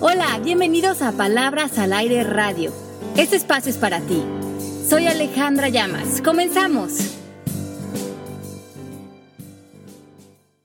Hola, 0.00 0.38
bienvenidos 0.38 1.02
a 1.02 1.10
Palabras 1.10 1.76
al 1.76 1.92
Aire 1.92 2.22
Radio. 2.22 2.72
Este 3.16 3.34
espacio 3.34 3.68
es 3.68 3.78
para 3.78 4.00
ti. 4.00 4.22
Soy 4.88 5.08
Alejandra 5.08 5.70
Llamas. 5.70 6.22
Comenzamos. 6.22 6.92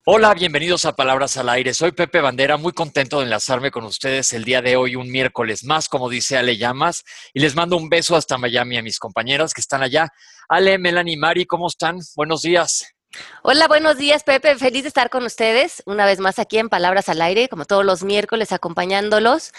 Hola, 0.06 0.36
bienvenidos 0.36 0.86
a 0.86 0.96
Palabras 0.96 1.36
al 1.38 1.50
Aire. 1.50 1.74
Soy 1.74 1.94
Pepe 1.94 2.22
Bandera, 2.22 2.58
muy 2.58 2.74
contento 2.74 3.18
de 3.18 3.24
enlazarme 3.24 3.72
con 3.72 3.86
ustedes 3.86 4.34
el 4.34 4.43
día 4.43 4.61
de 4.61 4.75
hoy, 4.75 4.96
un 4.96 5.09
miércoles 5.09 5.63
más, 5.63 5.89
como 5.89 6.09
dice 6.09 6.38
Ale 6.38 6.57
Llamas, 6.57 7.04
y 7.34 7.39
les 7.39 7.55
mando 7.55 7.75
un 7.75 7.89
beso 7.89 8.15
hasta 8.15 8.38
Miami 8.38 8.77
a 8.77 8.84
mis 8.84 9.00
compañeras 9.00 9.55
que 9.55 9.61
están 9.61 9.81
allá. 9.81 10.09
Ale, 10.47 10.77
Melanie, 10.77 11.18
Mari, 11.18 11.47
¿cómo 11.47 11.70
están? 11.70 11.97
Buenos 12.15 12.43
días. 12.43 12.93
Hola, 13.43 13.68
buenos 13.68 13.98
días, 13.98 14.23
Pepe. 14.23 14.55
Feliz 14.55 14.84
de 14.84 14.88
estar 14.88 15.09
con 15.09 15.23
ustedes 15.23 15.84
una 15.86 16.05
vez 16.05 16.20
más 16.20 16.39
aquí 16.39 16.57
en 16.57 16.70
Palabras 16.70 17.09
al 17.09 17.21
Aire, 17.21 17.50
como 17.50 17.66
todos 17.66 17.86
los 17.86 18.04
miércoles, 18.04 18.52
acompañándolos. 18.52 19.52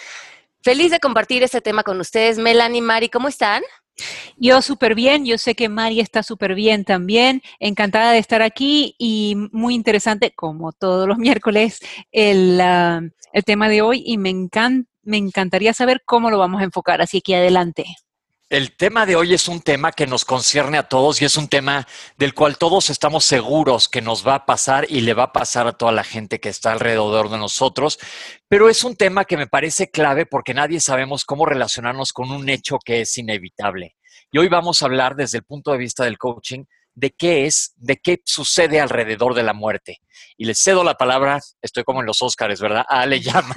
Feliz 0.63 0.91
de 0.91 1.01
compartir 1.01 1.43
este 1.43 1.61
tema 1.61 1.83
con 1.83 2.01
ustedes. 2.01 2.39
Melanie, 2.39 2.83
Mari, 2.83 3.09
¿cómo 3.09 3.29
están? 3.29 3.63
Yo 4.37 4.63
súper 4.63 4.95
bien, 4.95 5.25
yo 5.25 5.39
sé 5.39 5.55
que 5.55 5.69
Mari 5.69 6.01
está 6.01 6.23
súper 6.23 6.55
bien 6.55 6.85
también, 6.85 7.43
encantada 7.61 8.11
de 8.13 8.19
estar 8.19 8.43
aquí 8.43 8.97
y 8.99 9.37
muy 9.53 9.75
interesante, 9.75 10.33
como 10.35 10.73
todos 10.73 11.07
los 11.07 11.19
miércoles, 11.19 11.79
el, 12.11 12.61
ah, 12.61 13.03
el 13.33 13.45
tema 13.45 13.69
de 13.69 13.83
hoy 13.83 14.03
y 14.05 14.19
me, 14.19 14.35
me 15.03 15.17
encantaría 15.17 15.73
saber 15.75 16.03
cómo 16.05 16.31
lo 16.31 16.39
vamos 16.39 16.61
a 16.61 16.65
enfocar, 16.65 17.01
así 17.03 17.21
que 17.21 17.37
adelante. 17.37 17.85
El 18.55 18.77
tema 18.77 19.05
de 19.05 19.17
hoy 19.17 19.35
es 19.35 19.49
un 19.49 19.61
tema 19.61 19.91
que 19.91 20.07
nos 20.07 20.25
concierne 20.25 20.79
a 20.79 20.85
todos 20.85 21.21
y 21.21 21.25
es 21.25 21.37
un 21.37 21.49
tema 21.49 21.89
del 22.17 22.35
cual 22.35 22.57
todos 22.57 22.89
estamos 22.89 23.25
seguros 23.25 23.89
que 23.89 24.01
nos 24.01 24.25
va 24.25 24.37
a 24.37 24.47
pasar 24.47 24.87
y 24.89 25.01
le 25.01 25.13
va 25.13 25.25
a 25.25 25.33
pasar 25.33 25.67
a 25.67 25.73
toda 25.73 25.91
la 25.91 26.05
gente 26.05 26.39
que 26.39 26.51
está 26.51 26.71
alrededor 26.71 27.31
de 27.31 27.39
nosotros, 27.39 27.99
pero 28.47 28.69
es 28.69 28.85
un 28.85 28.95
tema 28.95 29.25
que 29.25 29.37
me 29.37 29.49
parece 29.49 29.91
clave 29.91 30.25
porque 30.25 30.55
nadie 30.55 30.79
sabemos 30.79 31.25
cómo 31.25 31.47
relacionarnos 31.47 32.13
con 32.13 32.31
un 32.31 32.49
hecho 32.49 32.79
que 32.79 33.01
es 33.01 33.19
inevitable. 33.19 33.97
Y 34.31 34.39
hoy 34.39 34.47
vamos 34.47 34.83
a 34.83 34.85
hablar 34.85 35.17
desde 35.17 35.39
el 35.39 35.45
punto 35.45 35.73
de 35.73 35.79
vista 35.79 36.05
del 36.05 36.17
coaching 36.17 36.63
de 36.95 37.11
qué 37.11 37.47
es, 37.47 37.73
de 37.77 37.97
qué 37.97 38.21
sucede 38.25 38.81
alrededor 38.81 39.35
de 39.35 39.43
la 39.43 39.53
muerte. 39.53 40.01
Y 40.37 40.45
le 40.47 40.55
cedo 40.55 40.85
la 40.85 40.95
palabra, 40.95 41.41
estoy 41.63 41.85
como 41.85 42.01
en 42.01 42.07
los 42.07 42.23
Óscares, 42.23 42.61
¿verdad? 42.61 42.85
A 42.89 43.03
Ale 43.03 43.21
llama. 43.21 43.55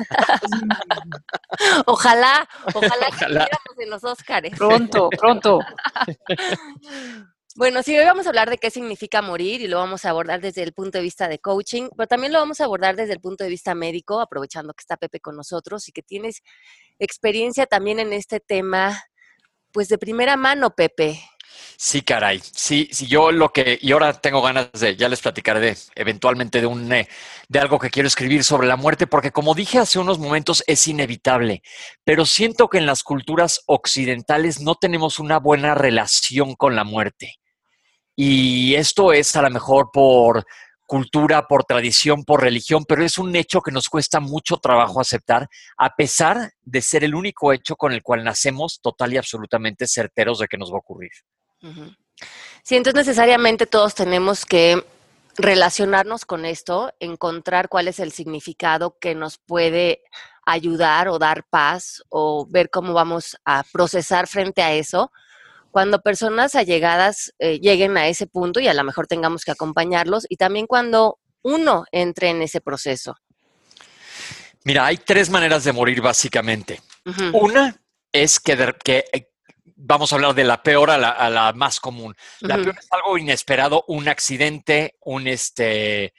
ojalá, 1.85 2.47
ojalá, 2.73 3.07
ojalá. 3.09 3.47
que 3.77 3.83
en 3.83 3.89
los 3.89 4.03
Óscares. 4.03 4.57
Pronto, 4.57 5.09
pronto. 5.09 5.59
Bueno, 7.57 7.81
sí, 7.81 7.97
hoy 7.97 8.05
vamos 8.05 8.27
a 8.27 8.29
hablar 8.29 8.51
de 8.51 8.59
qué 8.59 8.69
significa 8.69 9.23
morir 9.23 9.61
y 9.61 9.67
lo 9.67 9.77
vamos 9.77 10.05
a 10.05 10.11
abordar 10.11 10.41
desde 10.41 10.61
el 10.61 10.73
punto 10.73 10.99
de 10.99 11.03
vista 11.03 11.27
de 11.27 11.39
coaching, 11.39 11.89
pero 11.97 12.05
también 12.05 12.31
lo 12.31 12.37
vamos 12.37 12.61
a 12.61 12.65
abordar 12.65 12.95
desde 12.95 13.13
el 13.13 13.19
punto 13.19 13.43
de 13.43 13.49
vista 13.49 13.73
médico, 13.73 14.19
aprovechando 14.19 14.75
que 14.75 14.83
está 14.83 14.95
Pepe 14.95 15.19
con 15.19 15.35
nosotros 15.35 15.87
y 15.87 15.91
que 15.91 16.03
tienes 16.03 16.43
experiencia 16.99 17.65
también 17.65 17.99
en 17.99 18.13
este 18.13 18.39
tema, 18.39 19.01
pues 19.73 19.87
de 19.87 19.97
primera 19.97 20.37
mano, 20.37 20.75
Pepe. 20.75 21.19
Sí, 21.79 22.01
caray. 22.01 22.41
Sí, 22.43 22.89
sí, 22.91 23.05
yo 23.05 23.31
lo 23.31 23.49
que, 23.53 23.77
y 23.79 23.91
ahora 23.91 24.11
tengo 24.13 24.41
ganas 24.41 24.71
de, 24.71 24.95
ya 24.95 25.07
les 25.07 25.21
platicaré 25.21 25.59
de, 25.59 25.77
eventualmente 25.93 26.59
de 26.59 26.65
un, 26.65 26.91
eh, 26.91 27.07
de 27.49 27.59
algo 27.59 27.77
que 27.77 27.91
quiero 27.91 28.07
escribir 28.07 28.43
sobre 28.43 28.67
la 28.67 28.77
muerte, 28.77 29.05
porque 29.05 29.31
como 29.31 29.53
dije 29.53 29.77
hace 29.77 29.99
unos 29.99 30.17
momentos, 30.17 30.63
es 30.65 30.87
inevitable. 30.87 31.61
Pero 32.03 32.25
siento 32.25 32.67
que 32.67 32.79
en 32.79 32.87
las 32.87 33.03
culturas 33.03 33.61
occidentales 33.67 34.59
no 34.59 34.73
tenemos 34.73 35.19
una 35.19 35.37
buena 35.37 35.75
relación 35.75 36.55
con 36.55 36.75
la 36.75 36.83
muerte. 36.83 37.35
Y 38.15 38.73
esto 38.75 39.13
es 39.13 39.35
a 39.35 39.43
lo 39.43 39.51
mejor 39.51 39.91
por 39.93 40.45
cultura, 40.87 41.47
por 41.47 41.63
tradición, 41.65 42.23
por 42.23 42.41
religión, 42.41 42.85
pero 42.87 43.03
es 43.03 43.19
un 43.19 43.35
hecho 43.35 43.61
que 43.61 43.71
nos 43.71 43.89
cuesta 43.89 44.19
mucho 44.19 44.57
trabajo 44.57 44.99
aceptar, 44.99 45.47
a 45.77 45.95
pesar 45.95 46.53
de 46.63 46.81
ser 46.81 47.03
el 47.03 47.13
único 47.13 47.53
hecho 47.53 47.75
con 47.75 47.93
el 47.93 48.01
cual 48.01 48.23
nacemos 48.23 48.79
total 48.81 49.13
y 49.13 49.17
absolutamente 49.17 49.85
certeros 49.87 50.39
de 50.39 50.47
que 50.47 50.57
nos 50.57 50.71
va 50.71 50.77
a 50.77 50.79
ocurrir. 50.79 51.11
Sí, 52.63 52.75
entonces 52.75 53.07
necesariamente 53.07 53.65
todos 53.65 53.95
tenemos 53.95 54.45
que 54.45 54.83
relacionarnos 55.37 56.25
con 56.25 56.45
esto, 56.45 56.91
encontrar 56.99 57.69
cuál 57.69 57.87
es 57.87 57.99
el 57.99 58.11
significado 58.11 58.97
que 58.99 59.15
nos 59.15 59.37
puede 59.37 60.01
ayudar 60.45 61.09
o 61.09 61.19
dar 61.19 61.43
paz 61.49 62.03
o 62.09 62.47
ver 62.49 62.69
cómo 62.69 62.93
vamos 62.93 63.37
a 63.45 63.63
procesar 63.71 64.27
frente 64.27 64.61
a 64.61 64.73
eso. 64.73 65.11
Cuando 65.71 66.01
personas 66.01 66.55
allegadas 66.55 67.33
eh, 67.37 67.59
lleguen 67.59 67.97
a 67.97 68.07
ese 68.07 68.25
punto 68.25 68.59
y 68.59 68.67
a 68.67 68.73
lo 68.73 68.83
mejor 68.83 69.05
tengamos 69.05 69.43
que 69.45 69.51
acompañarlos 69.51 70.25
y 70.27 70.37
también 70.37 70.65
cuando 70.65 71.19
uno 71.43 71.85
entre 71.91 72.29
en 72.29 72.41
ese 72.41 72.61
proceso. 72.61 73.15
Mira, 74.63 74.85
hay 74.85 74.97
tres 74.97 75.29
maneras 75.29 75.63
de 75.63 75.71
morir 75.71 76.01
básicamente. 76.01 76.81
Una 77.31 77.79
es 78.11 78.39
que, 78.39 78.73
que, 78.83 79.05
vamos 79.77 80.11
a 80.11 80.15
hablar 80.15 80.33
de 80.33 80.43
la 80.43 80.61
peor 80.61 80.89
a 80.89 80.97
la, 80.97 81.53
más 81.53 81.79
común. 81.79 82.15
La 82.41 82.55
peor 82.55 82.75
es 82.77 82.87
algo 82.91 83.17
inesperado, 83.17 83.85
un 83.87 84.09
accidente, 84.09 84.95
un 85.01 85.27
este 85.27 86.13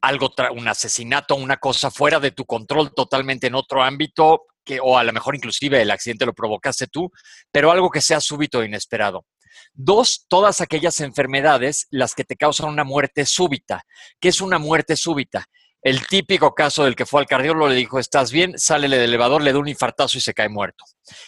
algo 0.00 0.34
un 0.52 0.68
asesinato, 0.68 1.34
una 1.34 1.56
cosa 1.56 1.90
fuera 1.90 2.20
de 2.20 2.30
tu 2.30 2.44
control, 2.44 2.92
totalmente 2.94 3.46
en 3.46 3.54
otro 3.54 3.82
ámbito, 3.82 4.42
que, 4.62 4.78
o 4.78 4.98
a 4.98 5.04
lo 5.04 5.14
mejor 5.14 5.34
inclusive 5.34 5.80
el 5.80 5.90
accidente 5.90 6.26
lo 6.26 6.34
provocaste 6.34 6.88
tú, 6.88 7.10
pero 7.50 7.70
algo 7.70 7.90
que 7.90 8.02
sea 8.02 8.20
súbito 8.20 8.62
e 8.62 8.66
inesperado. 8.66 9.24
Dos, 9.72 10.26
todas 10.28 10.60
aquellas 10.60 11.00
enfermedades 11.00 11.86
las 11.90 12.14
que 12.14 12.24
te 12.24 12.36
causan 12.36 12.68
una 12.68 12.84
muerte 12.84 13.24
súbita. 13.24 13.84
¿Qué 14.20 14.28
es 14.28 14.42
una 14.42 14.58
muerte 14.58 14.94
súbita? 14.94 15.46
El 15.84 16.06
típico 16.06 16.54
caso 16.54 16.84
del 16.84 16.96
que 16.96 17.04
fue 17.04 17.20
al 17.20 17.26
cardiólogo 17.26 17.68
le 17.68 17.74
dijo, 17.74 17.98
estás 17.98 18.32
bien, 18.32 18.54
sale 18.56 18.88
del 18.88 19.02
elevador, 19.02 19.42
le 19.42 19.52
da 19.52 19.58
un 19.58 19.68
infartazo 19.68 20.16
y 20.16 20.22
se 20.22 20.32
cae 20.32 20.48
muerto. 20.48 20.82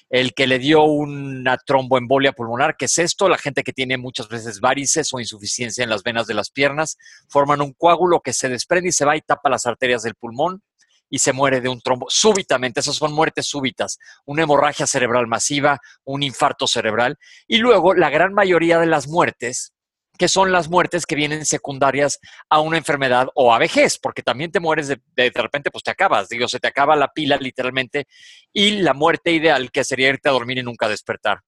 El 0.09 0.33
que 0.33 0.47
le 0.47 0.59
dio 0.59 0.83
una 0.83 1.59
tromboembolia 1.59 2.33
pulmonar, 2.33 2.75
¿qué 2.79 2.87
es 2.87 2.97
esto? 2.97 3.29
La 3.29 3.37
gente 3.37 3.63
que 3.63 3.75
tiene 3.75 3.99
muchas 3.99 4.31
veces 4.31 4.61
varices 4.61 5.13
o 5.13 5.21
insuficiencia 5.21 5.85
en 5.85 5.91
las 5.91 6.03
venas 6.03 6.27
de 6.27 6.33
las 6.33 6.51
piernas, 6.51 6.97
forman 7.29 7.61
un 7.61 7.75
coágulo 7.75 8.23
que 8.23 8.33
se 8.33 8.49
desprende 8.49 8.89
y 8.89 8.93
se 8.93 9.05
va 9.05 9.15
y 9.15 9.21
tapa 9.21 9.51
las 9.51 9.67
arterias 9.67 10.03
del 10.03 10.15
pulmón 10.15 10.63
y 11.11 11.19
se 11.19 11.35
muere 11.35 11.61
de 11.61 11.69
un 11.69 11.83
trombo 11.83 12.07
súbitamente. 12.09 12.81
Esas 12.81 12.97
son 12.97 13.13
muertes 13.13 13.45
súbitas, 13.45 13.99
una 14.25 14.45
hemorragia 14.45 14.87
cerebral 14.87 15.27
masiva, 15.27 15.81
un 16.03 16.23
infarto 16.23 16.67
cerebral. 16.67 17.19
Y 17.47 17.59
luego 17.59 17.93
la 17.93 18.09
gran 18.09 18.33
mayoría 18.33 18.79
de 18.79 18.87
las 18.87 19.07
muertes 19.07 19.75
que 20.17 20.29
son 20.29 20.53
las 20.53 20.69
muertes 20.69 21.07
que 21.07 21.15
vienen 21.15 21.45
secundarias 21.47 22.19
a 22.49 22.61
una 22.61 22.79
enfermedad 22.79 23.29
o 23.35 23.53
a 23.53 23.59
vejez, 23.59 23.99
porque 23.99 24.23
también 24.23 24.51
te 24.51 24.61
mueres 24.61 24.89
de, 24.89 25.01
de, 25.15 25.31
repente, 25.35 25.71
pues 25.71 25.85
te 25.85 25.91
acabas, 25.91 26.29
digo, 26.29 26.49
se 26.49 26.59
te 26.59 26.69
acaba 26.69 26.97
la 26.97 27.09
pila 27.09 27.37
literalmente, 27.37 28.07
y 28.53 28.79
la 28.79 28.95
muerte 28.95 29.33
ideal 29.33 29.71
que 29.71 29.85
sería 29.85 30.09
irte 30.09 30.29
a 30.29 30.33
dormir 30.33 30.59
y 30.59 30.63
nunca 30.63 30.89
despertar. 30.89 31.41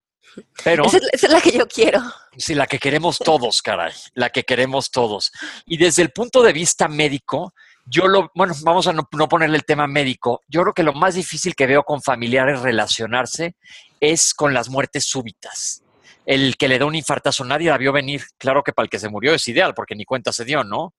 Pero, 0.63 0.85
esa, 0.85 0.99
es, 1.13 1.31
la 1.31 1.41
que 1.41 1.53
yo 1.53 1.67
quiero. 1.67 2.01
Sí, 2.37 2.55
la 2.55 2.67
que 2.67 2.79
queremos 2.79 3.19
todos, 3.19 3.63
caray, 3.63 3.95
la 4.15 4.31
que 4.31 4.45
queremos 4.45 4.91
todos. 4.91 5.33
Y 5.65 5.79
desde 5.79 6.03
el 6.03 6.11
punto 6.11 6.43
de 6.43 6.53
vista 6.53 6.87
médico, 6.87 7.55
yo 7.87 8.07
lo, 8.07 8.31
bueno, 8.35 8.55
vamos 8.63 8.87
a 8.87 8.93
no, 8.93 9.09
no 9.13 9.29
ponerle 9.29 9.57
el 9.57 9.65
tema 9.65 9.87
médico, 9.87 10.43
yo 10.47 10.63
creo 10.63 10.75
que 10.75 10.83
lo 10.83 10.93
más 10.93 11.15
difícil 11.15 11.55
que 11.55 11.67
veo 11.67 11.83
con 11.83 12.03
familiares 12.03 12.61
relacionarse 12.61 13.57
es 14.01 14.35
con 14.35 14.53
las 14.53 14.69
muertes 14.69 15.07
súbitas 15.07 15.83
el 16.29 16.59
que 16.59 16.69
le 16.69 16.79
da 16.79 16.85
un 16.85 16.95
infartazo, 16.95 17.43
nadie 17.43 17.71
la 17.71 17.79
vio 17.79 17.91
venir. 17.91 18.23
Claro 18.37 18.63
que 18.63 18.75
para 18.75 18.85
el 18.85 18.91
que 18.91 18.99
se 18.99 19.09
murió 19.09 19.33
es 19.33 19.49
ideal, 19.49 19.73
porque 19.73 19.95
ni 19.95 20.05
cuenta 20.05 20.31
se 20.31 20.45
dio, 20.45 20.63
¿no? 20.63 20.93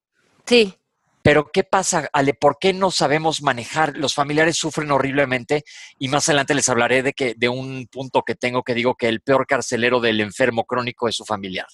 Sí. 0.44 0.74
Pero 1.22 1.52
¿qué 1.54 1.64
pasa, 1.64 2.10
Ale? 2.14 2.34
¿Por 2.34 2.58
qué 2.60 2.74
no 2.74 2.90
sabemos 2.90 3.44
manejar? 3.44 3.96
Los 3.96 4.16
familiares 4.16 4.58
sufren 4.58 4.90
horriblemente 4.90 5.66
y 6.00 6.08
más 6.08 6.28
adelante 6.28 6.56
les 6.56 6.68
hablaré 6.68 7.04
de, 7.04 7.14
que, 7.14 7.36
de 7.38 7.48
un 7.48 7.88
punto 7.92 8.24
que 8.24 8.34
tengo 8.34 8.64
que 8.64 8.74
digo 8.74 8.96
que 8.96 9.08
el 9.08 9.22
peor 9.22 9.46
carcelero 9.46 10.00
del 10.00 10.20
enfermo 10.20 10.64
crónico 10.64 11.08
es 11.08 11.16
su 11.16 11.26
familiar. 11.26 11.68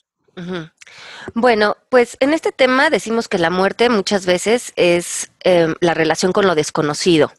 Bueno, 1.34 1.78
pues 1.88 2.18
en 2.20 2.34
este 2.34 2.52
tema 2.52 2.90
decimos 2.90 3.30
que 3.30 3.38
la 3.38 3.50
muerte 3.50 3.88
muchas 3.88 4.26
veces 4.26 4.74
es 4.76 5.32
em, 5.46 5.76
la 5.80 5.94
relación 5.94 6.34
con 6.34 6.46
lo 6.46 6.56
desconocido. 6.56 7.32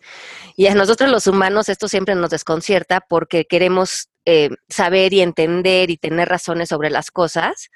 Y 0.57 0.69
a 0.69 0.75
nosotros 0.75 1.11
los 1.11 1.27
humanos 1.27 1.69
esto 1.69 1.89
siempre 1.89 2.15
nos 2.15 2.31
desconcierta 2.31 3.03
porque 3.03 3.45
queremos 3.45 4.09
eh, 4.27 4.51
saber 4.69 5.13
y 5.13 5.21
entender 5.21 5.91
y 5.91 5.97
tener 5.97 6.29
razones 6.29 6.69
sobre 6.69 6.91
las 6.91 7.11
cosas. 7.11 7.71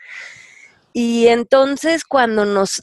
Y 0.92 1.28
entonces 1.28 2.04
cuando 2.04 2.44
nos 2.44 2.82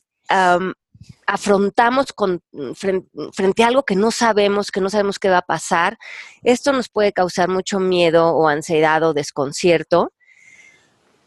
afrontamos 1.25 2.13
con, 2.13 2.41
frente, 2.73 3.63
a 3.63 3.67
algo 3.67 3.83
que 3.83 3.95
no 3.95 4.11
sabemos, 4.11 4.71
que 4.71 4.81
no 4.81 4.89
sabemos 4.89 5.19
qué 5.19 5.29
va 5.29 5.39
a 5.39 5.41
pasar, 5.41 5.97
esto 6.43 6.71
nos 6.73 6.89
puede 6.89 7.11
causar 7.11 7.49
mucho 7.49 7.79
miedo 7.79 8.29
o 8.29 8.47
ansiedad 8.47 9.03
o 9.03 9.13
desconcierto. 9.13 10.13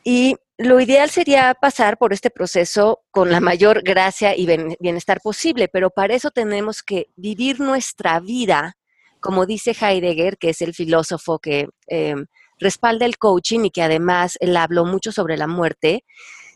Y 0.03 0.37
lo 0.57 0.81
ideal 0.81 1.11
sería 1.11 1.55
pasar 1.55 1.99
por 1.99 2.15
este 2.15 2.31
proceso 2.31 3.01
con 3.11 3.31
la 3.31 3.41
mayor 3.41 3.83
gracia 3.83 4.35
y 4.35 4.47
bienestar 4.81 5.21
posible, 5.23 5.69
pero 5.69 5.91
para 5.91 6.15
eso 6.15 6.31
tenemos 6.31 6.83
que 6.83 7.09
vivir 7.17 7.61
nuestra 7.61 8.21
vida 8.21 8.77
como 9.21 9.47
dice 9.47 9.77
Heidegger, 9.79 10.39
que 10.39 10.51
es 10.51 10.63
el 10.63 10.75
filósofo 10.75 11.39
que 11.39 11.69
em, 11.87 12.27
respalda 12.59 13.07
el 13.07 13.19
coaching 13.19 13.61
y 13.65 13.71
que 13.71 13.83
además 13.83 14.37
él 14.41 14.57
habló 14.57 14.85
mucho 14.85 15.13
sobre 15.13 15.37
la 15.37 15.47
muerte, 15.47 16.05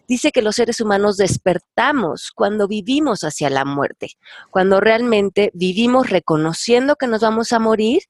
dice 0.06 0.32
que 0.32 0.42
los 0.42 0.56
seres 0.56 0.80
humanos 0.80 1.16
despertamos 1.16 2.30
cuando 2.34 2.68
vivimos 2.68 3.24
hacia 3.24 3.50
la 3.50 3.64
muerte, 3.64 4.08
cuando 4.50 4.80
realmente 4.80 5.50
vivimos 5.54 6.10
reconociendo 6.10 6.96
que 6.96 7.06
nos 7.06 7.22
vamos 7.22 7.52
a 7.52 7.58
morir, 7.58 8.02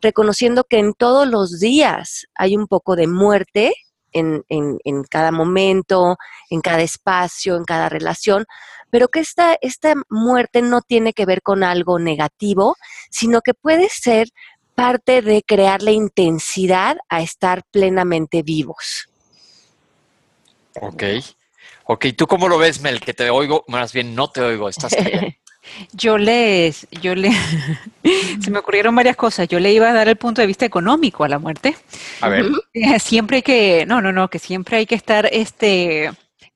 reconociendo 0.00 0.64
que 0.64 0.78
en 0.78 0.94
todos 0.94 1.28
los 1.28 1.60
días 1.60 2.26
hay 2.34 2.56
un 2.56 2.66
poco 2.66 2.96
de 2.96 3.06
muerte 3.06 3.74
en, 4.12 4.44
cada 5.10 5.32
momento, 5.32 6.16
en 6.50 6.60
cada 6.60 6.82
espacio, 6.82 7.56
en 7.56 7.64
cada 7.64 7.88
relación, 7.88 8.44
pero 8.92 9.08
que 9.08 9.20
esta, 9.20 9.56
esta 9.62 9.94
muerte 10.10 10.60
no 10.60 10.82
tiene 10.82 11.14
que 11.14 11.24
ver 11.24 11.40
con 11.40 11.64
algo 11.64 11.98
negativo, 11.98 12.76
sino 13.08 13.40
que 13.40 13.54
puede 13.54 13.88
ser 13.88 14.28
parte 14.74 15.22
de 15.22 15.42
crear 15.42 15.82
la 15.82 15.92
intensidad 15.92 16.98
a 17.08 17.22
estar 17.22 17.62
plenamente 17.70 18.42
vivos. 18.42 19.08
Ok. 20.74 21.04
Ok, 21.84 22.06
¿tú 22.14 22.26
cómo 22.26 22.48
lo 22.48 22.58
ves, 22.58 22.82
Mel? 22.82 23.00
Que 23.00 23.14
te 23.14 23.30
oigo, 23.30 23.64
más 23.66 23.94
bien 23.94 24.14
no 24.14 24.28
te 24.28 24.42
oigo, 24.42 24.68
estás 24.68 24.94
Yo 25.92 26.18
les, 26.18 26.86
yo 27.00 27.14
le, 27.14 27.30
se 28.42 28.50
me 28.50 28.58
ocurrieron 28.58 28.94
varias 28.94 29.16
cosas. 29.16 29.48
Yo 29.48 29.58
le 29.58 29.72
iba 29.72 29.88
a 29.88 29.94
dar 29.94 30.08
el 30.08 30.16
punto 30.16 30.42
de 30.42 30.46
vista 30.46 30.66
económico 30.66 31.24
a 31.24 31.28
la 31.28 31.38
muerte. 31.38 31.76
A 32.20 32.28
ver. 32.28 32.46
Siempre 32.98 33.36
hay 33.36 33.42
que, 33.42 33.86
no, 33.86 34.02
no, 34.02 34.12
no, 34.12 34.28
que 34.28 34.38
siempre 34.38 34.76
hay 34.76 34.86
que 34.86 34.96
estar, 34.96 35.30
este, 35.32 36.10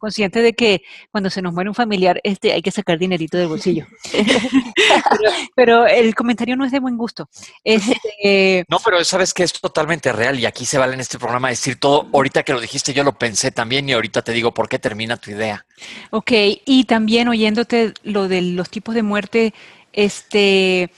consciente 0.07 0.41
de 0.41 0.53
que 0.53 0.83
cuando 1.11 1.31
se 1.31 1.43
nos 1.43 1.53
muere 1.53 1.69
un 1.69 1.75
familiar, 1.75 2.21
este, 2.23 2.53
hay 2.53 2.63
que 2.63 2.71
sacar 2.71 2.97
dinerito 2.97 3.37
del 3.37 3.49
bolsillo. 3.49 3.87
pero, 5.57 5.85
el 5.85 6.15
comentario 6.15 6.55
no 6.55 6.65
es 6.65 6.71
de 6.71 6.79
buen 6.79 6.97
gusto. 6.97 7.29
Este, 7.65 8.65
no, 8.69 8.79
pero 8.85 9.03
sabes 9.05 9.35
que 9.35 9.43
es 9.43 9.53
totalmente 9.53 10.13
real 10.13 10.39
y 10.39 10.47
aquí 10.47 10.65
se 10.65 10.79
vale 10.79 10.95
en 10.95 11.01
este 11.01 11.19
programa 11.19 11.49
decir 11.49 11.81
todo. 11.81 12.09
Ahorita 12.13 12.45
que 12.45 12.53
lo 12.53 12.61
dijiste, 12.61 12.93
yo 12.93 13.03
lo 13.03 13.19
pensé 13.19 13.51
también 13.51 13.89
y 13.89 13.95
ahorita 13.95 14.23
te 14.23 14.31
digo 14.31 14.55
por 14.55 14.69
qué 14.69 14.79
termina 14.79 15.17
tu 15.17 15.33
idea. 15.33 15.67
Ok, 16.11 16.31
y 16.65 16.85
también 16.85 17.27
oyéndote 17.27 17.93
lo 18.05 18.29
de 18.29 18.43
los 18.43 18.71
tipos 18.71 18.95
de 18.95 19.03
muerte, 19.03 19.55
este, 19.93 20.93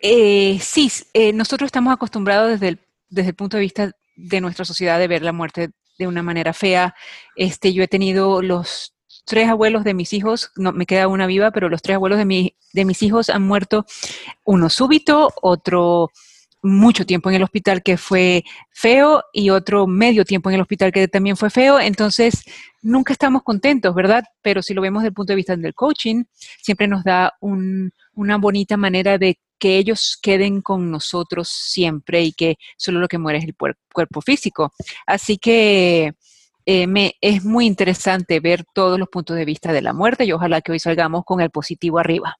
eh, 0.00 0.58
sí, 0.62 0.90
eh, 1.12 1.34
nosotros 1.34 1.68
estamos 1.68 1.92
acostumbrados 1.92 2.52
desde 2.52 2.68
el, 2.68 2.78
desde 3.10 3.30
el 3.30 3.34
punto 3.34 3.58
de 3.58 3.62
vista 3.62 3.92
de 4.16 4.40
nuestra 4.40 4.64
sociedad 4.64 4.98
de 4.98 5.08
ver 5.08 5.22
la 5.22 5.32
muerte 5.32 5.70
de 6.00 6.08
una 6.08 6.22
manera 6.22 6.52
fea. 6.52 6.94
Este, 7.36 7.72
yo 7.72 7.82
he 7.84 7.88
tenido 7.88 8.42
los 8.42 8.94
tres 9.26 9.48
abuelos 9.48 9.84
de 9.84 9.94
mis 9.94 10.12
hijos, 10.14 10.50
no 10.56 10.72
me 10.72 10.86
queda 10.86 11.06
una 11.06 11.26
viva, 11.26 11.50
pero 11.50 11.68
los 11.68 11.82
tres 11.82 11.96
abuelos 11.96 12.18
de, 12.18 12.24
mi, 12.24 12.56
de 12.72 12.84
mis 12.84 13.02
hijos 13.02 13.28
han 13.28 13.42
muerto, 13.42 13.84
uno 14.44 14.70
súbito, 14.70 15.32
otro 15.42 16.10
mucho 16.62 17.06
tiempo 17.06 17.30
en 17.30 17.36
el 17.36 17.42
hospital 17.42 17.82
que 17.82 17.96
fue 17.96 18.44
feo 18.70 19.22
y 19.32 19.50
otro 19.50 19.86
medio 19.86 20.24
tiempo 20.24 20.50
en 20.50 20.56
el 20.56 20.60
hospital 20.62 20.90
que 20.90 21.06
también 21.06 21.36
fue 21.36 21.50
feo. 21.50 21.78
Entonces, 21.78 22.44
nunca 22.82 23.12
estamos 23.12 23.42
contentos, 23.42 23.94
¿verdad? 23.94 24.24
Pero 24.42 24.62
si 24.62 24.74
lo 24.74 24.82
vemos 24.82 25.02
desde 25.02 25.08
el 25.08 25.14
punto 25.14 25.32
de 25.32 25.36
vista 25.36 25.56
del 25.56 25.74
coaching, 25.74 26.24
siempre 26.60 26.88
nos 26.88 27.04
da 27.04 27.34
una 27.40 28.38
bonita 28.38 28.76
manera 28.76 29.18
de 29.18 29.38
que 29.60 29.76
ellos 29.76 30.18
queden 30.20 30.62
con 30.62 30.90
nosotros 30.90 31.48
siempre 31.48 32.22
y 32.22 32.32
que 32.32 32.56
solo 32.76 32.98
lo 32.98 33.06
que 33.06 33.18
muere 33.18 33.38
es 33.38 33.44
el 33.44 33.54
cuerpo 33.54 34.20
físico. 34.20 34.72
Así 35.06 35.38
que 35.38 36.14
eh, 36.66 36.86
me, 36.86 37.16
es 37.20 37.44
muy 37.44 37.66
interesante 37.66 38.40
ver 38.40 38.64
todos 38.74 38.98
los 38.98 39.08
puntos 39.08 39.36
de 39.36 39.44
vista 39.44 39.72
de 39.72 39.82
la 39.82 39.92
muerte 39.92 40.24
y 40.24 40.32
ojalá 40.32 40.60
que 40.60 40.72
hoy 40.72 40.78
salgamos 40.78 41.24
con 41.24 41.40
el 41.40 41.50
positivo 41.50 41.98
arriba. 41.98 42.38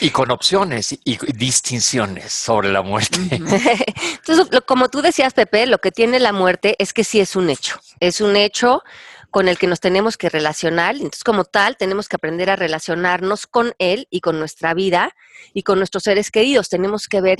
Y 0.00 0.10
con 0.10 0.30
opciones 0.30 0.92
y 1.04 1.18
distinciones 1.34 2.32
sobre 2.32 2.70
la 2.70 2.82
muerte. 2.82 3.18
Entonces, 3.30 4.60
como 4.66 4.88
tú 4.88 5.02
decías, 5.02 5.34
Pepe, 5.34 5.66
lo 5.66 5.78
que 5.78 5.92
tiene 5.92 6.18
la 6.18 6.32
muerte 6.32 6.76
es 6.78 6.92
que 6.92 7.04
sí 7.04 7.20
es 7.20 7.36
un 7.36 7.50
hecho. 7.50 7.80
Es 8.00 8.20
un 8.20 8.36
hecho 8.36 8.82
con 9.30 9.48
el 9.48 9.58
que 9.58 9.66
nos 9.66 9.80
tenemos 9.80 10.16
que 10.16 10.28
relacionar. 10.28 10.96
Entonces, 10.96 11.24
como 11.24 11.44
tal, 11.44 11.76
tenemos 11.76 12.08
que 12.08 12.16
aprender 12.16 12.50
a 12.50 12.56
relacionarnos 12.56 13.46
con 13.46 13.74
él 13.78 14.06
y 14.10 14.20
con 14.20 14.38
nuestra 14.38 14.74
vida 14.74 15.14
y 15.54 15.62
con 15.62 15.78
nuestros 15.78 16.04
seres 16.04 16.30
queridos. 16.30 16.68
Tenemos 16.68 17.06
que 17.06 17.20
ver 17.20 17.38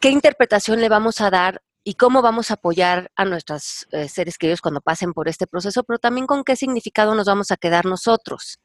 qué 0.00 0.10
interpretación 0.10 0.80
le 0.80 0.88
vamos 0.88 1.20
a 1.20 1.30
dar 1.30 1.62
y 1.84 1.94
cómo 1.94 2.22
vamos 2.22 2.50
a 2.50 2.54
apoyar 2.54 3.10
a 3.16 3.24
nuestros 3.24 3.86
eh, 3.90 4.08
seres 4.08 4.38
queridos 4.38 4.60
cuando 4.60 4.80
pasen 4.80 5.12
por 5.12 5.28
este 5.28 5.46
proceso, 5.46 5.82
pero 5.82 5.98
también 5.98 6.26
con 6.26 6.44
qué 6.44 6.56
significado 6.56 7.14
nos 7.14 7.26
vamos 7.26 7.50
a 7.50 7.56
quedar 7.56 7.86
nosotros. 7.86 8.60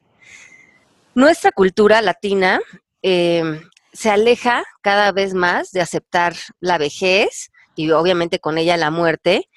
Nuestra 1.15 1.51
cultura 1.51 2.01
latina 2.01 2.59
eh, 3.01 3.59
se 3.91 4.11
aleja 4.11 4.63
cada 4.81 5.11
vez 5.11 5.33
más 5.33 5.71
de 5.71 5.81
aceptar 5.81 6.35
la 6.59 6.77
vejez 6.77 7.49
y 7.75 7.89
obviamente 7.91 8.39
con 8.39 8.57
ella 8.57 8.77
la 8.77 8.91
muerte 8.91 9.49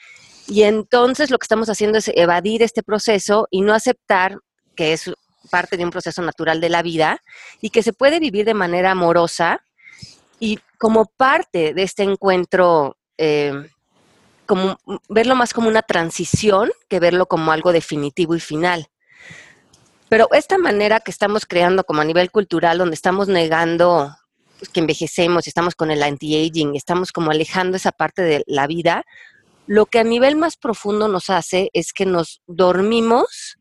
y 0.50 0.64
entonces 0.64 1.31
lo 1.31 1.38
que 1.38 1.44
estamos 1.44 1.69
haciendo 1.69 1.99
es 1.99 2.11
evadir 2.12 2.64
este 2.64 2.82
proceso 2.82 3.47
y 3.52 3.61
no 3.61 3.73
aceptar 3.73 4.37
que 4.75 4.93
es 4.93 5.12
parte 5.49 5.76
de 5.76 5.85
un 5.85 5.91
proceso 5.91 6.23
natural 6.23 6.61
de 6.61 6.69
la 6.69 6.82
vida 6.82 7.23
y 7.61 7.70
que 7.70 7.85
se 7.85 7.93
puede 7.93 8.19
vivir 8.19 8.44
de 8.44 8.55
manera 8.55 8.91
amorosa 8.91 9.62
y 10.41 10.58
como 10.76 11.05
parte 11.05 11.73
de 11.73 11.82
este 11.85 12.02
encuentro, 12.02 12.97
eh, 13.17 13.52
como, 14.44 14.76
verlo 15.08 15.37
más 15.37 15.52
como 15.52 15.69
una 15.69 15.82
transición 15.82 16.73
que 16.88 16.99
verlo 16.99 17.26
como 17.26 17.52
algo 17.52 17.73
definitivo 17.73 18.35
y 18.35 18.41
final. 18.41 18.88
Pero 20.08 20.26
esta 20.32 20.58
manera 20.58 20.99
que 20.99 21.12
estamos 21.12 21.47
creando 21.47 21.85
como 21.85 22.00
a 22.00 22.05
nivel 22.05 22.32
cultural, 22.32 22.79
donde 22.79 22.94
estamos 22.94 23.29
negando 23.29 24.17
que 24.73 24.81
envejecemos, 24.81 25.47
estamos 25.47 25.76
con 25.76 25.93
el 25.93 26.02
anti-aging, 26.02 26.75
estamos 26.75 27.12
como 27.12 27.31
alejando 27.31 27.76
esa 27.76 27.93
parte 27.93 28.23
de 28.23 28.43
la 28.49 28.67
vida, 28.67 29.05
lo 29.66 29.86
que 29.86 29.98
a 29.98 30.04
nivel 30.04 30.36
más 30.36 30.56
profundo 30.56 31.08
nos 31.08 31.30
hace 31.30 31.70
es 31.72 31.92
que 31.92 32.06
nos 32.06 32.42
dormimos 32.46 33.58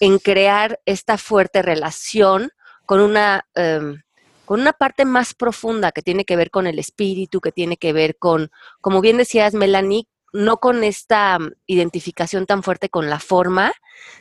en 0.00 0.18
crear 0.18 0.80
esta 0.86 1.18
fuerte 1.18 1.62
relación 1.62 2.50
con 2.86 3.00
una, 3.00 3.46
em, 3.54 4.02
con 4.44 4.60
una 4.60 4.72
parte 4.72 5.04
más 5.04 5.34
profunda 5.34 5.92
que 5.92 6.02
tiene 6.02 6.24
que 6.24 6.36
ver 6.36 6.50
con 6.50 6.66
el 6.66 6.78
espíritu, 6.78 7.40
que 7.40 7.52
tiene 7.52 7.76
que 7.76 7.92
ver 7.92 8.16
con, 8.18 8.50
como 8.80 9.00
bien 9.00 9.18
decías, 9.18 9.54
Melanie, 9.54 10.06
no 10.32 10.58
con 10.58 10.84
esta 10.84 11.38
mm, 11.38 11.52
identificación 11.66 12.46
tan 12.46 12.62
fuerte 12.62 12.88
con 12.88 13.10
la 13.10 13.18
forma, 13.18 13.72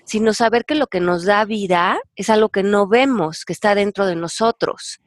sino 0.06 0.34
saber 0.34 0.66
que 0.66 0.76
lo 0.76 0.88
que 0.88 1.00
nos 1.00 1.26
da 1.26 1.46
vida 1.46 2.00
es 2.16 2.30
algo 2.30 2.50
que 2.50 2.64
no 2.64 2.88
vemos, 2.88 3.46
que 3.46 3.54
está 3.54 3.76
dentro 3.76 4.06
de 4.06 4.16
nosotros. 4.16 5.00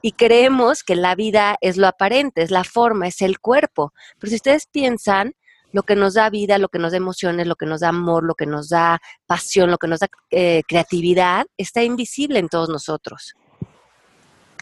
Y 0.00 0.12
creemos 0.12 0.82
que 0.82 0.96
la 0.96 1.14
vida 1.14 1.56
es 1.60 1.76
lo 1.76 1.86
aparente, 1.86 2.42
es 2.42 2.50
la 2.50 2.64
forma, 2.64 3.06
es 3.06 3.22
el 3.22 3.38
cuerpo. 3.38 3.92
Pero 4.18 4.30
si 4.30 4.36
ustedes 4.36 4.66
piensan, 4.66 5.34
lo 5.72 5.82
que 5.82 5.96
nos 5.96 6.14
da 6.14 6.30
vida, 6.30 6.58
lo 6.58 6.68
que 6.68 6.78
nos 6.78 6.92
da 6.92 6.98
emociones, 6.98 7.46
lo 7.46 7.56
que 7.56 7.66
nos 7.66 7.80
da 7.80 7.88
amor, 7.88 8.24
lo 8.24 8.34
que 8.34 8.46
nos 8.46 8.68
da 8.68 9.00
pasión, 9.26 9.70
lo 9.70 9.78
que 9.78 9.88
nos 9.88 10.00
da 10.00 10.08
eh, 10.30 10.62
creatividad, 10.68 11.46
está 11.56 11.82
invisible 11.82 12.38
en 12.38 12.48
todos 12.48 12.68
nosotros. 12.68 13.34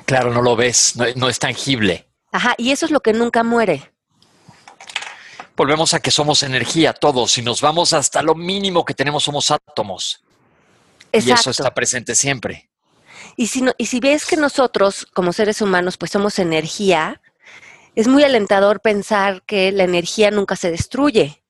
Claro, 0.06 0.32
no 0.32 0.42
lo 0.42 0.56
ves, 0.56 0.94
no, 1.16 1.28
es 1.28 1.38
tangible. 1.38 2.08
Ajá, 2.32 2.54
y 2.58 2.70
eso 2.70 2.86
es 2.86 2.92
lo 2.92 3.00
que 3.00 3.12
nunca 3.12 3.42
muere. 3.42 3.92
Volvemos 5.56 5.92
a 5.94 6.00
que 6.00 6.10
somos 6.10 6.42
energía 6.42 6.92
todos. 6.92 7.32
Si 7.32 7.42
nos 7.42 7.60
vamos 7.60 7.92
hasta 7.92 8.22
lo 8.22 8.34
mínimo 8.34 8.84
que 8.84 8.94
tenemos, 8.94 9.24
somos 9.24 9.50
átomos. 9.50 10.24
Y 11.12 11.30
eso 11.30 11.50
está 11.50 11.74
presente 11.74 12.14
siempre. 12.14 12.70
Y 13.36 13.48
si, 13.48 13.64
y 13.76 13.86
si 13.86 14.00
ves 14.00 14.26
que 14.26 14.36
nosotros, 14.36 15.06
como 15.12 15.32
seres 15.32 15.60
humanos, 15.60 15.96
pues 15.96 16.10
somos 16.10 16.38
energía, 16.38 17.20
es 17.94 18.08
muy 18.08 18.24
alentador 18.24 18.80
pensar 18.80 19.42
que 19.42 19.72
la 19.72 19.84
energía 19.84 20.30
nunca 20.30 20.56
se 20.56 20.70
destruye, 20.70 21.42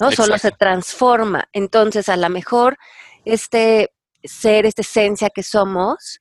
¿no? 0.00 0.10
Solo 0.10 0.38
se 0.38 0.50
transforma. 0.50 1.48
Entonces, 1.52 2.08
a 2.08 2.16
lo 2.16 2.28
mejor 2.28 2.78
este 3.24 3.92
ser, 4.24 4.66
esta 4.66 4.82
esencia 4.82 5.30
que 5.30 5.42
somos, 5.42 6.20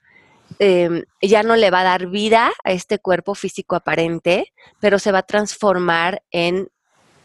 em, 0.59 1.03
ya 1.21 1.43
no 1.43 1.55
le 1.55 1.71
va 1.71 1.81
a 1.81 1.85
dar 1.85 2.07
vida 2.07 2.51
a 2.63 2.71
este 2.71 2.99
cuerpo 2.99 3.35
físico 3.35 3.75
aparente, 3.75 4.53
pero 4.79 4.99
se 4.99 5.11
va 5.11 5.19
a 5.19 5.23
transformar 5.23 6.23
en 6.31 6.69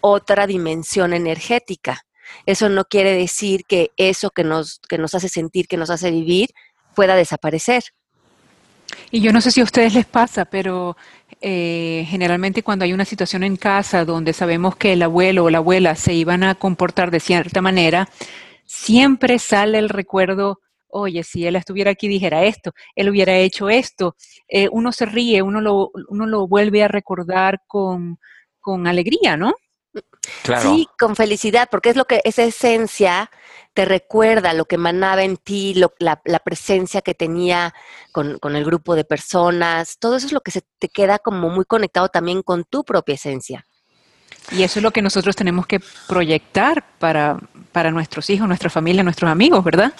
otra 0.00 0.46
dimensión 0.46 1.12
energética. 1.12 2.02
Eso 2.44 2.68
no 2.68 2.85
quiere 2.85 3.12
decir 3.12 3.64
que 3.66 3.90
eso 3.96 4.30
que 4.30 4.44
nos, 4.44 4.80
que 4.88 4.99
nos 4.99 5.14
hace 5.14 5.28
sentir, 5.28 5.68
que 5.68 5.76
nos 5.76 5.90
hace 5.90 6.11
vivir, 6.11 6.50
pueda 6.94 7.14
desaparecer. 7.14 7.85
Y 9.10 9.20
yo 9.20 9.32
no 9.32 9.40
sé 9.40 9.50
si 9.50 9.60
a 9.60 9.64
ustedes 9.64 9.94
les 9.94 10.06
pasa, 10.06 10.44
pero 10.44 10.96
eh, 11.40 12.06
generalmente 12.08 12.62
cuando 12.62 12.84
hay 12.84 12.92
una 12.92 13.04
situación 13.04 13.42
en 13.42 13.56
casa 13.56 14.04
donde 14.04 14.32
sabemos 14.32 14.76
que 14.76 14.92
el 14.94 15.02
abuelo 15.02 15.44
o 15.44 15.50
la 15.50 15.58
abuela 15.58 15.94
se 15.94 16.14
iban 16.14 16.42
a 16.42 16.54
comportar 16.54 17.10
de 17.10 17.20
cierta 17.20 17.62
manera, 17.62 18.08
siempre 18.64 19.38
sale 19.38 19.78
el 19.78 19.88
recuerdo, 19.88 20.60
oye, 20.88 21.22
si 21.22 21.46
él 21.46 21.56
estuviera 21.56 21.90
aquí 21.90 22.08
dijera 22.08 22.44
esto, 22.44 22.72
él 22.94 23.08
hubiera 23.08 23.36
hecho 23.36 23.68
esto. 23.68 24.16
Eh, 24.48 24.68
uno 24.70 24.92
se 24.92 25.06
ríe, 25.06 25.42
uno 25.42 25.60
lo, 25.60 25.90
uno 26.08 26.26
lo 26.26 26.46
vuelve 26.48 26.82
a 26.82 26.88
recordar 26.88 27.60
con, 27.66 28.18
con 28.60 28.86
alegría, 28.86 29.36
¿no? 29.36 29.54
Sí, 30.60 30.88
con 30.98 31.16
felicidad, 31.16 31.68
porque 31.70 31.90
es 31.90 31.96
lo 31.96 32.04
que 32.04 32.20
esa 32.24 32.42
esencia 32.42 33.30
te 33.74 33.84
recuerda 33.84 34.54
lo 34.54 34.64
que 34.64 34.76
emanaba 34.76 35.22
en 35.22 35.36
ti, 35.36 35.74
la, 35.98 36.40
presencia 36.42 37.02
que 37.02 37.14
tenía 37.14 37.74
con, 38.10 38.38
el 38.56 38.64
grupo 38.64 38.94
de 38.94 39.04
personas, 39.04 39.98
todo 39.98 40.16
eso 40.16 40.26
es 40.26 40.32
lo 40.32 40.40
que 40.40 40.50
se 40.50 40.62
te 40.78 40.88
queda 40.88 41.18
como 41.18 41.50
muy 41.50 41.66
conectado 41.66 42.08
también 42.08 42.42
con 42.42 42.64
tu 42.64 42.84
propia 42.84 43.16
esencia. 43.16 43.66
Y 44.50 44.62
eso 44.62 44.78
es 44.78 44.82
lo 44.82 44.92
que 44.92 45.02
nosotros 45.02 45.36
tenemos 45.36 45.66
que 45.66 45.80
proyectar 46.08 46.86
para, 46.98 47.38
para 47.72 47.90
nuestros 47.90 48.30
hijos, 48.30 48.48
nuestra 48.48 48.70
familia, 48.70 49.02
nuestros 49.02 49.30
amigos, 49.30 49.62
¿verdad? 49.62 49.92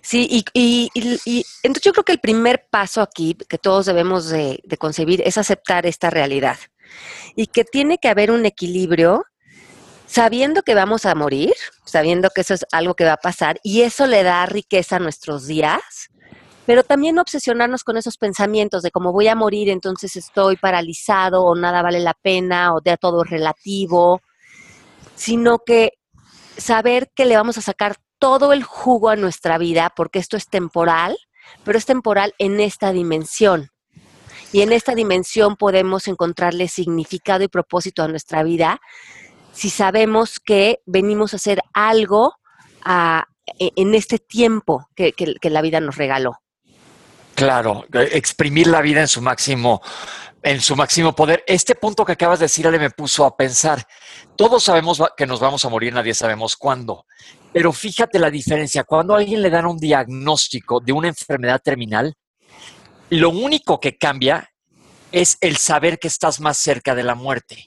Sí, 0.00 0.26
y, 0.28 0.44
y, 0.52 0.90
y, 1.24 1.46
entonces 1.62 1.84
yo 1.84 1.92
creo 1.92 2.04
que 2.04 2.12
el 2.12 2.20
primer 2.20 2.66
paso 2.70 3.02
aquí 3.02 3.36
que 3.48 3.58
todos 3.58 3.86
debemos 3.86 4.28
de, 4.28 4.60
de 4.64 4.76
concebir 4.78 5.22
es 5.24 5.38
aceptar 5.38 5.86
esta 5.86 6.10
realidad 6.10 6.58
y 7.36 7.46
que 7.46 7.64
tiene 7.64 7.98
que 7.98 8.08
haber 8.08 8.30
un 8.30 8.46
equilibrio 8.46 9.24
sabiendo 10.06 10.62
que 10.62 10.74
vamos 10.74 11.06
a 11.06 11.14
morir, 11.14 11.54
sabiendo 11.84 12.30
que 12.30 12.42
eso 12.42 12.54
es 12.54 12.64
algo 12.72 12.94
que 12.94 13.04
va 13.04 13.14
a 13.14 13.16
pasar 13.16 13.58
y 13.62 13.82
eso 13.82 14.06
le 14.06 14.22
da 14.22 14.46
riqueza 14.46 14.96
a 14.96 15.00
nuestros 15.00 15.46
días, 15.46 15.82
pero 16.66 16.82
también 16.82 17.18
obsesionarnos 17.18 17.84
con 17.84 17.96
esos 17.96 18.16
pensamientos 18.16 18.82
de 18.82 18.90
cómo 18.90 19.12
voy 19.12 19.28
a 19.28 19.34
morir, 19.34 19.68
entonces 19.68 20.16
estoy 20.16 20.56
paralizado 20.56 21.44
o 21.44 21.54
nada 21.54 21.82
vale 21.82 22.00
la 22.00 22.14
pena 22.14 22.74
o 22.74 22.80
de 22.80 22.96
todo 22.96 23.24
es 23.24 23.30
relativo, 23.30 24.20
sino 25.14 25.58
que 25.58 25.92
saber 26.56 27.10
que 27.14 27.24
le 27.24 27.36
vamos 27.36 27.58
a 27.58 27.62
sacar 27.62 27.96
todo 28.18 28.52
el 28.52 28.62
jugo 28.62 29.10
a 29.10 29.16
nuestra 29.16 29.58
vida, 29.58 29.92
porque 29.94 30.18
esto 30.18 30.36
es 30.36 30.48
temporal, 30.48 31.16
pero 31.64 31.76
es 31.76 31.84
temporal 31.84 32.34
en 32.38 32.60
esta 32.60 32.92
dimensión. 32.92 33.70
Y 34.54 34.62
en 34.62 34.72
esta 34.72 34.94
dimensión 34.94 35.56
podemos 35.56 36.06
encontrarle 36.06 36.68
significado 36.68 37.42
y 37.42 37.48
propósito 37.48 38.04
a 38.04 38.08
nuestra 38.08 38.44
vida 38.44 38.80
si 39.52 39.68
sabemos 39.68 40.38
que 40.38 40.78
venimos 40.86 41.32
a 41.32 41.38
hacer 41.38 41.60
algo 41.72 42.34
e, 43.58 43.72
en 43.74 43.96
este 43.96 44.20
tiempo 44.20 44.86
que, 44.94 45.12
la 45.42 45.60
vida 45.60 45.80
nos 45.80 45.96
regaló. 45.96 46.38
Claro, 47.34 47.84
exprimir 48.12 48.68
la 48.68 48.80
vida 48.80 49.00
en 49.00 49.08
su 49.08 49.20
máximo 49.20 49.82
en 50.44 50.60
su 50.60 50.76
máximo 50.76 51.16
poder. 51.16 51.42
Este 51.48 51.74
punto 51.74 52.04
que 52.04 52.12
acabas 52.12 52.38
de 52.38 52.44
decir, 52.44 52.64
Ale, 52.68 52.78
me 52.78 52.90
puso 52.90 53.24
a 53.24 53.36
pensar. 53.36 53.84
Todos 54.36 54.62
sabemos 54.62 55.02
que 55.16 55.26
nos 55.26 55.40
vamos 55.40 55.64
a 55.64 55.68
morir, 55.68 55.92
nadie 55.92 56.14
sabemos 56.14 56.54
cuándo. 56.54 57.06
Pero 57.52 57.72
fíjate 57.72 58.20
la 58.20 58.30
diferencia. 58.30 58.84
Cuando 58.84 59.16
alguien 59.16 59.42
le 59.42 59.50
dan 59.50 59.66
un 59.66 59.78
diagnóstico 59.78 60.78
de 60.78 60.92
una 60.92 61.08
enfermedad 61.08 61.60
terminal, 61.60 62.14
lo 63.10 63.30
único 63.30 63.80
que 63.80 63.96
cambia 63.96 64.50
es 65.12 65.38
el 65.40 65.56
saber 65.56 65.98
que 65.98 66.08
estás 66.08 66.40
más 66.40 66.56
cerca 66.56 66.94
de 66.94 67.02
la 67.02 67.14
muerte. 67.14 67.66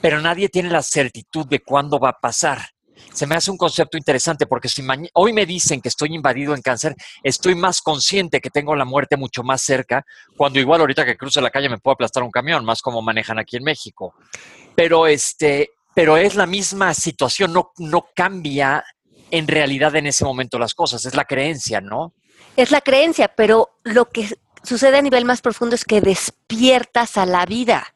Pero 0.00 0.20
nadie 0.20 0.48
tiene 0.48 0.70
la 0.70 0.82
certitud 0.82 1.46
de 1.46 1.60
cuándo 1.60 1.98
va 1.98 2.10
a 2.10 2.20
pasar 2.20 2.60
se 3.12 3.26
me 3.26 3.34
hace 3.34 3.50
un 3.50 3.56
concepto 3.56 3.96
interesante 3.96 4.46
porque 4.46 4.68
si 4.68 4.82
hoy 5.14 5.32
me 5.32 5.46
dicen 5.46 5.80
que 5.80 5.88
estoy 5.88 6.14
invadido 6.14 6.54
en 6.54 6.62
cáncer, 6.62 6.94
estoy 7.22 7.54
más 7.54 7.80
consciente 7.80 8.40
que 8.40 8.50
tengo 8.50 8.74
la 8.76 8.84
muerte 8.84 9.16
mucho 9.16 9.42
más 9.42 9.62
cerca, 9.62 10.04
cuando 10.36 10.58
igual 10.58 10.80
ahorita 10.80 11.04
que 11.04 11.16
cruce 11.16 11.40
la 11.40 11.50
calle 11.50 11.68
me 11.68 11.78
puedo 11.78 11.94
aplastar 11.94 12.22
un 12.22 12.30
camión, 12.30 12.64
más 12.64 12.82
como 12.82 13.02
manejan 13.02 13.38
aquí 13.38 13.56
en 13.56 13.64
México. 13.64 14.14
Pero 14.74 15.06
este, 15.06 15.70
pero 15.94 16.16
es 16.16 16.34
la 16.34 16.46
misma 16.46 16.94
situación, 16.94 17.52
no, 17.52 17.72
no 17.78 18.06
cambia 18.14 18.84
en 19.30 19.48
realidad 19.48 19.94
en 19.96 20.06
ese 20.06 20.24
momento 20.24 20.58
las 20.58 20.74
cosas, 20.74 21.04
es 21.04 21.14
la 21.14 21.24
creencia, 21.24 21.80
¿no? 21.80 22.14
Es 22.56 22.70
la 22.70 22.80
creencia, 22.80 23.28
pero 23.28 23.70
lo 23.84 24.06
que 24.06 24.28
sucede 24.62 24.98
a 24.98 25.02
nivel 25.02 25.24
más 25.24 25.40
profundo 25.40 25.74
es 25.74 25.84
que 25.84 26.00
despiertas 26.00 27.16
a 27.16 27.26
la 27.26 27.46
vida 27.46 27.86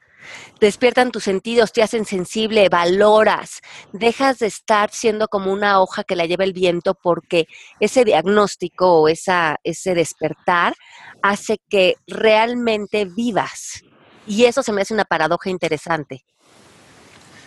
despiertan 0.61 1.11
tus 1.11 1.25
sentidos, 1.25 1.73
te 1.73 1.83
hacen 1.83 2.05
sensible, 2.05 2.69
valoras, 2.69 3.61
dejas 3.93 4.39
de 4.39 4.47
estar 4.47 4.91
siendo 4.93 5.29
como 5.29 5.53
una 5.53 5.81
hoja 5.81 6.05
que 6.05 6.17
la 6.17 6.27
lleva 6.27 6.45
el 6.45 6.53
viento 6.53 6.95
porque 6.95 7.47
ese 7.81 8.05
diagnóstico 8.05 9.01
o 9.01 9.09
esa, 9.09 9.57
ese 9.65 9.95
despertar 9.95 10.75
hace 11.21 11.59
que 11.69 11.97
realmente 12.07 13.05
vivas. 13.05 13.83
Y 14.25 14.45
eso 14.45 14.63
se 14.63 14.73
me 14.73 14.83
hace 14.83 14.95
una 14.95 15.05
paradoja 15.05 15.51
interesante. 15.51 16.25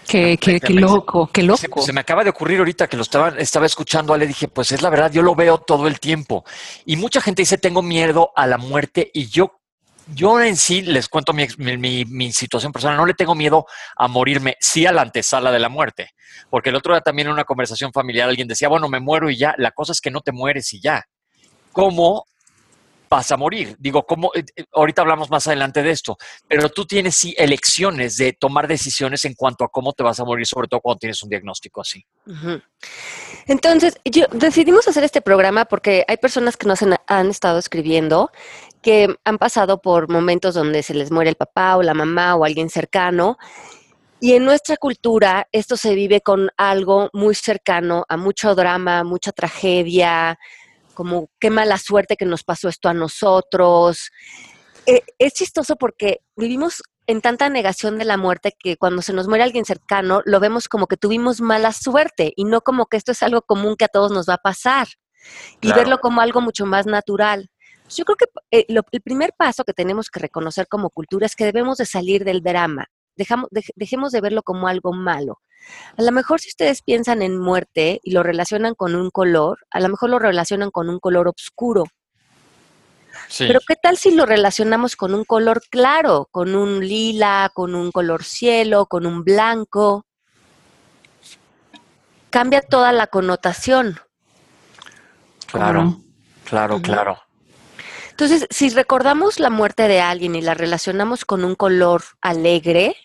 Qué, 0.08 0.38
qué, 0.38 0.60
qué, 0.60 0.74
loco, 0.74 1.30
qué 1.32 1.44
loco. 1.44 1.82
Se, 1.82 1.94
me 1.94 2.02
acaba 2.02 2.24
de 2.24 2.30
ocurrir 2.30 2.60
ahorita 2.60 2.88
que 2.88 2.96
lo 2.96 3.04
estaba, 3.04 3.30
estaba 3.38 3.66
escuchando, 3.66 4.16
le 4.18 4.28
dije, 4.28 4.48
pues 4.48 4.72
es 4.72 4.82
la 4.82 4.90
verdad, 4.90 5.12
yo 5.12 5.22
lo 5.22 5.36
veo 5.36 5.58
todo 5.58 5.88
el 5.88 6.00
tiempo. 6.00 6.46
Y 6.86 6.96
mucha 6.96 7.22
gente 7.22 7.42
dice, 7.42 7.58
tengo 7.58 7.82
miedo 7.82 8.32
a 8.36 8.48
la 8.48 8.58
muerte 8.58 9.10
y 9.14 9.28
yo 9.28 9.60
yo 10.14 10.40
en 10.40 10.56
sí 10.56 10.84
les 10.84 11.10
cuento 11.10 11.34
mi, 11.34 11.48
mi, 12.06 12.32
situación 12.32 12.72
personal, 12.72 12.98
no 12.98 13.06
le 13.06 13.16
tengo 13.16 13.34
miedo 13.34 13.66
a 13.96 14.08
morirme, 14.08 14.56
sí 14.60 14.86
a 14.86 14.92
la 14.92 15.02
antesala 15.02 15.52
de 15.52 15.60
la 15.60 15.70
muerte, 15.70 16.12
porque 16.50 16.70
el 16.70 16.76
otro 16.76 16.94
día 16.94 17.02
también 17.02 17.28
en 17.28 17.34
una 17.34 17.44
conversación 17.44 17.92
familiar 17.92 18.30
alguien 18.30 18.48
decía, 18.48 18.70
bueno, 18.70 18.88
me 18.88 19.00
muero 19.00 19.30
y 19.30 19.38
ya, 19.38 19.56
la 19.58 19.72
cosa 19.72 19.94
es 19.94 20.02
que 20.02 20.12
no 20.12 20.22
te 20.22 20.32
mueres 20.32 20.72
y 20.74 20.80
ya. 20.80 21.04
¿Cómo 21.72 22.26
vas 23.10 23.32
a 23.32 23.38
morir? 23.38 23.76
Digo, 23.80 24.06
¿cómo? 24.06 24.32
Eh, 24.36 24.44
eh, 24.56 24.66
ahorita 24.74 25.02
hablamos 25.02 25.30
más 25.30 25.48
adelante 25.48 25.84
de 25.84 25.92
esto, 25.92 26.18
pero 26.48 26.70
tú 26.70 26.86
tienes 26.86 27.16
sí 27.16 27.36
elecciones 27.38 28.18
de 28.18 28.34
tomar 28.34 28.68
decisiones 28.68 29.26
en 29.26 29.34
cuanto 29.34 29.64
a 29.64 29.70
cómo 29.70 29.94
te 29.94 30.04
vas 30.04 30.20
a 30.20 30.26
morir, 30.26 30.46
sobre 30.46 30.68
todo 30.68 30.82
cuando 30.82 31.00
tienes 31.00 31.22
un 31.24 31.30
diagnóstico 31.30 31.82
así. 31.82 32.06
Entonces, 33.48 34.00
yo 34.06 34.26
decidimos 34.32 34.88
hacer 34.88 35.04
este 35.04 35.22
programa 35.22 35.66
porque 35.66 36.06
hay 36.08 36.18
personas 36.18 36.58
que 36.58 36.68
nos 36.68 36.80
han 37.08 37.30
estado 37.30 37.60
escribiendo 37.60 38.32
que 38.86 39.16
han 39.24 39.40
pasado 39.40 39.82
por 39.82 40.12
momentos 40.12 40.54
donde 40.54 40.84
se 40.84 40.94
les 40.94 41.10
muere 41.10 41.32
el 41.32 41.36
papá 41.36 41.76
o 41.76 41.82
la 41.82 41.96
mamá 41.96 42.36
o 42.36 42.46
alguien 42.46 42.70
cercano. 42.70 43.40
Y 44.20 44.34
en 44.34 44.46
nuestra 44.46 44.78
cultura 44.78 45.48
esto 45.52 45.76
se 45.76 45.96
vive 45.96 46.22
con 46.22 46.52
algo 46.56 47.10
muy 47.12 47.34
cercano 47.34 48.06
a 48.08 48.16
mucho 48.16 48.54
drama, 48.54 49.04
mucha 49.04 49.32
tragedia, 49.32 50.38
como 50.96 51.30
qué 51.40 51.52
mala 51.52 51.78
suerte 51.78 52.18
que 52.18 52.26
nos 52.26 52.44
pasó 52.44 52.70
esto 52.70 52.90
a 52.90 52.94
nosotros. 52.96 54.10
Eh, 54.88 55.02
es 55.20 55.34
chistoso 55.34 55.76
porque 55.76 56.22
vivimos 56.36 56.82
en 57.08 57.22
tanta 57.22 57.50
negación 57.50 58.00
de 58.00 58.06
la 58.06 58.18
muerte 58.18 58.54
que 58.58 58.78
cuando 58.78 59.02
se 59.02 59.14
nos 59.14 59.28
muere 59.28 59.44
alguien 59.44 59.66
cercano 59.66 60.22
lo 60.26 60.40
vemos 60.40 60.68
como 60.68 60.88
que 60.88 60.98
tuvimos 60.98 61.40
mala 61.40 61.72
suerte 61.72 62.34
y 62.36 62.46
no 62.46 62.62
como 62.62 62.88
que 62.88 62.98
esto 62.98 63.12
es 63.12 63.22
algo 63.22 63.44
común 63.44 63.76
que 63.76 63.86
a 63.86 63.90
todos 63.90 64.12
nos 64.12 64.28
va 64.28 64.36
a 64.36 64.40
pasar 64.40 64.88
y 65.62 65.72
verlo 65.72 66.00
como 66.00 66.22
algo 66.22 66.42
mucho 66.42 66.66
más 66.66 66.86
natural. 66.86 67.50
Yo 67.90 68.06
creo 68.06 68.16
que 68.16 68.26
eh, 68.52 68.66
el 68.68 69.02
primer 69.02 69.34
paso 69.38 69.64
que 69.64 69.74
tenemos 69.74 70.10
que 70.10 70.20
reconocer 70.20 70.68
como 70.68 70.90
cultura 70.90 71.26
es 71.26 71.36
que 71.36 71.46
debemos 71.46 71.78
de 71.78 71.86
salir 71.86 72.24
del 72.24 72.42
drama. 72.42 72.88
Dejamos, 73.16 73.50
dejemos 73.76 74.12
de 74.12 74.22
verlo 74.22 74.44
como 74.44 74.68
algo 74.68 74.94
malo. 74.94 75.40
A 75.98 76.02
lo 76.02 76.12
mejor 76.12 76.40
si 76.40 76.50
ustedes 76.50 76.82
piensan 76.82 77.22
en 77.22 77.40
muerte 77.40 78.00
y 78.04 78.12
lo 78.12 78.24
relacionan 78.24 78.76
con 78.76 78.96
un 78.96 79.10
color, 79.10 79.60
a 79.72 79.80
lo 79.80 79.90
mejor 79.90 80.10
lo 80.10 80.20
relacionan 80.20 80.72
con 80.72 80.90
un 80.90 81.00
color 81.00 81.28
oscuro. 81.28 81.86
Pero 83.38 83.60
¿qué 83.68 83.76
tal 83.76 83.98
si 83.98 84.12
lo 84.12 84.26
relacionamos 84.26 84.96
con 84.96 85.14
un 85.14 85.24
color 85.24 85.62
claro, 85.70 86.28
con 86.32 86.56
un 86.56 86.86
lila, 86.86 87.50
con 87.54 87.76
un 87.76 87.92
color 87.92 88.24
cielo, 88.24 88.86
con 88.86 89.06
un 89.06 89.24
blanco? 89.24 90.06
Cambia 92.30 92.62
toda 92.62 92.92
la 92.92 93.08
connotación. 93.08 94.00
Claro, 95.48 95.98
claro, 96.44 96.82
claro. 96.82 97.18
Entonces, 98.12 98.48
si 98.50 98.70
recordamos 98.70 99.40
la 99.40 99.50
muerte 99.50 99.88
de 99.88 100.02
alguien 100.02 100.36
y 100.36 100.42
la 100.42 100.54
relacionamos 100.54 101.26
con 101.26 101.44
un 101.44 101.56
color 101.56 102.04
alegre, 102.22 102.96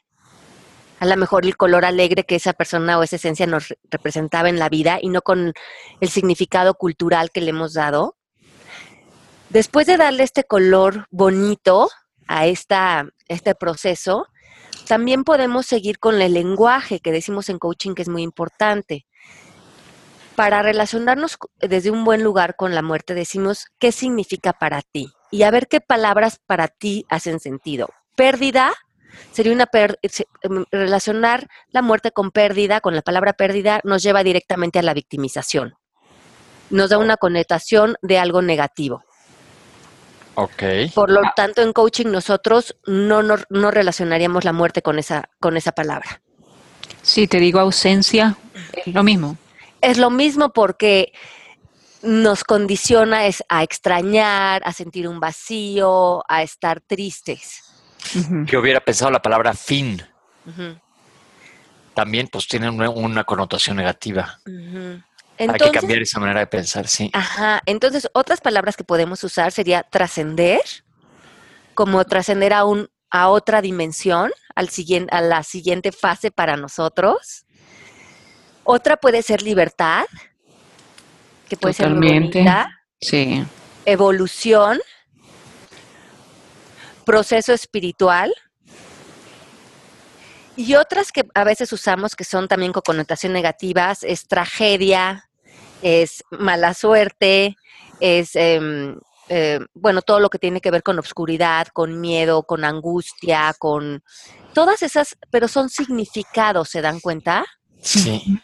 a 1.00 1.06
lo 1.06 1.16
mejor 1.16 1.46
el 1.46 1.56
color 1.56 1.86
alegre 1.86 2.24
que 2.24 2.36
esa 2.36 2.52
persona 2.52 2.98
o 2.98 3.02
esa 3.02 3.16
esencia 3.16 3.46
nos 3.46 3.74
representaba 3.90 4.50
en 4.50 4.58
la 4.58 4.68
vida 4.68 4.98
y 5.00 5.08
no 5.08 5.22
con 5.22 5.54
el 6.00 6.08
significado 6.10 6.74
cultural 6.74 7.30
que 7.30 7.40
le 7.40 7.50
hemos 7.50 7.72
dado. 7.72 8.16
Después 9.48 9.86
de 9.86 9.96
darle 9.96 10.24
este 10.24 10.44
color 10.44 11.06
bonito 11.10 11.88
a 12.28 12.46
esta, 12.46 13.08
este 13.28 13.54
proceso, 13.54 14.26
también 14.86 15.24
podemos 15.24 15.64
seguir 15.64 15.98
con 15.98 16.20
el 16.20 16.34
lenguaje 16.34 17.00
que 17.00 17.12
decimos 17.12 17.48
en 17.48 17.58
coaching 17.58 17.94
que 17.94 18.02
es 18.02 18.08
muy 18.08 18.22
importante 18.22 19.06
para 20.36 20.62
relacionarnos 20.62 21.38
desde 21.60 21.90
un 21.90 22.04
buen 22.04 22.22
lugar 22.22 22.56
con 22.56 22.74
la 22.74 22.82
muerte, 22.82 23.14
decimos 23.14 23.66
qué 23.78 23.90
significa 23.90 24.52
para 24.52 24.82
ti 24.82 25.12
y 25.30 25.44
a 25.44 25.50
ver 25.50 25.66
qué 25.66 25.80
palabras 25.80 26.40
para 26.46 26.68
ti 26.68 27.06
hacen 27.08 27.40
sentido. 27.40 27.88
Pérdida 28.16 28.74
sería 29.32 29.52
una 29.52 29.68
em, 29.72 30.64
relacionar 30.70 31.48
la 31.68 31.82
muerte 31.82 32.10
con 32.10 32.30
pérdida, 32.30 32.80
con 32.80 32.94
la 32.94 33.02
palabra 33.02 33.32
pérdida, 33.32 33.80
nos 33.84 34.02
lleva 34.02 34.22
directamente 34.22 34.78
a 34.78 34.82
la 34.82 34.94
victimización. 34.94 35.74
Nos 36.70 36.90
da 36.90 36.98
una 36.98 37.16
connotación 37.16 37.96
de 38.02 38.18
algo 38.18 38.42
negativo. 38.42 39.04
Ok. 40.36 40.62
Por 40.94 41.10
lo 41.10 41.20
tanto, 41.34 41.62
en 41.62 41.72
coaching 41.72 42.06
nosotros 42.06 42.76
no, 42.86 43.22
no, 43.22 43.36
no 43.50 43.70
relacionaríamos 43.70 44.44
la 44.44 44.52
muerte 44.52 44.80
con 44.80 44.98
esa, 44.98 45.28
con 45.40 45.56
esa 45.56 45.72
palabra. 45.72 46.22
Sí, 47.02 47.26
te 47.26 47.38
digo 47.38 47.58
ausencia, 47.60 48.36
lo 48.86 49.02
mismo 49.02 49.36
es 49.80 49.98
lo 49.98 50.10
mismo 50.10 50.52
porque 50.52 51.12
nos 52.02 52.44
condiciona 52.44 53.26
es 53.26 53.44
a 53.48 53.62
extrañar, 53.62 54.62
a 54.64 54.72
sentir 54.72 55.08
un 55.08 55.20
vacío, 55.20 56.22
a 56.28 56.42
estar 56.42 56.80
tristes. 56.80 57.62
Que 58.46 58.56
hubiera 58.56 58.80
pensado 58.80 59.10
la 59.10 59.22
palabra 59.22 59.54
fin. 59.54 60.02
También 61.94 62.28
pues 62.28 62.46
tiene 62.48 62.70
una, 62.70 63.24
connotación 63.24 63.76
negativa. 63.76 64.40
Hay 65.38 65.48
que 65.48 65.70
cambiar 65.70 66.02
esa 66.02 66.20
manera 66.20 66.40
de 66.40 66.46
pensar, 66.46 66.86
sí. 66.86 67.10
Ajá. 67.12 67.62
Entonces, 67.66 68.08
otras 68.12 68.40
palabras 68.40 68.76
que 68.76 68.84
podemos 68.84 69.24
usar 69.24 69.52
sería 69.52 69.82
trascender, 69.82 70.60
como 71.74 72.04
trascender 72.04 72.52
a 72.52 72.64
un 72.64 72.88
a 73.10 73.28
otra 73.28 73.60
dimensión, 73.60 74.30
al 74.54 74.68
siguiente, 74.68 75.14
a 75.14 75.20
la 75.20 75.42
siguiente 75.42 75.90
fase 75.92 76.30
para 76.30 76.56
nosotros 76.56 77.44
Otra 78.62 78.96
puede 78.96 79.22
ser 79.22 79.42
libertad, 79.42 80.04
que 81.48 81.56
puede 81.56 81.74
ser 81.74 81.92
bonita. 81.92 82.80
Sí. 83.00 83.44
Evolución, 83.84 84.78
proceso 87.10 87.52
espiritual. 87.52 88.32
Y 90.54 90.74
otras 90.76 91.10
que 91.10 91.26
a 91.34 91.42
veces 91.42 91.72
usamos 91.72 92.14
que 92.14 92.22
son 92.22 92.46
también 92.46 92.72
con 92.72 92.82
connotación 92.82 93.32
negativas 93.32 94.04
es 94.04 94.28
tragedia, 94.28 95.28
es 95.82 96.22
mala 96.30 96.72
suerte, 96.72 97.56
es, 97.98 98.36
em, 98.36 98.96
eh, 99.28 99.58
bueno, 99.74 100.02
todo 100.02 100.20
lo 100.20 100.30
que 100.30 100.38
tiene 100.38 100.60
que 100.60 100.70
ver 100.70 100.84
con 100.84 100.98
obscuridad, 101.00 101.68
con 101.72 102.00
miedo, 102.00 102.44
con 102.44 102.64
angustia, 102.64 103.54
con 103.58 104.04
todas 104.52 104.82
esas, 104.82 105.16
pero 105.30 105.48
son 105.48 105.68
significados, 105.68 106.68
¿se 106.68 106.80
dan 106.80 107.00
cuenta? 107.00 107.44
Sí. 107.80 108.38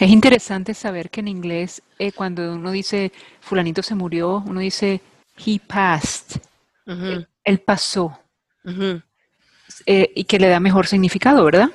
Es 0.00 0.10
interesante 0.10 0.74
saber 0.74 1.08
que 1.08 1.20
en 1.20 1.28
inglés, 1.28 1.82
eh, 1.98 2.12
cuando 2.12 2.54
uno 2.54 2.72
dice 2.72 3.12
fulanito 3.40 3.82
se 3.82 3.94
murió, 3.94 4.42
uno 4.46 4.60
dice 4.60 5.00
he 5.38 5.60
passed, 5.60 6.40
él, 7.46 7.60
pasó, 7.60 8.20
eh, 9.86 10.12
y 10.14 10.24
que 10.24 10.38
le 10.38 10.48
da 10.48 10.60
mejor 10.60 10.86
significado, 10.86 11.44
¿verdad? 11.44 11.70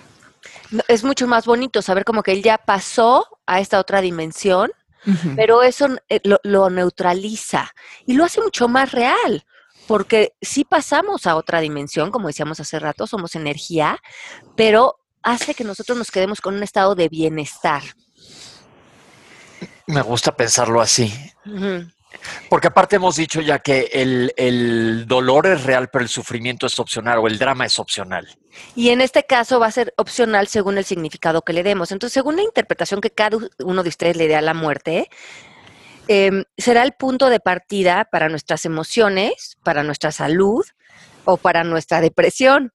Es 0.87 1.03
mucho 1.03 1.27
más 1.27 1.45
bonito 1.45 1.81
saber 1.81 2.05
como 2.05 2.21
que 2.23 2.31
él 2.31 2.43
ya 2.43 2.57
pasó 2.59 3.27
a 3.45 3.59
esta 3.59 3.79
otra 3.79 4.01
dimensión 4.01 4.71
pero 5.35 5.63
eso 5.63 5.87
eh, 6.09 6.21
lo, 6.43 6.69
neutraliza 6.69 7.73
y 8.05 8.13
lo 8.13 8.25
hace 8.25 8.41
mucho 8.41 8.67
más 8.67 8.91
real, 8.91 9.45
porque 9.87 10.33
si 10.41 10.63
pasamos 10.63 11.25
a 11.25 11.35
otra 11.35 11.59
dimensión, 11.59 12.11
como 12.11 12.27
decíamos 12.27 12.59
hace 12.59 12.79
rato, 12.79 13.07
somos 13.07 13.35
energía, 13.35 13.99
pero 14.55 14.99
hace 15.23 15.53
que 15.53 15.63
nosotros 15.63 15.97
nos 15.97 16.11
quedemos 16.11 16.39
con 16.41 16.55
un 16.55 16.63
estado 16.63 16.95
de 16.95 17.09
bienestar. 17.09 17.81
Me 19.87 20.01
gusta 20.01 20.35
pensarlo 20.35 20.81
así. 20.81 21.11
Porque 22.49 22.67
aparte 22.67 22.97
hemos 22.97 23.15
dicho 23.15 23.41
ya 23.41 23.59
que 23.59 23.89
el, 23.93 25.05
dolor 25.07 25.47
es 25.47 25.63
real, 25.63 25.89
pero 25.89 26.03
el 26.03 26.09
sufrimiento 26.09 26.65
es 26.65 26.77
opcional 26.79 27.19
o 27.19 27.27
el 27.27 27.37
drama 27.37 27.65
es 27.65 27.79
opcional. 27.79 28.27
Y 28.75 28.89
en 28.89 29.01
este 29.01 29.23
caso 29.25 29.59
va 29.59 29.67
a 29.67 29.71
ser 29.71 29.93
opcional 29.97 30.47
según 30.47 30.77
el 30.77 30.85
significado 30.85 31.41
que 31.41 31.53
le 31.53 31.63
demos. 31.63 31.91
Entonces, 31.91 32.13
según 32.13 32.35
la 32.35 32.43
interpretación 32.43 33.01
que 33.01 33.11
cada 33.11 33.37
uno 33.59 33.83
de 33.83 33.89
ustedes 33.89 34.17
le 34.17 34.27
dé 34.27 34.35
a 34.35 34.41
la 34.41 34.53
muerte, 34.53 35.09
em, 36.07 36.43
será 36.57 36.83
el 36.83 36.91
punto 36.93 37.29
de 37.29 37.39
partida 37.39 38.05
para 38.11 38.29
nuestras 38.29 38.65
emociones, 38.65 39.57
para 39.63 39.83
nuestra 39.83 40.11
salud 40.11 40.65
o 41.25 41.37
para 41.37 41.63
nuestra 41.63 42.01
depresión. 42.01 42.73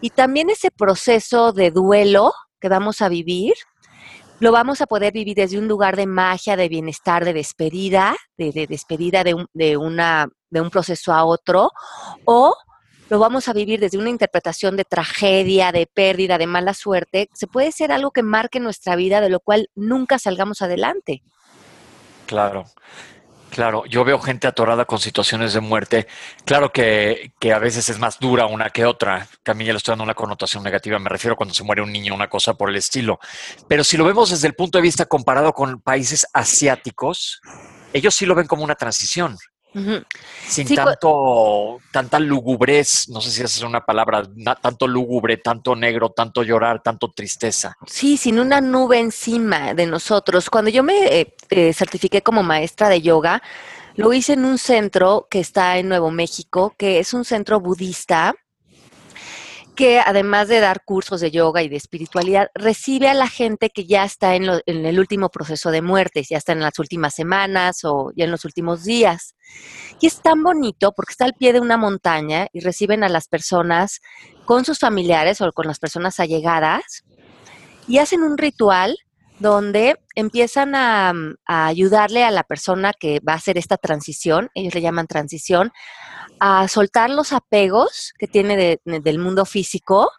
Y 0.00 0.10
también 0.10 0.50
ese 0.50 0.70
proceso 0.70 1.52
de 1.52 1.70
duelo 1.70 2.32
que 2.60 2.68
vamos 2.68 3.02
a 3.02 3.08
vivir 3.08 3.54
lo 4.38 4.52
vamos 4.52 4.80
a 4.80 4.86
poder 4.86 5.12
vivir 5.12 5.36
desde 5.36 5.58
un 5.58 5.68
lugar 5.68 5.96
de 5.96 6.06
magia, 6.06 6.56
de 6.56 6.68
bienestar, 6.68 7.24
de 7.24 7.32
despedida, 7.32 8.16
de, 8.36 8.66
despedida 8.68 9.24
de 9.24 9.34
un, 9.34 9.46
de, 9.54 9.76
una, 9.76 10.28
de 10.50 10.60
un 10.60 10.70
proceso 10.70 11.12
a 11.12 11.24
otro, 11.24 11.70
o 12.24 12.54
lo 13.08 13.18
vamos 13.18 13.48
a 13.48 13.52
vivir 13.52 13.80
desde 13.80 13.98
una 13.98 14.10
interpretación 14.10 14.76
de 14.76 14.84
tragedia, 14.84 15.72
de 15.72 15.86
pérdida, 15.86 16.38
de 16.38 16.46
mala 16.46 16.74
suerte, 16.74 17.30
se 17.32 17.46
puede 17.46 17.72
ser 17.72 17.92
algo 17.92 18.10
que 18.10 18.22
marque 18.22 18.60
nuestra 18.60 18.96
vida, 18.96 19.20
de 19.20 19.30
lo 19.30 19.40
cual 19.40 19.70
nunca 19.74 20.18
salgamos 20.18 20.60
adelante. 20.60 21.22
Claro. 22.26 22.64
Claro, 23.56 23.86
yo 23.86 24.04
veo 24.04 24.18
gente 24.18 24.46
atorada 24.46 24.84
con 24.84 24.98
situaciones 24.98 25.54
de 25.54 25.60
muerte. 25.60 26.06
Claro 26.44 26.70
que, 26.70 27.32
a 27.54 27.58
veces 27.58 27.88
es 27.88 27.98
más 27.98 28.18
dura 28.18 28.44
una 28.44 28.68
que 28.68 28.84
otra. 28.84 29.26
Que 29.42 29.52
a 29.52 29.54
mí 29.54 29.64
ya 29.64 29.72
le 29.72 29.78
estoy 29.78 29.92
dando 29.92 30.04
una 30.04 30.12
connotación 30.12 30.62
negativa. 30.62 30.98
Me 30.98 31.08
refiero 31.08 31.36
cuando 31.36 31.54
se 31.54 31.64
muere 31.64 31.80
un 31.80 31.90
niño, 31.90 32.14
una 32.14 32.28
cosa 32.28 32.52
por 32.52 32.68
el 32.68 32.76
estilo. 32.76 33.18
Pero 33.66 33.82
si 33.82 33.96
lo 33.96 34.04
vemos 34.04 34.28
desde 34.28 34.46
el 34.46 34.54
punto 34.54 34.76
de 34.76 34.82
vista 34.82 35.06
comparado 35.06 35.54
con 35.54 35.80
países 35.80 36.26
asiáticos, 36.34 37.40
ellos 37.94 38.14
sí 38.14 38.26
lo 38.26 38.34
ven 38.34 38.46
como 38.46 38.62
una 38.62 38.74
transición. 38.74 39.38
Sin 40.48 40.74
tanto, 40.74 41.80
tanta 41.90 42.18
lugubrez, 42.18 43.08
no 43.10 43.20
sé 43.20 43.30
si 43.30 43.42
esa 43.42 43.58
es 43.58 43.62
una 43.62 43.84
palabra, 43.84 44.22
tanto 44.62 44.86
lúgubre, 44.86 45.36
tanto 45.36 45.76
negro, 45.76 46.10
tanto 46.10 46.42
llorar, 46.42 46.82
tanto 46.82 47.10
tristeza. 47.12 47.76
Sí, 47.86 48.16
sin 48.16 48.38
una 48.38 48.60
nube 48.60 48.98
encima 48.98 49.74
de 49.74 49.86
nosotros. 49.86 50.48
Cuando 50.48 50.70
yo 50.70 50.82
me 50.82 51.20
eh, 51.20 51.34
eh, 51.50 51.72
certifiqué 51.74 52.22
como 52.22 52.42
maestra 52.42 52.88
de 52.88 53.02
yoga, 53.02 53.42
lo 53.96 54.12
hice 54.12 54.34
en 54.34 54.44
un 54.44 54.58
centro 54.58 55.26
que 55.30 55.40
está 55.40 55.78
en 55.78 55.88
Nuevo 55.88 56.10
México, 56.10 56.74
que 56.78 56.98
es 56.98 57.12
un 57.12 57.24
centro 57.24 57.60
budista 57.60 58.34
que 59.76 60.00
además 60.00 60.48
de 60.48 60.60
dar 60.60 60.82
cursos 60.84 61.20
de 61.20 61.30
yoga 61.30 61.62
y 61.62 61.68
de 61.68 61.76
espiritualidad, 61.76 62.48
recibe 62.54 63.08
a 63.08 63.14
la 63.14 63.28
gente 63.28 63.70
que 63.70 63.86
ya 63.86 64.04
está 64.04 64.34
en, 64.34 64.44
el 64.66 64.98
último 64.98 65.28
proceso 65.28 65.70
de 65.70 65.82
muerte, 65.82 66.24
ya 66.28 66.38
está 66.38 66.52
en 66.52 66.60
las 66.60 66.78
últimas 66.78 67.14
semanas 67.14 67.84
o 67.84 68.10
ya 68.16 68.24
en 68.24 68.30
los 68.30 68.44
últimos 68.44 68.82
días. 68.82 69.36
Y 70.00 70.06
es 70.06 70.20
tan 70.22 70.42
bonito 70.42 70.92
porque 70.96 71.12
está 71.12 71.26
al 71.26 71.34
pie 71.34 71.52
de 71.52 71.60
una 71.60 71.76
montaña 71.76 72.48
y 72.52 72.60
reciben 72.60 73.04
a 73.04 73.08
las 73.08 73.28
personas 73.28 74.00
con 74.44 74.64
sus 74.64 74.78
familiares 74.78 75.40
o 75.40 75.52
con 75.52 75.66
las 75.66 75.78
personas 75.78 76.18
allegadas 76.18 77.04
y 77.86 77.98
hacen 77.98 78.22
un 78.22 78.38
ritual 78.38 78.96
donde 79.38 79.96
empiezan 80.14 80.74
a, 80.74 81.12
ayudarle 81.46 82.24
a 82.24 82.30
la 82.30 82.42
persona 82.42 82.92
que 82.92 83.20
va 83.20 83.34
a 83.34 83.36
hacer 83.36 83.58
esta 83.58 83.76
transición, 83.76 84.50
ellos 84.54 84.74
le 84.74 84.80
llaman 84.80 85.06
transición, 85.06 85.72
a 86.40 86.68
soltar 86.68 87.10
los 87.10 87.32
apegos 87.32 88.12
que 88.18 88.26
tiene 88.26 88.80
del 88.84 89.18
mundo 89.18 89.44
físico, 89.44 90.10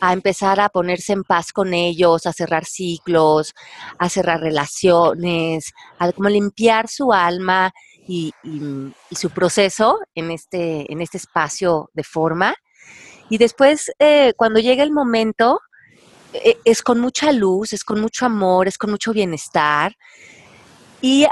a 0.00 0.12
empezar 0.12 0.60
a 0.60 0.68
ponerse 0.68 1.12
en 1.12 1.24
paz 1.24 1.52
con 1.52 1.72
ellos, 1.72 2.26
a 2.26 2.32
cerrar 2.32 2.64
ciclos, 2.64 3.54
a 3.98 4.08
cerrar 4.08 4.40
relaciones, 4.40 5.72
a 5.98 6.10
limpiar 6.28 6.88
su 6.88 7.12
alma 7.12 7.72
y, 8.06 8.32
su 9.10 9.30
proceso 9.30 10.00
en 10.14 10.30
este, 10.30 10.90
en 10.92 11.00
este 11.00 11.18
espacio 11.18 11.90
de 11.94 12.04
forma. 12.04 12.54
Y 13.30 13.38
después, 13.38 13.90
eh, 13.98 14.34
cuando 14.36 14.60
llega 14.60 14.82
el 14.82 14.92
momento, 14.92 15.60
es 16.64 16.82
con 16.82 17.00
mucha 17.00 17.32
luz, 17.32 17.72
es 17.72 17.84
con 17.84 18.00
mucho 18.00 18.26
amor, 18.26 18.68
es 18.68 18.78
con 18.78 18.90
mucho 18.90 19.12
bienestar. 19.12 19.96
Y 21.00 21.26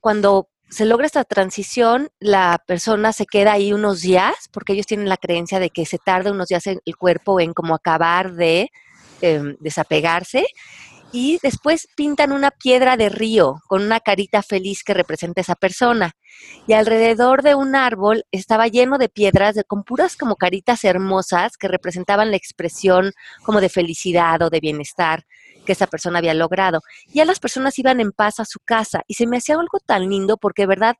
cuando 0.00 0.48
se 0.70 0.84
logra 0.84 1.06
esta 1.06 1.24
transición, 1.24 2.10
la 2.20 2.62
persona 2.66 3.12
se 3.12 3.26
queda 3.26 3.52
ahí 3.52 3.72
unos 3.72 4.02
días, 4.02 4.34
porque 4.52 4.74
ellos 4.74 4.86
tienen 4.86 5.08
la 5.08 5.16
creencia 5.16 5.58
de 5.58 5.70
que 5.70 5.86
se 5.86 5.98
tarda 5.98 6.30
unos 6.30 6.48
días 6.48 6.66
el 6.66 6.96
cuerpo 6.96 7.40
en 7.40 7.54
como 7.54 7.74
acabar 7.74 8.34
de 8.34 8.70
em, 9.20 9.56
desapegarse. 9.60 10.46
Y 11.10 11.38
después 11.42 11.88
pintan 11.96 12.32
una 12.32 12.50
piedra 12.50 12.96
de 12.96 13.08
río 13.08 13.62
con 13.66 13.82
una 13.82 14.00
carita 14.00 14.42
feliz 14.42 14.82
que 14.84 14.92
representa 14.92 15.40
a 15.40 15.42
esa 15.42 15.54
persona. 15.54 16.12
Y 16.66 16.74
alrededor 16.74 17.42
de 17.42 17.54
un 17.54 17.74
árbol 17.74 18.24
estaba 18.30 18.68
lleno 18.68 18.98
de 18.98 19.08
piedras 19.08 19.54
de, 19.54 19.64
con 19.64 19.84
puras 19.84 20.16
como 20.16 20.36
caritas 20.36 20.84
hermosas 20.84 21.56
que 21.56 21.68
representaban 21.68 22.30
la 22.30 22.36
expresión 22.36 23.12
como 23.42 23.60
de 23.60 23.70
felicidad 23.70 24.42
o 24.42 24.50
de 24.50 24.60
bienestar 24.60 25.24
que 25.64 25.72
esa 25.72 25.86
persona 25.86 26.18
había 26.18 26.34
logrado. 26.34 26.80
Ya 27.08 27.24
las 27.24 27.40
personas 27.40 27.78
iban 27.78 28.00
en 28.00 28.12
paz 28.12 28.40
a 28.40 28.44
su 28.44 28.58
casa 28.64 29.02
y 29.06 29.14
se 29.14 29.26
me 29.26 29.38
hacía 29.38 29.54
algo 29.56 29.80
tan 29.84 30.08
lindo 30.08 30.36
porque, 30.36 30.66
verdad, 30.66 30.96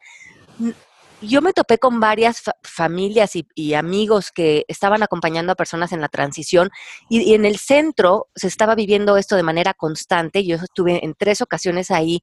yo 1.20 1.42
me 1.42 1.52
topé 1.52 1.78
con 1.78 2.00
varias 2.00 2.42
familias 2.62 3.32
y, 3.34 3.74
amigos 3.74 4.30
que 4.30 4.64
estaban 4.68 5.02
acompañando 5.02 5.52
a 5.52 5.56
personas 5.56 5.92
en 5.92 6.00
la 6.00 6.08
transición 6.08 6.70
y, 7.08 7.34
en 7.34 7.44
el 7.44 7.58
centro 7.58 8.28
se 8.34 8.46
estaba 8.46 8.74
viviendo 8.74 9.16
esto 9.16 9.36
de 9.36 9.42
manera 9.42 9.74
constante. 9.74 10.44
Yo 10.44 10.56
estuve 10.56 11.04
en 11.04 11.14
tres 11.14 11.40
ocasiones 11.40 11.90
ahí, 11.90 12.22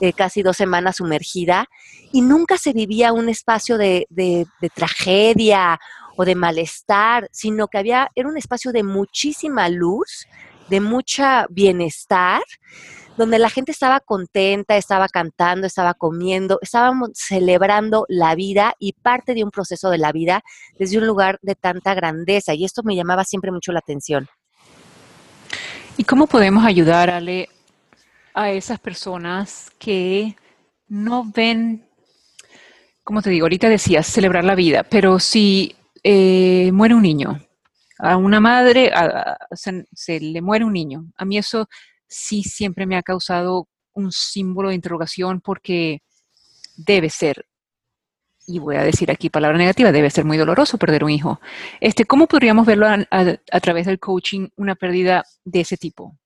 eh, 0.00 0.12
casi 0.12 0.42
dos 0.42 0.56
semanas 0.56 0.96
sumergida, 0.96 1.66
y 2.12 2.20
nunca 2.20 2.56
se 2.58 2.72
vivía 2.72 3.12
un 3.12 3.28
espacio 3.28 3.78
de, 3.78 4.06
de 4.10 4.46
tragedia 4.74 5.78
o 6.16 6.24
de 6.24 6.34
malestar, 6.34 7.28
sino 7.32 7.68
que 7.68 7.78
había, 7.78 8.10
era 8.14 8.28
un 8.28 8.36
espacio 8.36 8.72
de 8.72 8.82
muchísima 8.82 9.68
luz, 9.68 10.26
de 10.68 10.80
mucha 10.80 11.46
bienestar, 11.48 12.42
donde 13.16 13.38
la 13.38 13.48
gente 13.48 13.72
estaba 13.72 14.00
contenta, 14.00 14.76
estaba 14.76 15.08
cantando, 15.08 15.66
estaba 15.66 15.94
comiendo, 15.94 16.58
estábamos 16.60 17.10
celebrando 17.14 18.04
la 18.08 18.34
vida 18.34 18.74
y 18.78 18.92
parte 18.92 19.34
de 19.34 19.42
un 19.42 19.50
proceso 19.50 19.90
de 19.90 19.98
la 19.98 20.12
vida 20.12 20.42
desde 20.78 20.98
un 20.98 21.06
lugar 21.06 21.38
de 21.42 21.54
tanta 21.54 21.94
grandeza. 21.94 22.54
Y 22.54 22.64
esto 22.64 22.82
me 22.84 22.94
llamaba 22.94 23.24
siempre 23.24 23.50
mucho 23.50 23.72
la 23.72 23.78
atención. 23.78 24.28
¿Y 25.96 26.04
cómo 26.04 26.26
podemos 26.26 26.64
ayudar 26.64 27.08
Ale, 27.08 27.48
a 28.34 28.50
esas 28.50 28.78
personas 28.78 29.72
que 29.78 30.36
no 30.88 31.24
ven, 31.34 31.88
como 33.02 33.22
te 33.22 33.30
digo, 33.30 33.46
ahorita 33.46 33.70
decías, 33.70 34.06
celebrar 34.06 34.44
la 34.44 34.54
vida, 34.54 34.82
pero 34.82 35.18
si 35.18 35.74
eh, 36.02 36.70
muere 36.72 36.94
un 36.94 37.02
niño, 37.02 37.40
a 37.98 38.16
una 38.16 38.40
madre 38.40 38.92
se, 39.52 40.20
le 40.20 40.42
muere 40.42 40.64
un 40.64 40.72
niño. 40.72 41.06
A 41.16 41.24
mí 41.24 41.38
eso 41.38 41.68
sí 42.06 42.42
siempre 42.42 42.86
me 42.86 42.96
ha 42.96 43.02
causado 43.02 43.68
un 43.94 44.12
símbolo 44.12 44.68
de 44.68 44.74
interrogación 44.74 45.40
porque 45.40 46.02
debe 46.76 47.08
ser, 47.10 47.46
y 48.46 48.58
voy 48.58 48.76
a 48.76 48.82
decir 48.82 49.10
aquí 49.10 49.30
palabra 49.30 49.58
negativa, 49.58 49.92
debe 49.92 50.10
ser 50.10 50.24
muy 50.24 50.36
doloroso 50.36 50.78
perder 50.78 51.04
un 51.04 51.10
hijo. 51.10 51.40
Este, 51.80 52.04
¿Cómo 52.04 52.26
podríamos 52.26 52.66
verlo 52.66 52.86
a, 52.86 53.60
través 53.60 53.86
del 53.86 53.98
coaching, 53.98 54.48
una 54.56 54.74
pérdida 54.74 55.24
de 55.44 55.60
ese 55.60 55.76
tipo? 55.76 56.18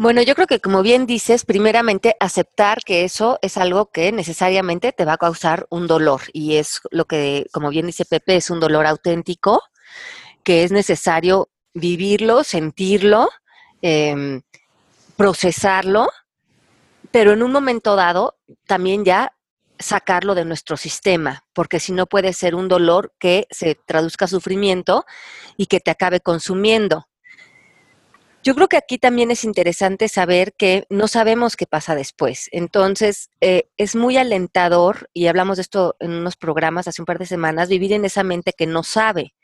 Bueno, 0.00 0.22
yo 0.22 0.36
creo 0.36 0.46
que 0.46 0.60
como 0.60 0.82
bien 0.82 1.06
dices, 1.06 1.44
primeramente 1.44 2.14
aceptar 2.20 2.84
que 2.84 3.02
eso 3.02 3.40
es 3.42 3.56
algo 3.56 3.90
que 3.90 4.12
necesariamente 4.12 4.92
te 4.92 5.04
va 5.04 5.14
a 5.14 5.18
causar 5.18 5.66
un 5.70 5.88
dolor 5.88 6.20
y 6.32 6.54
es 6.54 6.80
lo 6.92 7.06
que, 7.06 7.46
como 7.52 7.68
bien 7.70 7.86
dice 7.86 8.04
Pepe, 8.04 8.36
es 8.36 8.48
un 8.48 8.60
dolor 8.60 8.86
auténtico 8.86 9.60
que 10.44 10.62
es 10.62 10.70
necesario 10.70 11.48
vivirlo, 11.74 12.44
sentirlo, 12.44 13.28
em, 13.82 14.42
procesarlo, 15.16 16.08
pero 17.10 17.32
en 17.32 17.42
un 17.42 17.50
momento 17.50 17.96
dado 17.96 18.36
también 18.68 19.04
ya 19.04 19.32
sacarlo 19.80 20.36
de 20.36 20.44
nuestro 20.44 20.76
sistema, 20.76 21.44
porque 21.52 21.80
si 21.80 21.90
no 21.90 22.06
puede 22.06 22.32
ser 22.34 22.54
un 22.54 22.68
dolor 22.68 23.12
que 23.18 23.48
se 23.50 23.74
traduzca 23.74 24.26
a 24.26 24.28
sufrimiento 24.28 25.04
y 25.56 25.66
que 25.66 25.80
te 25.80 25.90
acabe 25.90 26.20
consumiendo. 26.20 27.07
Yo 28.48 28.54
creo 28.54 28.68
que 28.68 28.78
aquí 28.78 28.96
también 28.96 29.30
es 29.30 29.44
interesante 29.44 30.08
saber 30.08 30.54
que 30.54 30.86
no 30.88 31.06
sabemos 31.06 31.54
qué 31.54 31.66
pasa 31.66 31.94
después. 31.94 32.48
Entonces, 32.50 33.28
eh, 33.42 33.68
es 33.76 33.94
muy 33.94 34.16
alentador, 34.16 35.10
y 35.12 35.26
hablamos 35.26 35.58
de 35.58 35.60
esto 35.64 35.96
en 36.00 36.12
unos 36.12 36.36
programas 36.36 36.88
hace 36.88 37.02
un 37.02 37.04
par 37.04 37.18
de 37.18 37.26
semanas, 37.26 37.68
vivir 37.68 37.92
en 37.92 38.06
esa 38.06 38.22
mente 38.22 38.54
que 38.56 38.66
no 38.66 38.84
sabe 38.84 39.34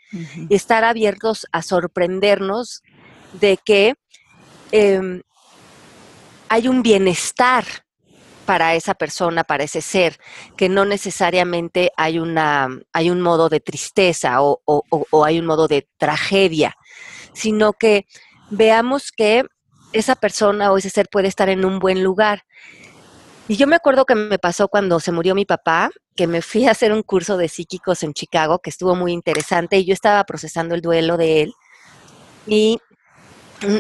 y 0.48 0.54
estar 0.54 0.84
abiertos 0.84 1.46
a 1.52 1.60
sorprendernos 1.60 2.82
de 3.34 3.58
que 3.62 3.92
em, 4.72 5.20
hay 6.48 6.66
un 6.66 6.82
bienestar 6.82 7.66
para 8.46 8.74
esa 8.74 8.94
persona, 8.94 9.44
para 9.44 9.64
ese 9.64 9.82
ser, 9.82 10.16
que 10.56 10.70
no 10.70 10.86
necesariamente 10.86 11.92
hay, 11.98 12.18
una, 12.18 12.68
hay 12.94 13.10
un 13.10 13.20
modo 13.20 13.50
de 13.50 13.60
tristeza 13.60 14.40
o, 14.40 14.62
o 14.64 15.24
hay 15.26 15.38
un 15.38 15.44
modo 15.44 15.68
de 15.68 15.86
tragedia, 15.98 16.74
sino 17.34 17.74
que 17.74 18.06
veamos 18.56 19.12
que 19.12 19.44
esa 19.92 20.16
persona 20.16 20.72
o 20.72 20.78
ese 20.78 20.90
ser 20.90 21.08
puede 21.10 21.28
estar 21.28 21.48
en 21.48 21.64
un 21.64 21.78
buen 21.78 22.02
lugar. 22.02 22.44
Y 23.46 23.56
yo 23.56 23.66
me 23.66 23.76
acuerdo 23.76 24.06
que 24.06 24.14
me 24.14 24.38
pasó 24.38 24.68
cuando 24.68 25.00
se 25.00 25.12
murió 25.12 25.34
mi 25.34 25.44
papá, 25.44 25.90
que 26.16 26.26
me 26.26 26.42
fui 26.42 26.66
a 26.66 26.70
hacer 26.70 26.92
un 26.92 27.02
curso 27.02 27.36
de 27.36 27.48
psíquicos 27.48 28.02
en 28.02 28.14
Chicago, 28.14 28.58
que 28.58 28.70
estuvo 28.70 28.94
muy 28.94 29.12
interesante, 29.12 29.78
y 29.78 29.84
yo 29.84 29.92
estaba 29.92 30.24
procesando 30.24 30.74
el 30.74 30.80
duelo 30.80 31.16
de 31.16 31.42
él. 31.42 31.54
Y 32.46 32.78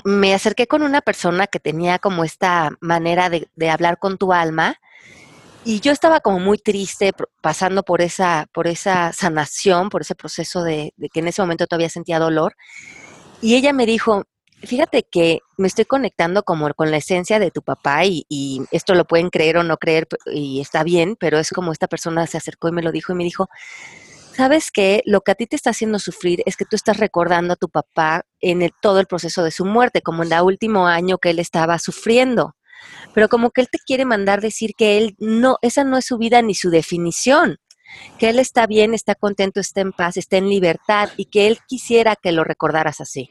me 0.04 0.34
acerqué 0.34 0.66
con 0.66 0.82
una 0.82 1.00
persona 1.00 1.46
que 1.46 1.60
tenía 1.60 1.98
como 1.98 2.24
esta 2.24 2.70
manera 2.80 3.30
de, 3.30 3.70
hablar 3.70 3.98
con 3.98 4.18
tu 4.18 4.32
alma, 4.32 4.76
y 5.64 5.80
yo 5.80 5.92
estaba 5.92 6.20
como 6.20 6.40
muy 6.40 6.58
triste, 6.58 7.12
pasando 7.40 7.84
por 7.84 8.02
esa, 8.02 8.46
por 8.52 8.66
esa 8.66 9.14
sanación, 9.14 9.88
por 9.88 10.02
ese 10.02 10.14
proceso 10.14 10.62
de, 10.62 10.92
de 10.98 11.08
que 11.08 11.20
en 11.20 11.28
ese 11.28 11.40
momento 11.40 11.66
todavía 11.66 11.88
sentía 11.88 12.18
dolor. 12.18 12.54
Y 13.40 13.54
ella 13.54 13.72
me 13.72 13.86
dijo, 13.86 14.24
fíjate 14.62 15.02
que 15.02 15.40
me 15.56 15.66
estoy 15.66 15.84
conectando 15.84 16.42
como 16.42 16.72
con 16.74 16.90
la 16.90 16.96
esencia 16.96 17.38
de 17.38 17.50
tu 17.50 17.62
papá 17.62 18.04
y, 18.04 18.24
esto 18.70 18.94
lo 18.94 19.04
pueden 19.04 19.30
creer 19.30 19.58
o 19.58 19.62
no 19.62 19.76
creer 19.76 20.06
y 20.26 20.60
está 20.60 20.82
bien, 20.84 21.16
pero 21.18 21.38
es 21.38 21.50
como 21.50 21.72
esta 21.72 21.88
persona 21.88 22.26
se 22.26 22.38
acercó 22.38 22.68
y 22.68 22.72
me 22.72 22.82
lo 22.82 22.92
dijo 22.92 23.12
y 23.12 23.16
me 23.16 23.24
dijo, 23.24 23.48
¿sabes 24.34 24.70
qué? 24.70 25.02
Lo 25.06 25.20
que 25.20 25.32
a 25.32 25.34
ti 25.34 25.46
te 25.46 25.56
está 25.56 25.70
haciendo 25.70 25.98
sufrir 25.98 26.42
es 26.46 26.56
que 26.56 26.64
tú 26.64 26.76
estás 26.76 26.98
recordando 26.98 27.54
a 27.54 27.56
tu 27.56 27.68
papá 27.68 28.24
en 28.40 28.68
todo 28.80 29.00
el 29.00 29.06
proceso 29.06 29.42
de 29.44 29.50
su 29.50 29.64
muerte, 29.64 30.02
como 30.02 30.22
en 30.22 30.32
el 30.32 30.42
último 30.42 30.86
año 30.86 31.18
que 31.18 31.30
él 31.30 31.38
estaba 31.38 31.78
sufriendo. 31.78 32.56
Pero 33.14 33.28
como 33.28 33.50
que 33.50 33.62
él 33.62 33.68
te 33.70 33.78
quiere 33.78 34.04
mandar 34.04 34.40
decir 34.40 34.72
que 34.76 34.98
él 34.98 35.14
no, 35.18 35.58
esa 35.62 35.84
no 35.84 35.96
es 35.96 36.06
su 36.06 36.18
vida 36.18 36.42
ni 36.42 36.54
su 36.54 36.70
definición, 36.70 37.58
que 38.18 38.28
él 38.30 38.38
está 38.38 38.66
bien, 38.66 38.94
está 38.94 39.14
contento, 39.14 39.60
está 39.60 39.80
en 39.80 39.92
paz, 39.92 40.16
está 40.16 40.36
en 40.36 40.48
libertad 40.48 41.10
y 41.16 41.26
que 41.26 41.46
él 41.46 41.58
quisiera 41.66 42.16
que 42.16 42.32
lo 42.32 42.44
recordaras 42.44 43.00
así. 43.00 43.30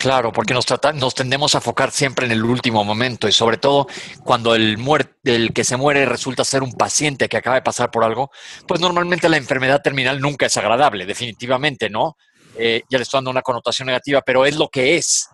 Claro, 0.00 0.32
porque 0.32 0.54
nos, 0.54 0.64
nos 0.94 1.14
tendemos 1.14 1.54
a 1.54 1.58
enfocar 1.58 1.90
siempre 1.90 2.24
en 2.24 2.32
el 2.32 2.42
último 2.42 2.82
momento 2.84 3.28
y 3.28 3.32
sobre 3.32 3.58
todo 3.58 3.86
cuando 4.24 4.54
el, 4.54 4.78
el 5.24 5.52
que 5.52 5.62
se 5.62 5.76
muere 5.76 6.06
resulta 6.06 6.42
ser 6.42 6.62
un 6.62 6.72
paciente 6.72 7.28
que 7.28 7.36
acaba 7.36 7.56
de 7.56 7.62
pasar 7.62 7.90
por 7.90 8.02
algo, 8.02 8.30
pues 8.66 8.80
normalmente 8.80 9.28
la 9.28 9.36
enfermedad 9.36 9.82
terminal 9.82 10.18
nunca 10.18 10.46
es 10.46 10.56
agradable, 10.56 11.04
definitivamente, 11.04 11.90
¿no? 11.90 12.16
Eh, 12.56 12.80
ya 12.88 12.96
le 12.96 13.02
estoy 13.02 13.18
dando 13.18 13.30
una 13.30 13.42
connotación 13.42 13.84
negativa, 13.88 14.22
pero 14.22 14.46
es 14.46 14.56
lo 14.56 14.70
que 14.70 14.96
es. 14.96 15.28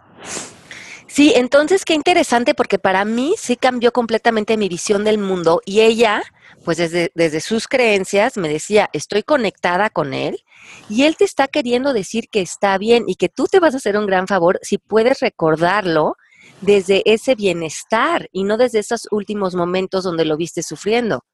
Sí, 1.07 1.33
entonces 1.37 1.85
qué 1.85 1.95
interesante 1.95 2.53
porque 2.53 2.81
para 2.81 3.05
mí 3.05 3.37
sí 3.39 3.55
cambió 3.55 3.93
completamente 3.93 4.57
mi 4.57 4.69
visión 4.69 5.05
del 5.05 5.19
mundo 5.19 5.63
y 5.65 5.83
ella, 5.83 6.25
pues 6.65 6.79
desde, 6.79 7.13
desde 7.15 7.41
sus 7.41 7.69
creencias 7.69 8.37
me 8.37 8.49
decía, 8.49 8.91
estoy 8.93 9.23
conectada 9.23 9.91
con 9.91 10.13
él 10.13 10.41
y 10.89 11.05
él 11.05 11.17
te 11.17 11.25
está 11.25 11.49
queriendo 11.49 11.93
decir 11.93 12.29
que 12.31 12.41
está 12.41 12.79
bien 12.79 13.05
y 13.07 13.17
que 13.17 13.29
tú 13.29 13.47
te 13.47 13.61
vas 13.61 13.75
a 13.75 13.79
hacer 13.79 13.97
un 13.97 14.07
gran 14.07 14.27
favor 14.27 14.59
si 14.63 14.79
puedes 14.79 15.21
recordarlo 15.21 16.17
desde 16.61 17.03
ese 17.05 17.35
bienestar 17.35 18.29
y 18.33 18.45
no 18.45 18.57
desde 18.57 18.79
esos 18.79 19.09
últimos 19.11 19.55
momentos 19.55 20.05
donde 20.05 20.25
lo 20.25 20.37
viste 20.37 20.63
sufriendo. 20.63 21.25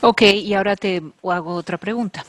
Ok, 0.00 0.22
y 0.22 0.54
ahora 0.54 0.76
te 0.76 1.02
hago 1.22 1.54
otra 1.54 1.78
pregunta. 1.78 2.24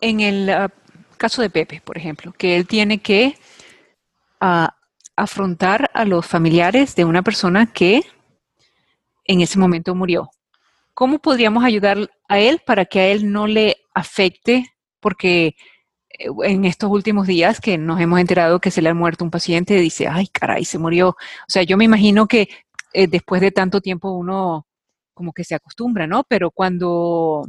en 0.00 0.20
el 0.20 0.50
ah, 0.50 0.70
caso 1.16 1.42
de 1.42 1.50
Pepe, 1.50 1.82
por 1.84 1.96
ejemplo, 1.96 2.32
que 2.32 2.56
él 2.56 2.66
tiene 2.66 2.98
que 2.98 3.36
ah, 4.40 4.74
afrontar 5.16 5.90
a 5.94 6.04
los 6.04 6.26
familiares 6.26 6.94
de 6.94 7.04
una 7.04 7.22
persona 7.22 7.72
que 7.72 8.02
en 9.24 9.40
ese 9.40 9.58
momento 9.58 9.94
murió. 9.94 10.30
¿Cómo 10.92 11.18
podríamos 11.18 11.64
ayudar 11.64 12.10
a 12.28 12.38
él 12.38 12.60
para 12.64 12.84
que 12.84 13.00
a 13.00 13.06
él 13.08 13.30
no 13.32 13.46
le 13.46 13.78
afecte 13.94 14.73
porque 15.04 15.54
eh, 16.08 16.28
en 16.44 16.64
estos 16.64 16.90
últimos 16.90 17.26
días 17.26 17.60
que 17.60 17.76
nos 17.76 18.00
hemos 18.00 18.18
enterado 18.18 18.58
que 18.58 18.70
se 18.70 18.80
le 18.80 18.88
ha 18.88 18.94
muerto 18.94 19.22
un 19.22 19.30
paciente, 19.30 19.74
dice, 19.74 20.08
ay, 20.08 20.28
caray, 20.28 20.64
se 20.64 20.78
murió. 20.78 21.10
O 21.10 21.16
sea, 21.46 21.62
yo 21.62 21.76
me 21.76 21.84
imagino 21.84 22.26
que 22.26 22.48
eh, 22.94 23.06
después 23.06 23.42
de 23.42 23.50
tanto 23.50 23.82
tiempo 23.82 24.12
uno 24.12 24.66
como 25.12 25.34
que 25.34 25.44
se 25.44 25.54
acostumbra, 25.54 26.06
¿no? 26.06 26.24
Pero 26.24 26.50
cuando, 26.50 27.46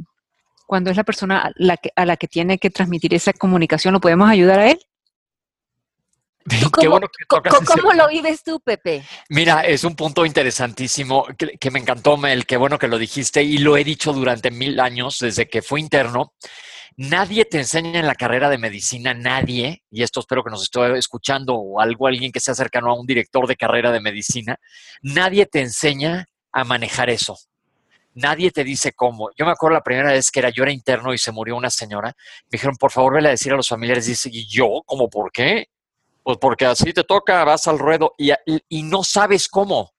cuando 0.66 0.90
es 0.90 0.98
la 0.98 1.04
persona 1.04 1.50
la 1.56 1.78
que, 1.78 1.90
a 1.96 2.04
la 2.04 2.18
que 2.18 2.28
tiene 2.28 2.58
que 2.58 2.68
transmitir 2.68 3.14
esa 3.14 3.32
comunicación, 3.32 3.94
¿lo 3.94 4.00
podemos 4.00 4.28
ayudar 4.28 4.60
a 4.60 4.70
él? 4.70 4.78
¿Cómo, 6.70 7.00
¿cómo 7.28 7.92
lo 7.94 8.08
vives 8.08 8.44
tú, 8.44 8.60
Pepe? 8.60 9.02
Mira, 9.30 9.62
es 9.62 9.82
un 9.82 9.96
punto 9.96 10.24
interesantísimo 10.24 11.26
que, 11.36 11.58
que, 11.58 11.70
me 11.72 11.80
encantó, 11.80 12.16
Mel, 12.16 12.46
qué 12.46 12.56
bueno 12.56 12.78
que 12.78 12.86
lo 12.86 12.98
dijiste 12.98 13.42
y 13.42 13.58
lo 13.58 13.76
he 13.76 13.82
dicho 13.82 14.12
durante 14.12 14.52
mil 14.52 14.78
años 14.78 15.18
desde 15.18 15.48
que 15.48 15.62
fui 15.62 15.80
interno. 15.80 16.34
Nadie 16.98 17.44
te 17.44 17.58
enseña 17.58 18.00
en 18.00 18.06
la 18.06 18.14
carrera 18.14 18.48
de 18.48 18.56
medicina, 18.56 19.12
nadie, 19.12 19.82
y 19.90 20.02
esto 20.02 20.20
espero 20.20 20.42
que 20.42 20.50
nos 20.50 20.62
esté 20.62 20.96
escuchando 20.96 21.54
o 21.54 21.78
algo, 21.78 22.06
alguien 22.06 22.32
que 22.32 22.40
sea 22.40 22.54
cercano 22.54 22.90
a 22.90 22.98
un 22.98 23.06
director 23.06 23.46
de 23.46 23.54
carrera 23.54 23.92
de 23.92 24.00
medicina, 24.00 24.58
nadie 25.02 25.44
te 25.44 25.60
enseña 25.60 26.26
a 26.52 26.64
manejar 26.64 27.10
eso. 27.10 27.36
Nadie 28.14 28.50
te 28.50 28.64
dice 28.64 28.92
cómo. 28.92 29.28
Yo 29.36 29.44
me 29.44 29.52
acuerdo 29.52 29.74
la 29.74 29.82
primera 29.82 30.12
vez 30.12 30.30
que 30.30 30.40
era 30.40 30.48
yo 30.48 30.62
era 30.62 30.72
interno 30.72 31.12
y 31.12 31.18
se 31.18 31.32
murió 31.32 31.54
una 31.54 31.68
señora. 31.68 32.14
Me 32.44 32.52
dijeron, 32.52 32.76
por 32.76 32.90
favor, 32.90 33.12
vele 33.12 33.28
a 33.28 33.32
decir 33.32 33.52
a 33.52 33.56
los 33.56 33.68
familiares. 33.68 34.06
Dice, 34.06 34.30
¿y 34.32 34.46
yo? 34.48 34.82
¿Cómo 34.86 35.10
por 35.10 35.30
qué? 35.30 35.66
Pues 36.22 36.38
porque 36.38 36.64
así 36.64 36.94
te 36.94 37.04
toca, 37.04 37.44
vas 37.44 37.66
al 37.66 37.78
ruedo 37.78 38.14
y, 38.16 38.30
y 38.70 38.82
no 38.84 39.04
sabes 39.04 39.48
cómo 39.48 39.92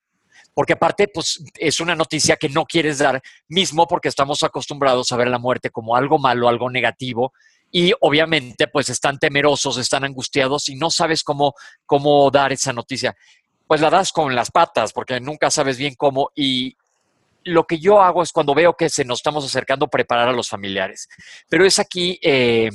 porque 0.57 0.73
aparte, 0.73 1.07
pues 1.07 1.39
es 1.53 1.79
una 1.81 1.93
noticia 1.93 2.35
que 2.35 2.49
no 2.49 2.65
quieres 2.65 2.97
dar 2.97 3.21
mismo 3.47 3.85
porque 3.85 4.07
estamos 4.07 4.41
acostumbrados 4.41 5.11
a 5.11 5.15
ver 5.15 5.27
la 5.27 5.37
muerte 5.37 5.69
como 5.69 5.95
algo 5.95 6.17
malo, 6.17 6.49
algo 6.49 6.67
negativo, 6.71 7.31
y 7.71 7.93
obviamente 8.01 8.67
pues 8.67 8.89
están 8.89 9.19
temerosos, 9.19 9.77
están 9.77 10.03
angustiados 10.03 10.67
y 10.69 10.75
no 10.75 10.89
sabes 10.89 11.23
cómo, 11.23 11.53
cómo 11.85 12.31
dar 12.31 12.53
esa 12.53 12.73
noticia. 12.73 13.15
Pues 13.67 13.81
la 13.81 13.91
das 13.91 14.11
con 14.11 14.33
las 14.33 14.49
patas 14.49 14.93
porque 14.93 15.19
nunca 15.19 15.51
sabes 15.51 15.77
bien 15.77 15.93
cómo 15.95 16.31
y 16.33 16.75
lo 17.43 17.65
que 17.65 17.77
yo 17.77 18.01
hago 18.01 18.23
es 18.23 18.31
cuando 18.31 18.55
veo 18.55 18.73
que 18.73 18.89
se 18.89 19.05
nos 19.05 19.19
estamos 19.19 19.45
acercando 19.45 19.87
preparar 19.87 20.29
a 20.29 20.33
los 20.33 20.49
familiares. 20.49 21.07
Pero 21.47 21.67
es 21.67 21.77
aquí 21.77 22.17
eh, 22.19 22.71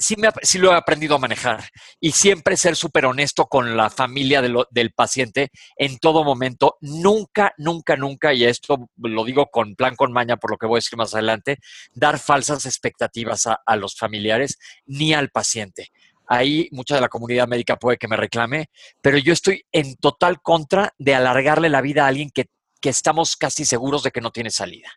sí, 0.00 0.16
me, 0.16 0.30
sí 0.42 0.58
lo 0.58 0.72
he 0.72 0.74
aprendido 0.74 1.14
a 1.14 1.18
manejar 1.18 1.64
y 2.00 2.12
siempre 2.12 2.56
ser 2.56 2.74
súper 2.74 3.06
honesto 3.06 3.46
con 3.46 3.76
la 3.76 3.90
familia 3.90 4.42
del 4.42 4.92
paciente 4.92 5.50
en 5.76 5.98
todo 5.98 6.24
momento. 6.24 6.76
Nunca, 6.80 7.52
nunca, 7.58 7.96
nunca, 7.96 8.34
y 8.34 8.44
esto 8.44 8.88
lo 8.96 9.24
digo 9.24 9.46
con 9.46 9.76
plan 9.76 9.94
con 9.94 10.12
maña 10.12 10.36
por 10.36 10.50
lo 10.50 10.56
que 10.56 10.66
voy 10.66 10.76
a 10.76 10.82
decir 10.82 10.96
más 10.96 11.14
adelante, 11.14 11.58
dar 11.92 12.18
falsas 12.18 12.66
expectativas 12.66 13.46
a, 13.46 13.60
a 13.64 13.76
los 13.76 13.96
familiares 13.96 14.58
ni 14.86 15.14
al 15.14 15.30
paciente. 15.30 15.90
Ahí 16.26 16.68
mucha 16.70 16.94
de 16.94 17.00
la 17.00 17.08
comunidad 17.08 17.48
médica 17.48 17.76
puede 17.76 17.98
que 17.98 18.08
me 18.08 18.16
reclame, 18.16 18.70
pero 19.02 19.18
yo 19.18 19.32
estoy 19.32 19.64
en 19.72 19.96
total 19.96 20.40
contra 20.40 20.94
de 20.98 21.14
alargarle 21.14 21.68
la 21.68 21.80
vida 21.80 22.04
a 22.04 22.08
alguien 22.08 22.30
que, 22.30 22.46
que 22.80 22.88
estamos 22.88 23.36
casi 23.36 23.64
seguros 23.64 24.02
de 24.02 24.10
que 24.10 24.20
no 24.20 24.30
tiene 24.30 24.50
salida. 24.50 24.90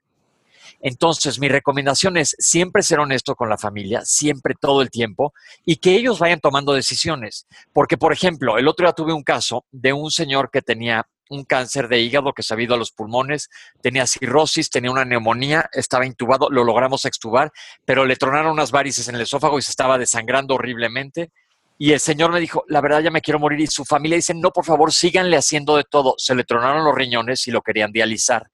Entonces, 0.85 1.39
mi 1.39 1.47
recomendación 1.47 2.17
es 2.17 2.35
siempre 2.39 2.83
ser 2.83 2.99
honesto 2.99 3.35
con 3.35 3.47
la 3.47 3.57
familia, 3.57 4.01
siempre 4.03 4.53
todo 4.59 4.81
el 4.81 4.91
tiempo, 4.91 5.33
y 5.65 5.77
que 5.77 5.95
ellos 5.95 6.19
vayan 6.19 6.41
tomando 6.41 6.73
decisiones. 6.73 7.47
Porque, 7.71 7.97
por 7.97 8.11
ejemplo, 8.11 8.57
el 8.57 8.67
otro 8.67 8.85
día 8.85 8.91
tuve 8.91 9.13
un 9.13 9.23
caso 9.23 9.63
de 9.71 9.93
un 9.93 10.11
señor 10.11 10.51
que 10.51 10.61
tenía 10.61 11.07
un 11.29 11.45
cáncer 11.45 11.87
de 11.87 12.01
hígado 12.01 12.33
que 12.33 12.43
se 12.43 12.53
ha 12.53 12.61
ido 12.61 12.75
a 12.75 12.77
los 12.77 12.91
pulmones, 12.91 13.49
tenía 13.81 14.05
cirrosis, 14.05 14.69
tenía 14.69 14.91
una 14.91 15.05
neumonía, 15.05 15.69
estaba 15.71 16.05
intubado, 16.05 16.49
lo 16.49 16.65
logramos 16.65 17.05
extubar, 17.05 17.53
pero 17.85 18.05
le 18.05 18.17
tronaron 18.17 18.51
unas 18.51 18.71
varices 18.71 19.07
en 19.07 19.15
el 19.15 19.21
esófago 19.21 19.57
y 19.57 19.61
se 19.61 19.71
estaba 19.71 19.97
desangrando 19.97 20.55
horriblemente. 20.55 21.31
Y 21.77 21.93
el 21.93 22.01
señor 22.01 22.33
me 22.33 22.41
dijo, 22.41 22.65
la 22.67 22.81
verdad 22.81 22.99
ya 22.99 23.09
me 23.09 23.21
quiero 23.21 23.39
morir. 23.39 23.61
Y 23.61 23.67
su 23.67 23.85
familia 23.85 24.17
dice, 24.17 24.33
no, 24.33 24.51
por 24.51 24.65
favor, 24.65 24.91
síganle 24.91 25.37
haciendo 25.37 25.77
de 25.77 25.85
todo. 25.85 26.15
Se 26.17 26.35
le 26.35 26.43
tronaron 26.43 26.83
los 26.83 26.93
riñones 26.93 27.47
y 27.47 27.51
lo 27.51 27.61
querían 27.61 27.93
dializar. 27.93 28.51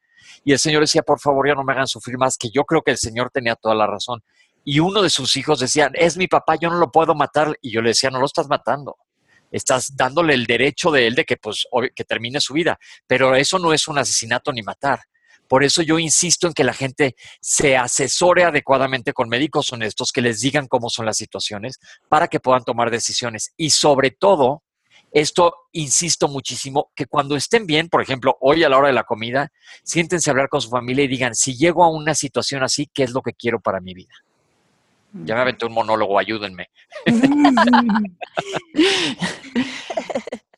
Y 0.49 0.51
el 0.51 0.57
señor 0.57 0.81
decía, 0.81 1.03
por 1.03 1.19
favor, 1.19 1.47
ya 1.47 1.53
no 1.53 1.63
me 1.63 1.73
hagan 1.73 1.85
sufrir 1.85 2.17
más, 2.17 2.35
que 2.35 2.49
yo 2.49 2.63
creo 2.63 2.81
que 2.81 2.89
el 2.89 2.97
señor 2.97 3.29
tenía 3.29 3.53
toda 3.53 3.75
la 3.75 3.85
razón. 3.85 4.23
Y 4.65 4.79
uno 4.79 5.03
de 5.03 5.12
sus 5.12 5.35
hijos 5.35 5.59
decía, 5.59 5.91
es 5.93 6.17
mi 6.17 6.27
papá, 6.27 6.55
yo 6.55 6.71
no 6.71 6.77
lo 6.77 6.89
puedo 6.89 7.13
matar. 7.13 7.55
Y 7.62 7.71
yo 7.71 7.83
le 7.83 7.89
decía, 7.89 8.09
no 8.09 8.19
lo 8.19 8.25
estás 8.25 8.47
matando. 8.47 8.97
Estás 9.51 9.95
dándole 9.95 10.33
el 10.33 10.47
derecho 10.47 10.89
de 10.89 11.05
él 11.05 11.13
de 11.13 11.25
que, 11.25 11.38
pues, 11.38 11.67
que 11.95 12.03
termine 12.03 12.41
su 12.41 12.55
vida. 12.55 12.79
Pero 13.05 13.35
eso 13.35 13.59
no 13.59 13.73
es 13.73 13.88
un 13.88 13.99
asesinato 13.99 14.51
ni 14.51 14.63
matar. 14.63 15.01
Por 15.47 15.63
eso 15.63 15.83
yo 15.83 15.99
insisto 15.99 16.47
en 16.47 16.53
que 16.53 16.63
la 16.63 16.73
gente 16.73 17.15
se 17.39 17.77
asesore 17.77 18.43
adecuadamente 18.43 19.13
con 19.13 19.29
médicos 19.29 19.71
honestos 19.71 20.12
que 20.12 20.21
les 20.23 20.39
digan 20.39 20.65
cómo 20.65 20.89
son 20.89 21.05
las 21.05 21.17
situaciones 21.17 21.77
para 22.07 22.27
que 22.27 22.39
puedan 22.39 22.63
tomar 22.63 22.89
decisiones. 22.89 23.53
Y 23.55 23.69
sobre 23.69 24.09
todo, 24.09 24.63
esto 25.12 25.56
insisto 25.72 26.28
muchísimo, 26.28 26.91
que 26.95 27.06
cuando 27.06 27.36
estén 27.36 27.65
bien, 27.65 27.89
por 27.89 28.02
ejemplo, 28.02 28.38
hoy 28.41 28.63
a 28.63 28.69
la 28.69 28.78
hora 28.78 28.88
de 28.88 28.93
la 28.93 29.04
comida, 29.04 29.52
siéntense 29.84 30.30
a 30.30 30.32
hablar 30.32 30.50
con 30.50 30.62
su 30.62 30.69
familia 30.69 31.04
y 31.04 31.08
digan, 31.08 31.36
si 31.36 31.58
llego 31.58 31.84
a 31.84 31.89
una 31.89 32.15
situación 32.15 32.63
así, 32.63 32.89
¿qué 32.93 33.04
es 33.04 33.12
lo 33.12 33.22
que 33.22 33.34
quiero 33.34 33.60
para 33.60 33.80
mi 33.80 33.93
vida? 33.93 34.13
Ya 35.12 35.36
me 35.36 35.41
aventé 35.41 35.65
un 35.65 35.74
monólogo, 35.74 36.19
ayúdenme. 36.19 36.69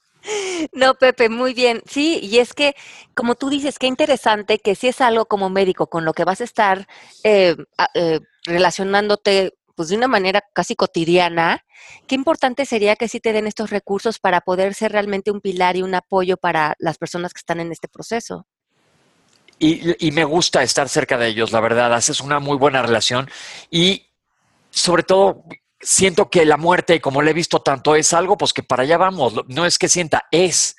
No, 0.74 0.96
Pepe, 0.96 1.30
muy 1.30 1.54
bien. 1.54 1.82
Sí, 1.88 2.20
y 2.22 2.38
es 2.38 2.54
que, 2.54 2.76
como 3.16 3.36
tú 3.36 3.50
dices, 3.50 3.80
qué 3.80 3.88
interesante 3.88 4.60
que 4.60 4.76
si 4.76 4.88
es 4.88 5.02
algo 5.02 5.26
como 5.26 5.50
médico 5.50 5.88
con 5.88 6.06
lo 6.06 6.14
que 6.14 6.26
vas 6.26 6.42
a 6.42 6.44
estar 6.44 6.88
eh, 7.24 7.56
eh, 7.96 8.20
relacionándote 8.46 9.54
pues 9.76 9.90
de 9.90 9.98
una 9.98 10.08
manera 10.08 10.44
casi 10.54 10.76
cotidiana, 10.76 11.66
qué 12.08 12.16
importante 12.16 12.66
sería 12.66 12.96
que 12.96 13.08
sí 13.08 13.20
te 13.20 13.34
den 13.34 13.48
estos 13.48 13.70
recursos 13.70 14.20
para 14.20 14.42
poder 14.42 14.74
ser 14.74 14.92
realmente 14.92 15.32
un 15.32 15.42
pilar 15.42 15.76
y 15.76 15.82
un 15.82 15.96
apoyo 15.96 16.38
para 16.38 16.76
las 16.80 16.98
personas 16.98 17.34
que 17.34 17.40
están 17.40 17.60
en 17.60 17.72
este 17.72 17.88
proceso. 17.88 18.48
Y, 19.64 20.12
me 20.12 20.24
gusta 20.24 20.64
estar 20.64 20.90
cerca 20.90 21.20
de 21.20 21.28
ellos, 21.28 21.52
la 21.52 21.60
verdad, 21.60 21.94
haces 21.94 22.20
una 22.20 22.40
muy 22.40 22.58
buena 22.58 22.82
relación 22.82 23.30
y 23.70 24.08
sobre 24.72 25.04
todo 25.04 25.44
siento 25.80 26.32
que 26.32 26.46
la 26.46 26.58
muerte, 26.58 27.00
como 27.00 27.22
la 27.22 27.30
he 27.30 27.34
visto 27.34 27.62
tanto, 27.62 27.96
es 27.96 28.12
algo 28.14 28.38
pues 28.38 28.54
que 28.54 28.64
para 28.64 28.82
allá 28.82 28.98
vamos, 28.98 29.36
no 29.48 29.68
es 29.68 29.78
que 29.78 29.88
sienta, 29.88 30.26
es. 30.32 30.76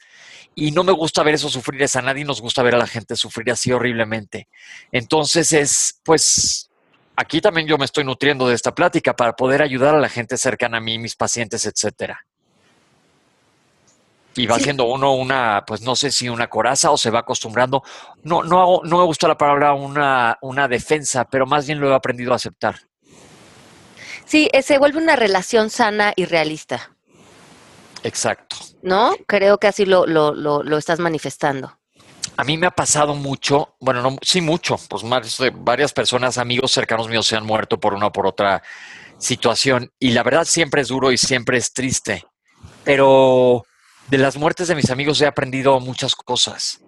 Y 0.57 0.73
no 0.73 0.83
me 0.83 0.91
gusta 0.91 1.23
ver 1.23 1.35
eso 1.35 1.49
sufrir, 1.49 1.81
es 1.83 1.95
a 1.95 2.03
nadie 2.03 2.25
nos 2.25 2.41
gusta 2.41 2.65
ver 2.65 2.75
a 2.75 2.79
la 2.79 2.89
gente 2.89 3.15
sufrir 3.15 3.53
así 3.53 3.71
horriblemente. 3.71 4.49
Entonces 4.91 5.53
es, 5.53 6.01
pues, 6.03 6.69
aquí 7.17 7.41
también 7.41 7.67
yo 7.67 7.79
me 7.79 7.85
estoy 7.85 8.05
nutriendo 8.05 8.49
de 8.49 8.55
esta 8.55 8.75
plática 8.75 9.15
para 9.15 9.35
poder 9.35 9.63
ayudar 9.63 9.95
a 9.95 10.01
la 10.01 10.09
gente 10.09 10.37
cercana 10.37 10.79
a 10.79 10.81
mí, 10.81 10.99
mis 10.99 11.17
pacientes, 11.17 11.67
etcétera. 11.67 12.25
Y 14.35 14.47
va 14.47 14.59
siendo 14.59 14.85
uno 14.85 15.15
una, 15.15 15.63
pues 15.67 15.83
no 15.83 15.95
sé 15.95 16.11
si 16.11 16.29
una 16.29 16.49
coraza 16.49 16.91
o 16.91 16.97
se 16.97 17.11
va 17.11 17.21
acostumbrando. 17.21 17.83
No, 18.23 18.43
no, 18.43 18.81
no 18.83 18.99
me 18.99 19.05
gusta 19.05 19.29
la 19.29 19.37
palabra 19.37 19.75
una, 19.75 20.39
una 20.41 20.69
defensa, 20.69 21.27
pero 21.27 21.47
más 21.47 21.67
bien 21.67 21.81
lo 21.81 21.91
he 21.91 21.95
aprendido 21.95 22.33
a 22.33 22.37
aceptar. 22.37 22.77
Sí, 24.25 24.49
eh, 24.53 24.63
se 24.63 24.79
vuelve 24.79 24.99
una 24.99 25.17
relación 25.17 25.69
sana 25.69 26.15
y 26.17 26.25
realista. 26.25 26.97
Exacto. 28.03 28.57
¿No? 28.83 29.15
Creo 29.27 29.59
que 29.59 29.67
así 29.67 29.85
lo, 29.85 30.07
lo, 30.07 30.33
lo, 30.33 30.79
estás 30.79 30.99
manifestando. 30.99 31.79
A 32.37 32.45
mí 32.45 32.57
me 32.57 32.67
ha 32.67 32.71
pasado 32.71 33.15
mucho, 33.15 33.77
bueno, 33.79 34.03
no, 34.03 34.17
sí 34.23 34.41
mucho, 34.41 34.77
pues 34.89 35.05
más 35.05 35.37
de 35.39 35.51
varias 35.51 35.93
personas, 35.93 36.39
amigos 36.39 36.73
cercanos 36.73 37.09
míos 37.09 37.27
se 37.27 37.37
han 37.37 37.45
muerto 37.45 37.79
por 37.79 37.95
una 37.95 38.07
o 38.07 38.13
por 38.13 38.27
otra 38.27 38.63
situación 39.19 39.93
y 39.99 40.11
la 40.11 40.23
verdad 40.23 40.45
siempre 40.45 40.83
es 40.83 40.89
duro 40.89 41.13
y 41.13 41.19
siempre 41.19 41.59
es 41.59 41.73
triste, 41.73 42.25
pero 42.85 43.65
de 44.09 44.19
las 44.19 44.37
muertes 44.37 44.69
de 44.69 44.75
mis 44.75 44.91
amigos 44.91 45.21
he 45.21 45.27
aprendido 45.27 45.79
muchas 45.79 46.15
cosas. 46.15 46.81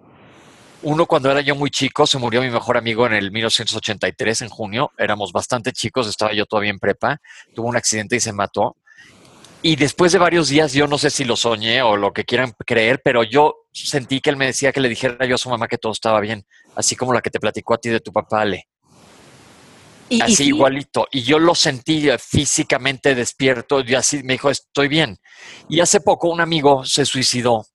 Uno, 0.81 1.07
cuando 1.07 1.31
era 1.31 1.41
yo 1.41 1.55
muy 1.55 1.71
chico, 1.71 2.05
se 2.05 2.19
murió 2.19 2.41
mi 2.41 2.51
mejor 2.51 2.77
amigo 2.77 3.07
en 3.07 3.13
el 3.13 3.31
1983, 3.31 4.43
en 4.43 4.49
junio. 4.49 4.91
Éramos 4.99 5.31
bastante 5.31 5.71
chicos, 5.71 6.07
estaba 6.07 6.31
yo 6.33 6.45
todavía 6.45 6.69
en 6.69 6.77
prepa. 6.77 7.17
Tuvo 7.55 7.67
un 7.67 7.75
accidente 7.75 8.17
y 8.17 8.19
se 8.19 8.33
mató. 8.33 8.75
Y 9.63 9.77
después 9.77 10.11
de 10.11 10.19
varios 10.19 10.49
días, 10.49 10.73
yo 10.73 10.85
no 10.85 10.99
sé 10.99 11.09
si 11.09 11.23
lo 11.23 11.37
soñé 11.37 11.81
o 11.81 11.97
lo 11.97 12.13
que 12.13 12.23
quieran 12.23 12.53
creer, 12.67 13.01
pero 13.03 13.23
yo 13.23 13.64
sentí 13.75 14.21
que 14.21 14.29
él 14.29 14.37
me 14.37 14.47
decía 14.47 14.71
que 14.71 14.79
le 14.79 14.89
dijera 14.89 15.25
yo 15.25 15.35
a 15.35 15.37
su 15.37 15.49
mamá 15.49 15.67
que 15.67 15.77
todo 15.77 15.91
estaba 15.91 16.19
bien, 16.19 16.45
así 16.75 16.95
como 16.95 17.13
la 17.13 17.21
que 17.21 17.29
te 17.29 17.39
platicó 17.39 17.73
a 17.73 17.77
ti 17.77 17.89
de 17.89 17.99
tu 17.99 18.11
papá, 18.11 18.41
Ale. 18.41 18.67
Y, 20.07 20.21
así 20.21 20.45
igualito. 20.45 21.07
Y 21.11 21.23
yo 21.23 21.39
lo 21.39 21.55
sentí 21.55 22.07
físicamente 22.19 23.15
despierto 23.15 23.81
y 23.81 23.95
así 23.95 24.21
me 24.23 24.33
dijo, 24.33 24.49
estoy 24.49 24.87
bien. 24.87 25.17
Y 25.67 25.79
hace 25.79 25.99
poco 25.99 26.29
un 26.29 26.41
amigo 26.41 26.85
se 26.85 27.05
suicidó 27.05 27.65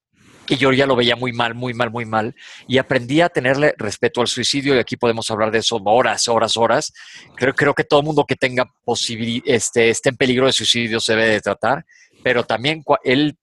y 0.50 0.56
yo 0.56 0.72
ya 0.72 0.84
lo 0.84 0.96
veía 0.96 1.14
muy 1.14 1.32
mal, 1.32 1.54
muy 1.54 1.74
mal, 1.74 1.90
muy 1.90 2.04
mal, 2.04 2.34
y 2.66 2.78
aprendí 2.78 3.20
a 3.20 3.28
tenerle 3.28 3.72
respeto 3.78 4.20
al 4.20 4.26
suicidio, 4.26 4.74
y 4.74 4.80
aquí 4.80 4.96
podemos 4.96 5.30
hablar 5.30 5.52
de 5.52 5.58
eso 5.58 5.80
horas, 5.84 6.26
horas, 6.26 6.56
horas. 6.56 6.92
Creo, 7.36 7.54
creo 7.54 7.72
que 7.72 7.84
todo 7.84 8.02
mundo 8.02 8.24
que 8.26 8.34
tenga 8.34 8.66
posibilidad, 8.84 9.44
este, 9.46 9.90
esté 9.90 10.08
en 10.08 10.16
peligro 10.16 10.46
de 10.46 10.52
suicidio 10.52 10.98
se 10.98 11.14
debe 11.14 11.30
de 11.30 11.40
tratar, 11.40 11.84
pero 12.24 12.44
también 12.44 12.82
él 13.04 13.38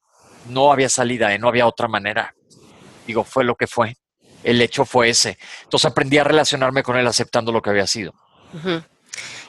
no 0.49 0.73
había 0.73 0.89
salida, 0.89 1.33
¿eh? 1.33 1.39
no 1.39 1.47
había 1.47 1.65
otra 1.65 1.87
manera. 1.87 2.35
Digo, 3.07 3.23
fue 3.23 3.43
lo 3.43 3.55
que 3.55 3.65
fue. 3.65 3.97
El 4.43 4.61
hecho 4.61 4.85
fue 4.85 5.09
ese. 5.09 5.37
Entonces 5.63 5.89
aprendí 5.89 6.19
a 6.19 6.23
relacionarme 6.23 6.83
con 6.83 6.95
él 6.97 7.07
aceptando 7.07 7.51
lo 7.51 7.61
que 7.61 7.71
había 7.71 7.87
sido. 7.87 8.13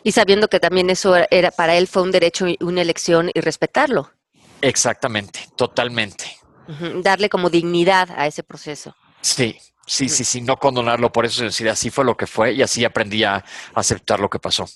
Y 0.02 0.12
sabiendo 0.12 0.48
que 0.48 0.60
también 0.60 0.88
eso 0.90 1.14
era 1.30 1.50
para 1.50 1.76
él 1.76 1.86
fue 1.86 2.02
un 2.02 2.10
derecho, 2.10 2.46
una 2.60 2.80
elección 2.80 3.30
y 3.34 3.40
respetarlo. 3.40 4.10
Exactamente, 4.62 5.40
totalmente. 5.56 6.24
Darle 7.02 7.28
como 7.28 7.50
dignidad 7.50 8.10
a 8.16 8.26
ese 8.26 8.42
proceso. 8.42 8.94
Sí, 9.20 9.56
sí, 9.86 10.08
sí, 10.08 10.24
sí, 10.24 10.40
no 10.40 10.56
condonarlo, 10.56 11.10
por 11.12 11.26
eso 11.26 11.42
decir, 11.44 11.68
así 11.68 11.90
fue 11.90 12.04
lo 12.04 12.16
que 12.16 12.26
fue 12.26 12.52
y 12.52 12.62
así 12.62 12.84
aprendí 12.84 13.24
a 13.24 13.44
aceptar 13.74 14.20
lo 14.20 14.30
que 14.30 14.38
pasó. 14.38 14.66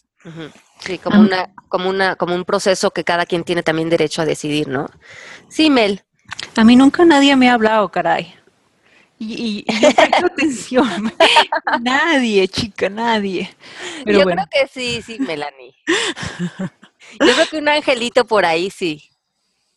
Sí, 0.78 0.98
como 0.98 1.20
una, 1.20 1.52
como 1.68 1.88
una, 1.88 2.16
como 2.16 2.34
un 2.34 2.44
proceso 2.44 2.90
que 2.90 3.04
cada 3.04 3.26
quien 3.26 3.44
tiene 3.44 3.62
también 3.62 3.88
derecho 3.88 4.22
a 4.22 4.26
decidir, 4.26 4.68
¿no? 4.68 4.88
Sí, 5.48 5.70
Mel. 5.70 6.04
A 6.56 6.64
mí 6.64 6.76
nunca 6.76 7.04
nadie 7.04 7.36
me 7.36 7.50
ha 7.50 7.54
hablado, 7.54 7.90
caray. 7.90 8.34
Y, 9.22 9.64
y, 9.68 9.80
presto 9.80 10.26
atención. 10.26 11.12
nadie, 11.80 12.48
chica, 12.48 12.88
nadie. 12.88 13.54
yo 14.04 14.24
creo 14.24 14.46
que 14.50 14.66
sí, 14.66 15.00
sí, 15.00 15.16
Melanie. 15.20 15.74
Yo 16.58 17.34
creo 17.34 17.46
que 17.48 17.58
un 17.58 17.68
angelito 17.68 18.24
por 18.24 18.44
ahí 18.44 18.68
sí. 18.68 19.10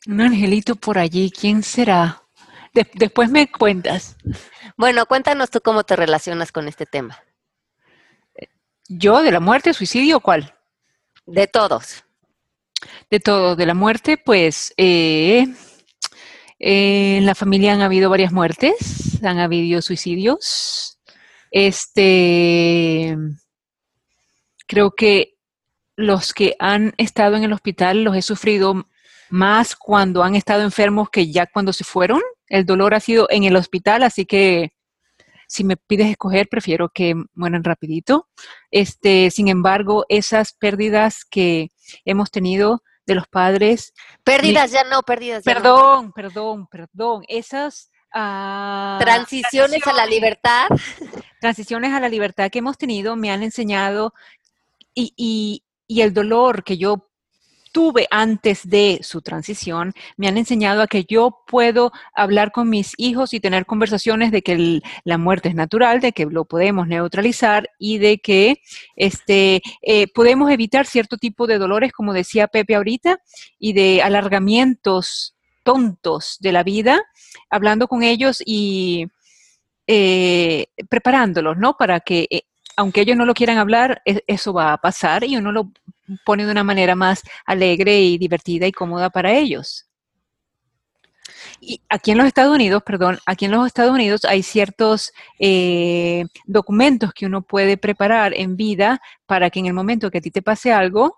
Un 0.07 0.21
angelito 0.21 0.75
por 0.75 0.97
allí, 0.97 1.31
¿quién 1.31 1.61
será? 1.61 2.21
después 2.93 3.29
me 3.29 3.49
cuentas. 3.49 4.17
Bueno, 4.75 5.05
cuéntanos 5.05 5.49
tú 5.49 5.61
cómo 5.61 5.83
te 5.83 5.95
relacionas 5.95 6.51
con 6.51 6.67
este 6.67 6.85
tema. 6.85 7.23
¿Yo? 8.89 9.21
¿De 9.21 9.31
la 9.31 9.39
muerte, 9.39 9.73
suicidio 9.73 10.17
o 10.17 10.19
cuál? 10.19 10.55
De 11.25 11.47
todos. 11.47 12.03
De 13.09 13.19
todo, 13.19 13.55
de 13.55 13.65
la 13.65 13.73
muerte, 13.73 14.17
pues 14.17 14.73
eh, 14.75 15.47
en 16.59 17.25
la 17.25 17.35
familia 17.35 17.73
han 17.73 17.81
habido 17.81 18.09
varias 18.09 18.31
muertes, 18.31 19.23
han 19.23 19.39
habido 19.39 19.81
suicidios. 19.81 20.99
Este, 21.51 23.15
creo 24.67 24.91
que 24.91 25.35
los 25.95 26.33
que 26.33 26.55
han 26.59 26.93
estado 26.97 27.35
en 27.35 27.43
el 27.43 27.53
hospital 27.53 28.03
los 28.03 28.15
he 28.15 28.21
sufrido 28.21 28.87
más 29.29 29.75
cuando 29.75 30.23
han 30.23 30.35
estado 30.35 30.63
enfermos 30.63 31.09
que 31.09 31.31
ya 31.31 31.47
cuando 31.47 31.73
se 31.73 31.83
fueron. 31.83 32.21
El 32.47 32.65
dolor 32.65 32.93
ha 32.93 32.99
sido 32.99 33.27
en 33.29 33.43
el 33.43 33.55
hospital, 33.55 34.03
así 34.03 34.25
que 34.25 34.73
si 35.47 35.63
me 35.63 35.77
pides 35.77 36.09
escoger, 36.09 36.47
prefiero 36.49 36.89
que 36.89 37.15
mueran 37.33 37.63
rapidito. 37.63 38.27
Este, 38.71 39.29
sin 39.31 39.47
embargo, 39.47 40.05
esas 40.09 40.53
pérdidas 40.53 41.23
que 41.25 41.69
hemos 42.03 42.31
tenido 42.31 42.81
de 43.05 43.15
los 43.15 43.27
padres. 43.27 43.93
Pérdidas 44.23 44.71
ya 44.71 44.83
no, 44.83 45.01
pérdidas 45.01 45.43
ya 45.43 45.53
Perdón, 45.53 46.11
perdón, 46.11 46.67
perdón. 46.67 47.23
Esas 47.27 47.91
ah, 48.13 48.97
transiciones 48.99 49.85
a 49.85 49.93
la 49.93 50.05
libertad. 50.05 50.67
Transiciones 51.39 51.93
a 51.93 51.99
la 51.99 52.09
libertad 52.09 52.49
que 52.49 52.59
hemos 52.59 52.77
tenido 52.77 53.15
me 53.15 53.31
han 53.31 53.43
enseñado 53.43 54.13
y, 54.93 55.13
y, 55.15 55.63
y 55.87 56.01
el 56.01 56.13
dolor 56.13 56.63
que 56.63 56.77
yo 56.77 57.04
tuve 57.75 58.07
antes 58.09 58.69
de 58.69 58.99
su 59.01 59.21
transición 59.21 59.91
me 60.15 60.29
han 60.29 60.37
enseñado 60.37 60.81
a 60.81 60.87
que 60.87 61.03
yo 61.03 61.43
puedo 61.45 61.91
hablar 62.13 62.53
con 62.53 62.69
mis 62.69 62.93
hijos 62.95 63.33
y 63.33 63.41
tener 63.41 63.65
conversaciones 63.65 64.31
de 64.31 64.41
que 64.43 64.79
la 65.03 65.17
muerte 65.17 65.49
es 65.49 65.55
natural, 65.55 65.99
de 65.99 66.13
que 66.13 66.25
lo 66.25 66.45
podemos 66.45 66.87
neutralizar 66.87 67.69
y 67.77 67.97
de 67.97 68.19
que 68.19 68.61
este, 68.95 69.61
eh, 69.81 70.07
podemos 70.13 70.49
evitar 70.51 70.85
cierto 70.85 71.17
tipo 71.17 71.47
de 71.47 71.57
dolores, 71.57 71.91
como 71.91 72.13
decía 72.13 72.47
Pepe 72.47 72.75
ahorita, 72.75 73.19
y 73.59 73.73
de 73.73 74.01
alargamientos 74.01 75.35
tontos 75.63 76.37
de 76.39 76.53
la 76.53 76.63
vida, 76.63 77.03
hablando 77.49 77.89
con 77.89 78.03
ellos 78.03 78.41
y 78.45 79.07
eh, 79.85 80.67
preparándolos, 80.87 81.57
¿no? 81.57 81.75
Para 81.75 81.99
que 81.99 82.25
eh, 82.29 82.43
aunque 82.77 83.01
ellos 83.01 83.17
no 83.17 83.25
lo 83.25 83.33
quieran 83.33 83.57
hablar, 83.57 84.01
e, 84.05 84.23
eso 84.27 84.53
va 84.53 84.73
a 84.73 84.77
pasar 84.77 85.23
y 85.23 85.37
uno 85.37 85.51
lo 85.51 85.71
pone 86.25 86.45
de 86.45 86.51
una 86.51 86.63
manera 86.63 86.95
más 86.95 87.23
alegre 87.45 88.01
y 88.01 88.17
divertida 88.17 88.67
y 88.67 88.71
cómoda 88.71 89.09
para 89.09 89.33
ellos. 89.33 89.87
Y 91.59 91.81
aquí 91.89 92.11
en 92.11 92.17
los 92.17 92.27
Estados 92.27 92.53
Unidos, 92.53 92.83
perdón, 92.83 93.19
aquí 93.25 93.45
en 93.45 93.51
los 93.51 93.65
Estados 93.65 93.91
Unidos 93.91 94.25
hay 94.25 94.43
ciertos 94.43 95.11
eh, 95.39 96.25
documentos 96.45 97.13
que 97.13 97.25
uno 97.25 97.41
puede 97.41 97.77
preparar 97.77 98.33
en 98.35 98.55
vida 98.55 99.01
para 99.25 99.49
que 99.49 99.59
en 99.59 99.67
el 99.67 99.73
momento 99.73 100.11
que 100.11 100.19
a 100.19 100.21
ti 100.21 100.31
te 100.31 100.41
pase 100.41 100.71
algo, 100.71 101.17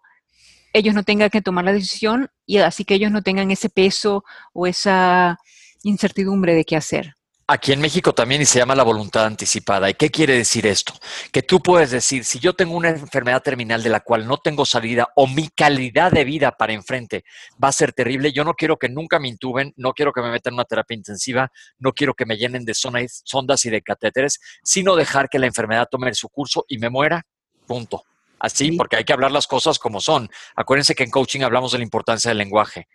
ellos 0.74 0.96
no 0.96 1.04
tengan 1.04 1.30
que 1.30 1.42
tomar 1.42 1.66
la 1.66 1.74
decisión 1.74 2.30
y 2.46 2.58
así 2.58 2.86
que 2.86 2.96
ellos 2.96 3.12
no 3.12 3.22
tengan 3.24 3.52
ese 3.52 3.70
peso 3.70 4.24
o 4.54 4.68
esa 4.68 5.38
incertidumbre 5.84 6.54
de 6.54 6.66
qué 6.66 6.76
hacer. 6.76 7.17
Aquí 7.50 7.72
en 7.72 7.80
México 7.80 8.14
también 8.14 8.42
y 8.42 8.46
se 8.46 8.60
llama 8.60 8.76
la 8.76 8.84
voluntad 8.84 9.26
anticipada. 9.26 9.90
¿Y 9.90 9.94
qué 9.94 10.12
quiere 10.12 10.36
decir 10.36 10.68
esto? 10.68 10.94
Que 11.32 11.42
tú 11.42 11.62
puedes 11.62 11.92
decir, 11.92 12.26
si 12.26 12.40
yo 12.40 12.52
tengo 12.52 12.76
una 12.76 12.90
enfermedad 12.90 13.42
terminal 13.42 13.82
de 13.82 13.90
la 13.90 14.02
cual 14.02 14.28
no 14.28 14.36
tengo 14.36 14.66
salida 14.66 15.08
o 15.16 15.28
mi 15.28 15.48
calidad 15.48 16.12
de 16.12 16.26
vida 16.26 16.52
para 16.52 16.74
enfrente 16.74 17.24
va 17.64 17.70
a 17.70 17.72
ser 17.72 17.94
terrible, 17.94 18.34
yo 18.34 18.44
no 18.44 18.54
quiero 18.54 18.76
que 18.76 18.90
nunca 18.90 19.18
me 19.18 19.30
intuben, 19.30 19.74
no 19.78 19.94
quiero 19.94 20.12
que 20.12 20.22
me 20.22 20.30
metan 20.30 20.52
en 20.52 20.56
una 20.56 20.66
terapia 20.66 20.96
intensiva, 20.96 21.50
no 21.80 21.94
quiero 21.94 22.14
que 22.16 22.26
me 22.26 22.36
llenen 22.36 22.66
de 22.66 22.74
sondas 22.74 23.64
y 23.64 23.70
de 23.70 23.82
catéteres, 23.82 24.42
sino 24.62 24.98
dejar 24.98 25.30
que 25.30 25.40
la 25.40 25.48
enfermedad 25.48 25.88
tome 25.90 26.14
su 26.16 26.28
curso 26.28 26.66
y 26.68 26.78
me 26.80 26.90
muera. 26.90 27.26
Punto. 27.66 28.04
Así, 28.40 28.74
porque 28.74 28.98
hay 28.98 29.06
que 29.06 29.14
hablar 29.14 29.32
las 29.32 29.48
cosas 29.48 29.80
como 29.80 30.02
son. 30.02 30.30
Acuérdense 30.54 30.96
que 30.96 31.06
en 31.06 31.12
coaching 31.12 31.44
hablamos 31.44 31.72
de 31.72 31.78
la 31.78 31.86
importancia 31.86 32.28
del 32.30 32.40
lenguaje. 32.40 32.90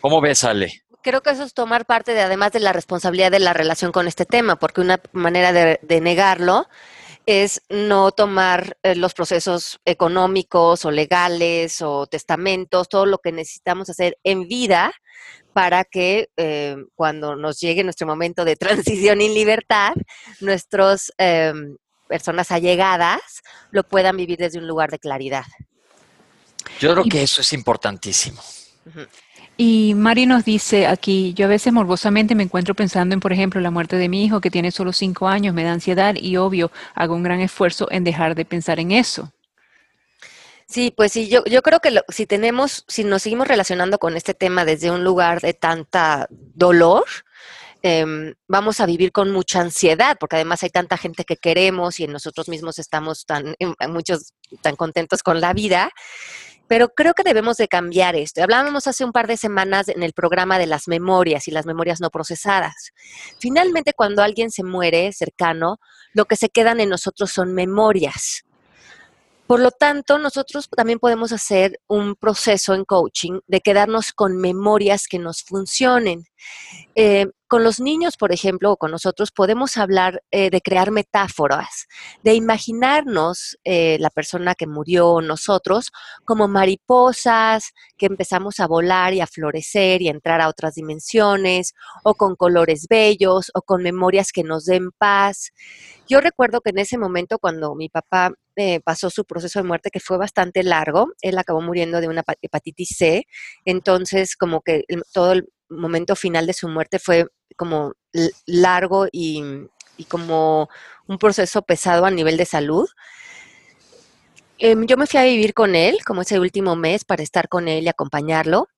¿Cómo 0.00 0.22
ves, 0.22 0.44
Ale? 0.44 0.82
Creo 1.02 1.22
que 1.22 1.30
eso 1.30 1.44
es 1.44 1.54
tomar 1.54 1.86
parte 1.86 2.12
de, 2.12 2.20
además 2.20 2.52
de 2.52 2.60
la 2.60 2.72
responsabilidad 2.72 3.30
de 3.30 3.40
la 3.40 3.52
relación 3.52 3.92
con 3.92 4.06
este 4.06 4.26
tema, 4.26 4.56
porque 4.56 4.80
una 4.80 5.00
manera 5.12 5.52
de, 5.52 6.00
negarlo 6.00 6.68
es 7.26 7.62
no 7.68 8.10
tomar 8.12 8.78
eh, 8.82 8.94
los 8.94 9.12
procesos 9.12 9.80
económicos 9.84 10.84
o 10.84 10.90
legales 10.90 11.82
o 11.82 12.06
testamentos, 12.06 12.88
todo 12.88 13.04
lo 13.04 13.18
que 13.18 13.32
necesitamos 13.32 13.90
hacer 13.90 14.18
en 14.24 14.48
vida 14.48 14.92
para 15.52 15.84
que 15.84 16.30
eh, 16.36 16.76
cuando 16.94 17.36
nos 17.36 17.60
llegue 17.60 17.84
nuestro 17.84 18.06
momento 18.06 18.44
de 18.44 18.56
transición 18.56 19.20
y 19.20 19.28
libertad, 19.28 19.92
nuestras 20.40 21.12
em, 21.18 21.76
personas 22.08 22.50
allegadas 22.50 23.20
lo 23.70 23.84
puedan 23.84 24.16
vivir 24.16 24.38
desde 24.38 24.58
un 24.58 24.66
lugar 24.66 24.90
de 24.90 24.98
claridad. 24.98 25.44
Yo 26.80 26.92
creo 26.92 27.04
que 27.04 27.22
eso 27.22 27.40
es 27.40 27.52
importantísimo. 27.52 28.42
Y 29.60 29.94
Mari 29.96 30.26
nos 30.26 30.44
dice 30.44 30.86
aquí, 30.86 31.34
yo 31.34 31.46
a 31.46 31.48
veces 31.48 31.72
morbosamente 31.72 32.36
me 32.36 32.44
encuentro 32.44 32.76
pensando 32.76 33.12
en, 33.12 33.18
por 33.18 33.32
ejemplo, 33.32 33.60
la 33.60 33.72
muerte 33.72 33.96
de 33.96 34.08
mi 34.08 34.24
hijo 34.24 34.40
que 34.40 34.52
tiene 34.52 34.70
solo 34.70 34.92
cinco 34.92 35.26
años, 35.26 35.52
me 35.52 35.64
da 35.64 35.72
ansiedad 35.72 36.14
y 36.14 36.36
obvio, 36.36 36.70
hago 36.94 37.16
un 37.16 37.24
gran 37.24 37.40
esfuerzo 37.40 37.88
en 37.90 38.04
dejar 38.04 38.36
de 38.36 38.44
pensar 38.44 38.78
en 38.78 38.92
eso. 38.92 39.32
Sí, 40.68 40.94
pues 40.96 41.10
sí, 41.10 41.28
yo, 41.28 41.44
yo 41.44 41.60
creo 41.62 41.80
que 41.80 42.00
si 42.08 42.24
tenemos, 42.24 42.84
si 42.86 43.02
nos 43.02 43.22
seguimos 43.22 43.48
relacionando 43.48 43.98
con 43.98 44.16
este 44.16 44.32
tema 44.32 44.64
desde 44.64 44.92
un 44.92 45.02
lugar 45.02 45.40
de 45.40 45.54
tanta 45.54 46.28
dolor, 46.30 47.04
em, 47.82 48.34
vamos 48.46 48.78
a 48.78 48.86
vivir 48.86 49.10
con 49.10 49.32
mucha 49.32 49.60
ansiedad, 49.60 50.18
porque 50.20 50.36
además 50.36 50.62
hay 50.62 50.70
tanta 50.70 50.96
gente 50.96 51.24
que 51.24 51.36
queremos 51.36 51.98
y 51.98 52.06
nosotros 52.06 52.48
mismos 52.48 52.78
estamos 52.78 53.26
tan, 53.26 53.56
muchos 53.88 54.34
tan 54.62 54.76
contentos 54.76 55.24
con 55.24 55.40
la 55.40 55.52
vida, 55.52 55.90
pero 56.68 56.90
creo 56.90 57.14
que 57.14 57.24
debemos 57.24 57.56
de 57.56 57.66
cambiar 57.66 58.14
esto. 58.14 58.42
Hablábamos 58.42 58.86
hace 58.86 59.04
un 59.04 59.12
par 59.12 59.26
de 59.26 59.36
semanas 59.36 59.88
en 59.88 60.02
el 60.02 60.12
programa 60.12 60.58
de 60.58 60.66
las 60.66 60.86
memorias 60.86 61.48
y 61.48 61.50
las 61.50 61.66
memorias 61.66 62.00
no 62.00 62.10
procesadas. 62.10 62.92
Finalmente, 63.40 63.94
cuando 63.94 64.22
alguien 64.22 64.50
se 64.50 64.62
muere 64.62 65.12
cercano, 65.12 65.80
lo 66.12 66.26
que 66.26 66.36
se 66.36 66.50
quedan 66.50 66.80
en 66.80 66.90
nosotros 66.90 67.30
son 67.30 67.54
memorias. 67.54 68.44
Por 69.46 69.60
lo 69.60 69.70
tanto, 69.70 70.18
nosotros 70.18 70.68
también 70.68 70.98
podemos 70.98 71.32
hacer 71.32 71.80
un 71.86 72.16
proceso 72.16 72.74
en 72.74 72.84
coaching 72.84 73.40
de 73.46 73.62
quedarnos 73.62 74.12
con 74.12 74.36
memorias 74.36 75.06
que 75.08 75.18
nos 75.18 75.42
funcionen. 75.42 76.26
Eh, 76.94 77.28
con 77.48 77.64
los 77.64 77.80
niños, 77.80 78.16
por 78.16 78.32
ejemplo, 78.32 78.72
o 78.72 78.76
con 78.76 78.90
nosotros, 78.90 79.32
podemos 79.32 79.78
hablar 79.78 80.22
eh, 80.30 80.50
de 80.50 80.60
crear 80.60 80.90
metáforas, 80.90 81.86
de 82.22 82.34
imaginarnos 82.34 83.58
eh, 83.64 83.96
la 84.00 84.10
persona 84.10 84.54
que 84.54 84.66
murió, 84.66 85.20
nosotros, 85.22 85.90
como 86.26 86.46
mariposas, 86.46 87.72
que 87.96 88.06
empezamos 88.06 88.60
a 88.60 88.66
volar 88.66 89.14
y 89.14 89.22
a 89.22 89.26
florecer 89.26 90.02
y 90.02 90.08
a 90.08 90.12
entrar 90.12 90.42
a 90.42 90.48
otras 90.48 90.74
dimensiones, 90.74 91.74
o 92.04 92.14
con 92.14 92.36
colores 92.36 92.86
bellos, 92.88 93.50
o 93.54 93.62
con 93.62 93.82
memorias 93.82 94.30
que 94.30 94.44
nos 94.44 94.66
den 94.66 94.90
paz. 94.98 95.50
Yo 96.06 96.20
recuerdo 96.20 96.60
que 96.60 96.70
en 96.70 96.78
ese 96.78 96.98
momento, 96.98 97.38
cuando 97.38 97.74
mi 97.74 97.88
papá 97.88 98.32
eh, 98.56 98.80
pasó 98.80 99.08
su 99.08 99.24
proceso 99.24 99.58
de 99.58 99.64
muerte, 99.64 99.90
que 99.90 100.00
fue 100.00 100.18
bastante 100.18 100.62
largo, 100.62 101.12
él 101.22 101.38
acabó 101.38 101.62
muriendo 101.62 102.00
de 102.00 102.08
una 102.08 102.24
hepatitis 102.42 102.96
C, 102.96 103.24
entonces 103.64 104.36
como 104.36 104.60
que 104.60 104.84
todo 105.12 105.32
el 105.32 105.48
momento 105.70 106.16
final 106.16 106.46
de 106.46 106.54
su 106.54 106.68
muerte 106.68 106.98
fue 106.98 107.26
como 107.56 107.94
largo 108.46 109.06
y, 109.10 109.68
como 110.08 110.68
un 111.06 111.18
proceso 111.18 111.62
pesado 111.62 112.04
a 112.04 112.10
nivel 112.10 112.36
de 112.36 112.44
salud. 112.44 112.88
Em, 114.58 114.86
yo 114.86 114.96
me 114.96 115.06
fui 115.06 115.20
a 115.20 115.24
vivir 115.24 115.54
con 115.54 115.74
él, 115.74 115.98
como 116.04 116.22
ese 116.22 116.38
último 116.40 116.76
mes, 116.76 117.04
para 117.04 117.22
estar 117.22 117.48
con 117.48 117.68
él 117.68 117.84
y 117.84 117.88
acompañarlo. 117.88 118.68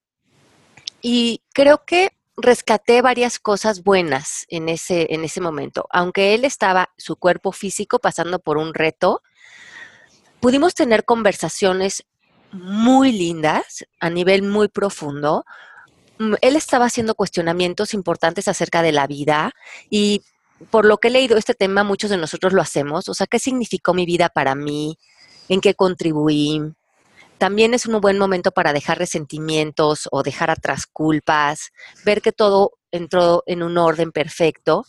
Y 1.03 1.43
creo 1.53 1.85
que 1.85 2.11
rescaté 2.37 3.03
varias 3.03 3.39
cosas 3.39 3.83
buenas 3.83 4.47
en 4.49 4.69
ese, 4.69 5.15
en 5.15 5.25
ese 5.25 5.41
momento. 5.41 5.87
Aunque 5.91 6.35
él 6.35 6.45
estaba, 6.45 6.91
su 6.97 7.17
cuerpo 7.17 7.53
físico, 7.53 7.99
pasando 7.99 8.39
por 8.39 8.57
un 8.59 8.75
reto, 8.75 9.23
pudimos 10.41 10.75
tener 10.75 11.05
conversaciones 11.05 12.05
muy 12.53 13.13
lindas 13.13 13.87
a 14.01 14.11
nivel 14.11 14.43
muy 14.43 14.69
profundo, 14.69 15.45
él 16.41 16.57
estaba 16.57 16.87
haciendo 16.87 17.15
cuestionamientos 17.15 17.95
importantes 17.95 18.49
acerca 18.49 18.83
de 18.83 18.93
la 18.93 19.07
vida 19.07 19.53
y 19.89 20.23
por 20.71 20.85
lo 20.85 20.99
que 20.99 21.09
he 21.09 21.11
leído 21.11 21.39
este 21.39 21.55
tema, 21.55 21.85
muchos 21.85 22.11
de 22.11 22.19
nosotros 22.19 22.53
lo 22.53 22.61
hacemos. 22.61 23.09
O 23.09 23.15
sea, 23.15 23.27
¿qué 23.27 23.39
significó 23.39 23.95
mi 23.95 24.05
vida 24.05 24.29
para 24.29 24.55
mí? 24.55 24.99
¿En 25.49 25.61
qué 25.61 25.75
contribuí? 25.75 26.61
También 27.39 27.73
es 27.73 27.87
un 27.87 27.99
buen 28.03 28.19
momento 28.19 28.51
para 28.51 28.75
dejar 28.75 28.99
resentimientos 28.99 30.07
o 30.13 30.23
dejar 30.23 30.51
atrás 30.51 30.87
culpas, 30.87 31.71
ver 32.05 32.21
que 32.21 32.33
todo 32.33 32.73
entró 32.91 33.43
en 33.47 33.63
un 33.63 33.79
orden 33.79 34.13
perfecto. 34.13 34.85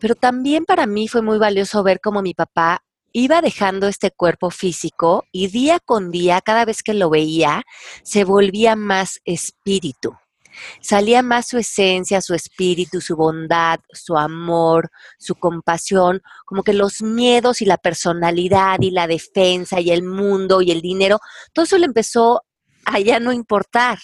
Pero 0.00 0.16
también 0.16 0.64
para 0.64 0.86
mí 0.86 1.06
fue 1.06 1.22
muy 1.22 1.38
valioso 1.38 1.84
ver 1.84 2.00
cómo 2.00 2.20
mi 2.20 2.34
papá 2.34 2.82
iba 3.12 3.40
dejando 3.40 3.86
este 3.86 4.10
cuerpo 4.10 4.50
físico 4.50 5.24
y 5.30 5.46
día 5.46 5.78
con 5.78 6.10
día, 6.10 6.40
cada 6.40 6.64
vez 6.64 6.82
que 6.82 6.94
lo 6.94 7.10
veía, 7.10 7.62
se 8.02 8.24
volvía 8.24 8.74
más 8.74 9.20
espíritu. 9.24 10.16
Salía 10.80 11.22
más 11.22 11.48
su 11.48 11.58
esencia, 11.58 12.20
su 12.20 12.34
espíritu, 12.34 13.00
su 13.00 13.16
bondad, 13.16 13.80
su 13.92 14.16
amor, 14.16 14.90
su 15.18 15.34
compasión, 15.34 16.22
como 16.44 16.62
que 16.62 16.72
los 16.72 17.02
miedos 17.02 17.62
y 17.62 17.66
la 17.66 17.78
personalidad 17.78 18.78
y 18.80 18.90
la 18.90 19.06
defensa 19.06 19.80
y 19.80 19.90
el 19.90 20.02
mundo 20.02 20.62
y 20.62 20.70
el 20.70 20.80
dinero, 20.80 21.18
todo 21.52 21.64
eso 21.64 21.78
le 21.78 21.86
empezó 21.86 22.42
a 22.84 22.98
ya 23.00 23.20
no 23.20 23.32
importar. 23.32 23.98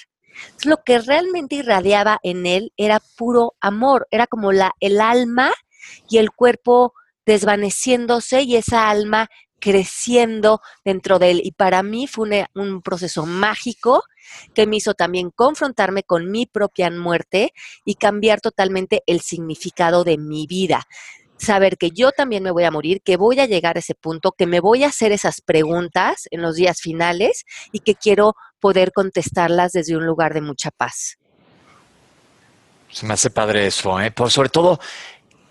lo 0.64 0.78
que 0.84 1.00
realmente 1.00 1.56
irradiaba 1.56 2.18
en 2.22 2.46
él 2.46 2.72
era 2.76 3.00
puro 3.16 3.54
amor, 3.60 4.06
era 4.10 4.26
como 4.26 4.52
la, 4.52 4.72
el 4.80 5.00
alma 5.00 5.52
y 6.08 6.18
el 6.18 6.30
cuerpo 6.30 6.94
desvaneciéndose 7.26 8.42
y 8.42 8.56
esa 8.56 8.88
alma 8.88 9.28
creciendo 9.61 10.61
dentro 10.85 11.18
de 11.18 11.31
él. 11.31 11.40
Y 11.44 11.53
para 11.53 11.83
mí 11.83 12.07
fue 12.07 12.46
un 12.55 12.83
proceso 12.83 13.27
mágico 13.27 14.03
que 14.55 14.66
me 14.66 14.77
hizo 14.77 14.94
también 14.94 15.31
confrontarme 15.31 16.03
con 16.03 16.31
mi 16.31 16.46
propia 16.46 16.90
muerte 16.90 17.53
y 17.85 17.94
cambiar 17.94 18.40
totalmente 18.40 19.03
el 19.07 19.20
significado 19.20 20.05
de 20.05 20.18
mi 20.18 20.46
vida. 20.46 20.87
Saber 21.37 21.79
que 21.79 21.90
yo 21.90 22.12
también 22.12 22.42
me 22.42 22.51
voy 22.51 22.64
a 22.64 22.70
morir, 22.70 23.01
que 23.03 23.16
voy 23.16 23.40
a 23.40 23.46
llegar 23.46 23.77
a 23.77 23.81
ese 23.81 23.94
punto, 23.94 24.33
que 24.33 24.46
me 24.46 24.61
voy 24.61 24.85
a 24.85 24.88
hacer 24.88 25.11
esas 25.12 25.40
preguntas 25.40 26.29
en 26.31 26.42
los 26.42 26.57
días 26.57 26.81
finales 26.81 27.44
y 27.73 27.81
que 27.81 27.94
quiero 27.94 28.35
poder 28.61 28.92
contestarlas 28.92 29.73
desde 29.73 29.96
un 29.96 30.05
lugar 30.05 30.35
de 30.35 30.42
mucha 30.42 30.70
paz. 30.70 31.18
Se 32.90 33.07
me 33.07 33.14
hace 33.14 33.31
padre 33.31 33.66
eso, 33.66 34.01
¿eh? 34.01 34.11
Por 34.11 34.31
sobre 34.31 34.49
todo 34.49 34.81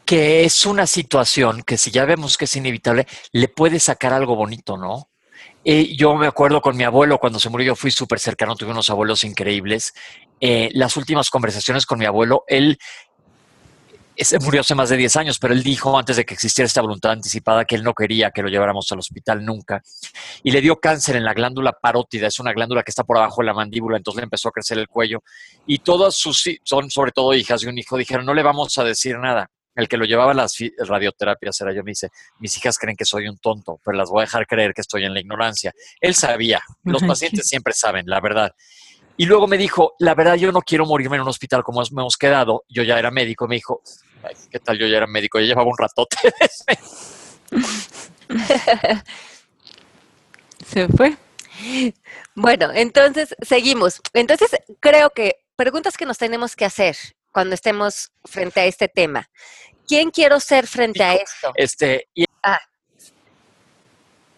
que 0.09 0.43
es 0.43 0.65
una 0.65 0.87
situación 0.87 1.61
que 1.61 1.77
si 1.77 1.91
ya 1.91 2.03
vemos 2.03 2.35
que 2.35 2.45
es 2.45 2.55
inevitable, 2.55 3.05
le 3.31 3.47
puede 3.47 3.79
sacar 3.79 4.11
algo 4.11 4.35
bonito, 4.35 4.75
¿no? 4.75 5.11
Eh, 5.63 5.95
yo 5.95 6.15
me 6.15 6.25
acuerdo 6.25 6.61
con 6.61 6.75
mi 6.75 6.83
abuelo, 6.83 7.19
cuando 7.19 7.37
se 7.37 7.47
murió, 7.47 7.67
yo 7.67 7.75
fui 7.75 7.91
súper 7.91 8.19
cercano, 8.19 8.55
tuve 8.55 8.71
unos 8.71 8.89
abuelos 8.89 9.23
increíbles. 9.23 9.93
Eh, 10.41 10.71
las 10.73 10.97
últimas 10.97 11.29
conversaciones 11.29 11.85
con 11.85 11.99
mi 11.99 12.05
abuelo, 12.05 12.43
él 12.47 12.79
se 14.17 14.39
murió 14.39 14.61
hace 14.61 14.73
más 14.73 14.89
de 14.89 14.97
10 14.97 15.15
años, 15.17 15.37
pero 15.37 15.53
él 15.53 15.61
dijo 15.61 15.95
antes 15.95 16.17
de 16.17 16.25
que 16.25 16.33
existiera 16.33 16.65
esta 16.65 16.81
voluntad 16.81 17.11
anticipada 17.11 17.63
que 17.65 17.75
él 17.75 17.83
no 17.83 17.93
quería 17.93 18.31
que 18.31 18.41
lo 18.41 18.49
lleváramos 18.49 18.91
al 18.91 18.97
hospital 18.97 19.45
nunca. 19.45 19.83
Y 20.41 20.49
le 20.49 20.59
dio 20.59 20.79
cáncer 20.79 21.17
en 21.17 21.23
la 21.23 21.35
glándula 21.35 21.71
parótida, 21.79 22.25
es 22.25 22.39
una 22.39 22.51
glándula 22.51 22.81
que 22.81 22.89
está 22.89 23.03
por 23.03 23.17
abajo 23.17 23.43
de 23.43 23.45
la 23.45 23.53
mandíbula, 23.53 23.97
entonces 23.97 24.21
le 24.21 24.23
empezó 24.23 24.49
a 24.49 24.53
crecer 24.53 24.79
el 24.79 24.87
cuello. 24.87 25.21
Y 25.67 25.77
todas 25.77 26.15
sus, 26.15 26.49
son 26.63 26.89
sobre 26.89 27.11
todo 27.11 27.35
hijas 27.35 27.61
y 27.61 27.67
un 27.67 27.77
hijo, 27.77 27.95
dijeron, 27.95 28.25
no 28.25 28.33
le 28.33 28.41
vamos 28.41 28.75
a 28.79 28.83
decir 28.83 29.15
nada 29.19 29.51
el 29.75 29.87
que 29.87 29.97
lo 29.97 30.05
llevaba 30.05 30.31
a 30.31 30.35
las 30.35 30.57
radioterapias 30.77 31.61
era 31.61 31.73
yo, 31.73 31.83
me 31.83 31.91
dice, 31.91 32.09
mis 32.39 32.57
hijas 32.57 32.77
creen 32.77 32.97
que 32.97 33.05
soy 33.05 33.27
un 33.27 33.37
tonto, 33.37 33.79
pero 33.83 33.97
las 33.97 34.09
voy 34.09 34.21
a 34.21 34.25
dejar 34.25 34.45
creer 34.47 34.73
que 34.73 34.81
estoy 34.81 35.05
en 35.05 35.13
la 35.13 35.19
ignorancia. 35.19 35.73
Él 36.01 36.15
sabía, 36.15 36.61
los 36.83 37.03
pacientes 37.03 37.47
siempre 37.47 37.73
saben, 37.73 38.05
la 38.07 38.19
verdad. 38.19 38.53
Y 39.19 39.25
luego 39.25 39.47
me 39.47 39.57
dijo, 39.57 39.95
la 39.99 40.15
verdad 40.15 40.35
yo 40.35 40.51
no 40.53 40.61
quiero 40.61 40.85
morirme 40.85 41.17
en 41.17 41.23
un 41.23 41.27
hospital 41.27 41.61
como 41.61 41.83
hemos 41.83 42.15
quedado. 42.15 42.63
Yo 42.69 42.83
ya 42.83 42.97
era 42.97 43.11
médico. 43.11 43.49
Me 43.49 43.55
dijo, 43.55 43.81
¿qué 44.49 44.59
tal? 44.59 44.79
Yo 44.79 44.87
ya 44.87 44.95
era 44.95 45.07
médico. 45.07 45.41
Yo 45.41 45.45
llevaba 45.45 45.67
un 45.69 45.77
ratote. 45.77 46.15
Se 50.65 50.87
fue. 50.87 51.17
Bueno, 52.33 52.71
entonces 52.73 53.35
seguimos. 53.41 54.01
Entonces 54.13 54.51
creo 54.79 55.09
que 55.09 55.35
preguntas 55.57 55.97
que 55.97 56.05
nos 56.05 56.17
tenemos 56.17 56.55
que 56.55 56.63
hacer 56.63 56.95
cuando 57.31 57.55
estemos 57.55 58.11
frente 58.25 58.59
a 58.59 58.65
este 58.65 58.87
tema. 58.87 59.29
¿Quién 59.87 60.11
quiero 60.11 60.39
ser 60.39 60.67
frente 60.67 61.03
a 61.03 61.15
esto? 61.15 61.51
Este. 61.55 62.07
Ah. 62.43 62.59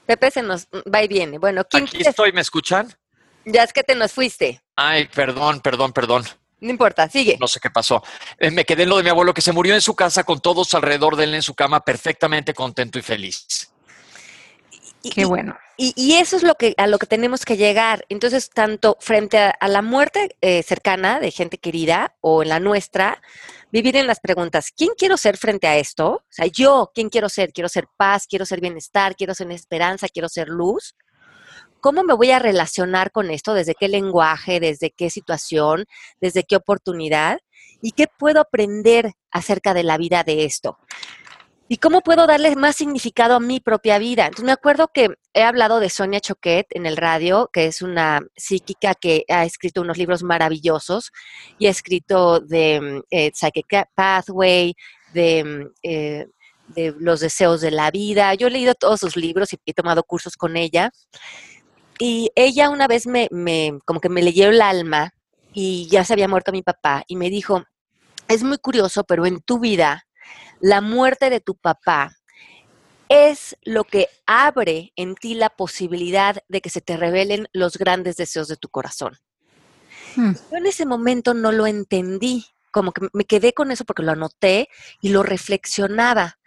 Pepe 0.06 0.32
se 0.32 0.42
nos 0.42 0.68
va 0.94 1.04
y 1.04 1.08
viene. 1.08 1.38
Bueno, 1.38 1.64
¿quién 1.66 1.84
Aquí 1.84 2.02
estoy, 2.02 2.32
¿me 2.32 2.42
escuchan? 2.42 2.94
Ya 3.46 3.64
es 3.64 3.74
que 3.74 3.84
te 3.84 3.96
nos 3.96 4.12
fuiste. 4.12 4.62
Ay, 4.76 5.08
perdón, 5.08 5.62
perdón, 5.62 5.94
perdón. 5.94 6.26
No 6.60 6.70
importa, 6.70 7.10
sigue. 7.10 7.38
No 7.40 7.48
sé 7.48 7.60
qué 7.60 7.72
pasó. 7.72 8.04
Eh, 8.38 8.52
me 8.52 8.66
quedé 8.66 8.84
en 8.84 8.90
lo 8.90 8.98
de 8.98 9.04
mi 9.04 9.10
abuelo 9.10 9.34
que 9.34 9.42
se 9.42 9.52
murió 9.52 9.74
en 9.74 9.82
su 9.82 9.96
casa 9.96 10.24
con 10.24 10.40
todos 10.40 10.74
alrededor 10.76 11.16
de 11.16 11.24
él 11.24 11.34
en 11.34 11.42
su 11.42 11.56
cama, 11.56 11.84
perfectamente 11.84 12.54
contento 12.54 13.00
y 13.00 13.02
feliz. 13.02 13.61
Qué 15.10 15.26
bueno. 15.26 15.58
Y, 15.78 16.14
eso 16.14 16.38
es 16.38 16.44
lo 16.44 16.54
que, 16.54 16.76
a 16.78 16.86
lo 16.86 17.00
que 17.00 17.08
tenemos 17.08 17.44
que 17.44 17.58
llegar. 17.58 18.06
Entonces, 18.08 18.52
tanto 18.52 18.98
frente 19.00 19.40
a, 19.40 19.68
la 19.68 19.82
muerte 19.82 20.38
eh, 20.42 20.62
cercana 20.62 21.20
de 21.20 21.32
gente 21.32 21.58
querida 21.58 22.16
o 22.22 22.44
en 22.44 22.50
la 22.50 22.60
nuestra, 22.60 23.20
vivir 23.72 23.96
en 23.96 24.06
las 24.06 24.20
preguntas, 24.20 24.72
¿quién 24.76 24.92
quiero 24.96 25.18
ser 25.18 25.38
frente 25.38 25.68
a 25.68 25.78
esto? 25.78 26.10
O 26.10 26.24
sea, 26.30 26.46
yo, 26.46 26.92
¿quién 26.94 27.10
quiero 27.10 27.30
ser? 27.30 27.52
¿Quiero 27.52 27.68
ser 27.68 27.88
paz? 27.98 28.28
¿Quiero 28.28 28.46
ser 28.46 28.62
bienestar? 28.62 29.16
¿Quiero 29.16 29.34
ser 29.34 29.52
esperanza? 29.52 30.08
¿Quiero 30.08 30.30
ser 30.30 30.50
luz? 30.50 30.96
¿Cómo 31.80 32.04
me 32.04 32.14
voy 32.14 32.30
a 32.30 32.38
relacionar 32.38 33.12
con 33.12 33.32
esto? 33.32 33.56
¿Desde 33.56 33.74
qué 33.74 33.88
lenguaje? 33.88 34.60
¿Desde 34.60 34.92
qué 34.92 35.10
situación? 35.10 35.86
¿Desde 36.20 36.44
qué 36.44 36.58
oportunidad? 36.58 37.40
¿Y 37.82 37.94
qué 37.94 38.06
puedo 38.06 38.40
aprender 38.40 39.14
acerca 39.32 39.74
de 39.74 39.84
la 39.84 39.98
vida 39.98 40.24
de 40.24 40.46
esto? 40.46 40.78
¿Y 41.72 41.78
cómo 41.78 42.02
puedo 42.02 42.28
darle 42.28 42.54
más 42.58 42.76
significado 42.76 43.36
a 43.36 43.40
mi 43.40 43.62
propia 43.62 43.98
vida? 43.98 44.26
Entonces 44.26 44.44
me 44.44 44.52
acuerdo 44.52 44.90
que 44.94 45.08
he 45.34 45.42
hablado 45.42 45.80
de 45.80 45.90
Sonia 45.90 46.20
Choquet 46.20 46.68
en 46.72 46.86
el 46.86 46.98
radio, 46.98 47.50
que 47.54 47.66
es 47.66 47.82
una 47.82 48.20
psíquica 48.36 48.94
que 48.94 49.24
ha 49.30 49.46
escrito 49.46 49.80
unos 49.80 49.98
libros 49.98 50.22
maravillosos 50.22 51.14
y 51.60 51.68
ha 51.68 51.70
escrito 51.70 52.42
de 52.42 52.82
mm, 52.82 53.02
eh, 53.10 53.32
Psychic 53.34 53.88
Pathway, 53.96 54.76
de, 55.14 55.44
mm, 55.46 55.74
eh, 55.84 56.28
de 56.76 56.94
los 57.00 57.22
deseos 57.22 57.62
de 57.62 57.72
la 57.72 57.90
vida. 57.90 58.34
Yo 58.34 58.48
he 58.48 58.52
leído 58.52 58.76
todos 58.76 59.00
sus 59.00 59.16
libros 59.16 59.54
y 59.54 59.58
he 59.66 59.74
tomado 59.74 60.04
cursos 60.04 60.36
con 60.36 60.58
ella. 60.58 60.92
Y 62.00 62.32
ella 62.36 62.70
una 62.70 62.90
vez 62.90 63.08
me, 63.08 63.30
me 63.32 63.80
como 63.86 64.02
que 64.02 64.10
me 64.10 64.22
leyó 64.22 64.50
el 64.50 64.62
alma 64.62 65.14
y 65.54 65.88
ya 65.90 66.04
se 66.04 66.12
había 66.12 66.28
muerto 66.28 66.52
mi 66.52 66.64
papá 66.64 67.06
y 67.08 67.16
me 67.16 67.30
dijo, 67.30 67.64
es 68.28 68.44
muy 68.44 68.58
curioso, 68.58 69.06
pero 69.06 69.26
en 69.26 69.40
tu 69.40 69.58
vida 69.60 70.06
la 70.62 70.82
muerte 70.82 71.30
de 71.30 71.42
tu 71.42 71.56
papá 71.56 72.16
es 73.10 73.58
lo 73.64 73.84
que 73.84 74.08
abre 74.26 74.94
en 74.96 75.16
ti 75.16 75.34
la 75.34 75.50
posibilidad 75.50 76.38
de 76.48 76.62
que 76.62 76.70
se 76.70 76.80
te 76.80 76.96
revelen 76.96 77.50
los 77.52 77.78
grandes 77.78 78.16
deseos 78.16 78.48
de 78.48 78.56
tu 78.56 78.70
corazón. 78.70 79.18
Hmm. 80.16 80.34
Yo 80.50 80.58
en 80.58 80.66
ese 80.66 80.86
momento 80.86 81.34
no 81.34 81.52
lo 81.52 81.68
entendí, 81.68 82.46
como 82.72 82.94
que 82.94 83.08
me 83.12 83.26
quedé 83.26 83.54
con 83.54 83.72
eso 83.72 83.84
porque 83.84 84.04
lo 84.04 84.14
anoté 84.14 84.70
y 85.02 85.10
lo 85.10 85.24
reflexionaba. 85.24 86.40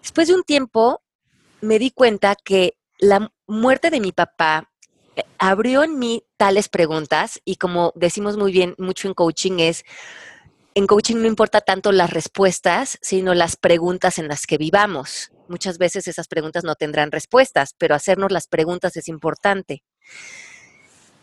Después 0.00 0.28
de 0.28 0.34
un 0.34 0.44
tiempo 0.44 1.02
me 1.60 1.80
di 1.80 1.90
cuenta 1.90 2.36
que 2.36 2.76
la 2.98 3.32
muerte 3.48 3.90
de 3.90 4.00
mi 4.00 4.12
papá 4.12 4.70
eh, 5.16 5.24
abrió 5.38 5.82
en 5.82 5.98
mí 5.98 6.24
tales 6.36 6.68
preguntas 6.68 7.40
y 7.44 7.56
como 7.56 7.92
decimos 7.96 8.36
muy 8.36 8.52
bien 8.52 8.74
mucho 8.78 9.08
en 9.08 9.14
coaching 9.14 9.58
es 9.58 9.84
en 10.74 10.86
coaching 10.86 11.16
no 11.16 11.26
importa 11.26 11.60
tanto 11.60 11.92
las 11.92 12.10
respuestas, 12.10 12.98
sino 13.02 13.34
las 13.34 13.56
preguntas 13.56 14.18
en 14.18 14.28
las 14.28 14.46
que 14.46 14.58
vivamos. 14.58 15.30
Muchas 15.48 15.78
veces 15.78 16.08
esas 16.08 16.28
preguntas 16.28 16.64
no 16.64 16.74
tendrán 16.74 17.12
respuestas, 17.12 17.74
pero 17.76 17.94
hacernos 17.94 18.32
las 18.32 18.46
preguntas 18.46 18.96
es 18.96 19.08
importante. 19.08 19.82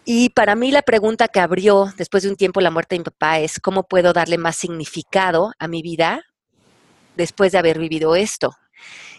Y 0.06 0.30
para 0.30 0.56
mí 0.56 0.72
la 0.72 0.82
pregunta 0.82 1.28
que 1.28 1.40
abrió 1.40 1.92
después 1.98 2.24
de 2.24 2.30
un 2.30 2.36
tiempo 2.36 2.62
la 2.62 2.72
muerte 2.72 2.96
de 2.96 3.00
mi 3.00 3.06
papá 3.06 3.40
es 3.40 3.60
cómo 3.60 3.84
puedo 3.84 4.14
darle 4.14 4.38
más 4.38 4.56
significado 4.56 5.52
a 5.60 5.68
mi 5.68 5.82
vida 5.82 6.24
después 7.16 7.52
de 7.52 7.58
haber 7.58 7.80
vivido 7.80 8.16
esto. 8.16 8.56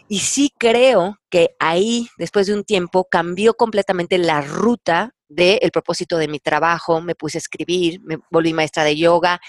Y 0.09 0.21
sí 0.21 0.53
creo 0.59 1.19
que 1.29 1.51
ahí, 1.61 2.09
después 2.19 2.47
de 2.49 2.55
un 2.55 2.65
tiempo, 2.65 3.07
cambió 3.09 3.55
completamente 3.55 4.19
la 4.19 4.41
ruta 4.41 5.15
del 5.29 5.71
propósito 5.71 6.19
de 6.19 6.27
mi 6.27 6.41
trabajo, 6.41 7.01
me 7.01 7.15
puse 7.15 7.39
a 7.39 7.41
escribir, 7.41 8.01
me 8.03 8.19
volví 8.31 8.53
maestra 8.53 8.83
de 8.83 8.97
yoga 8.97 9.41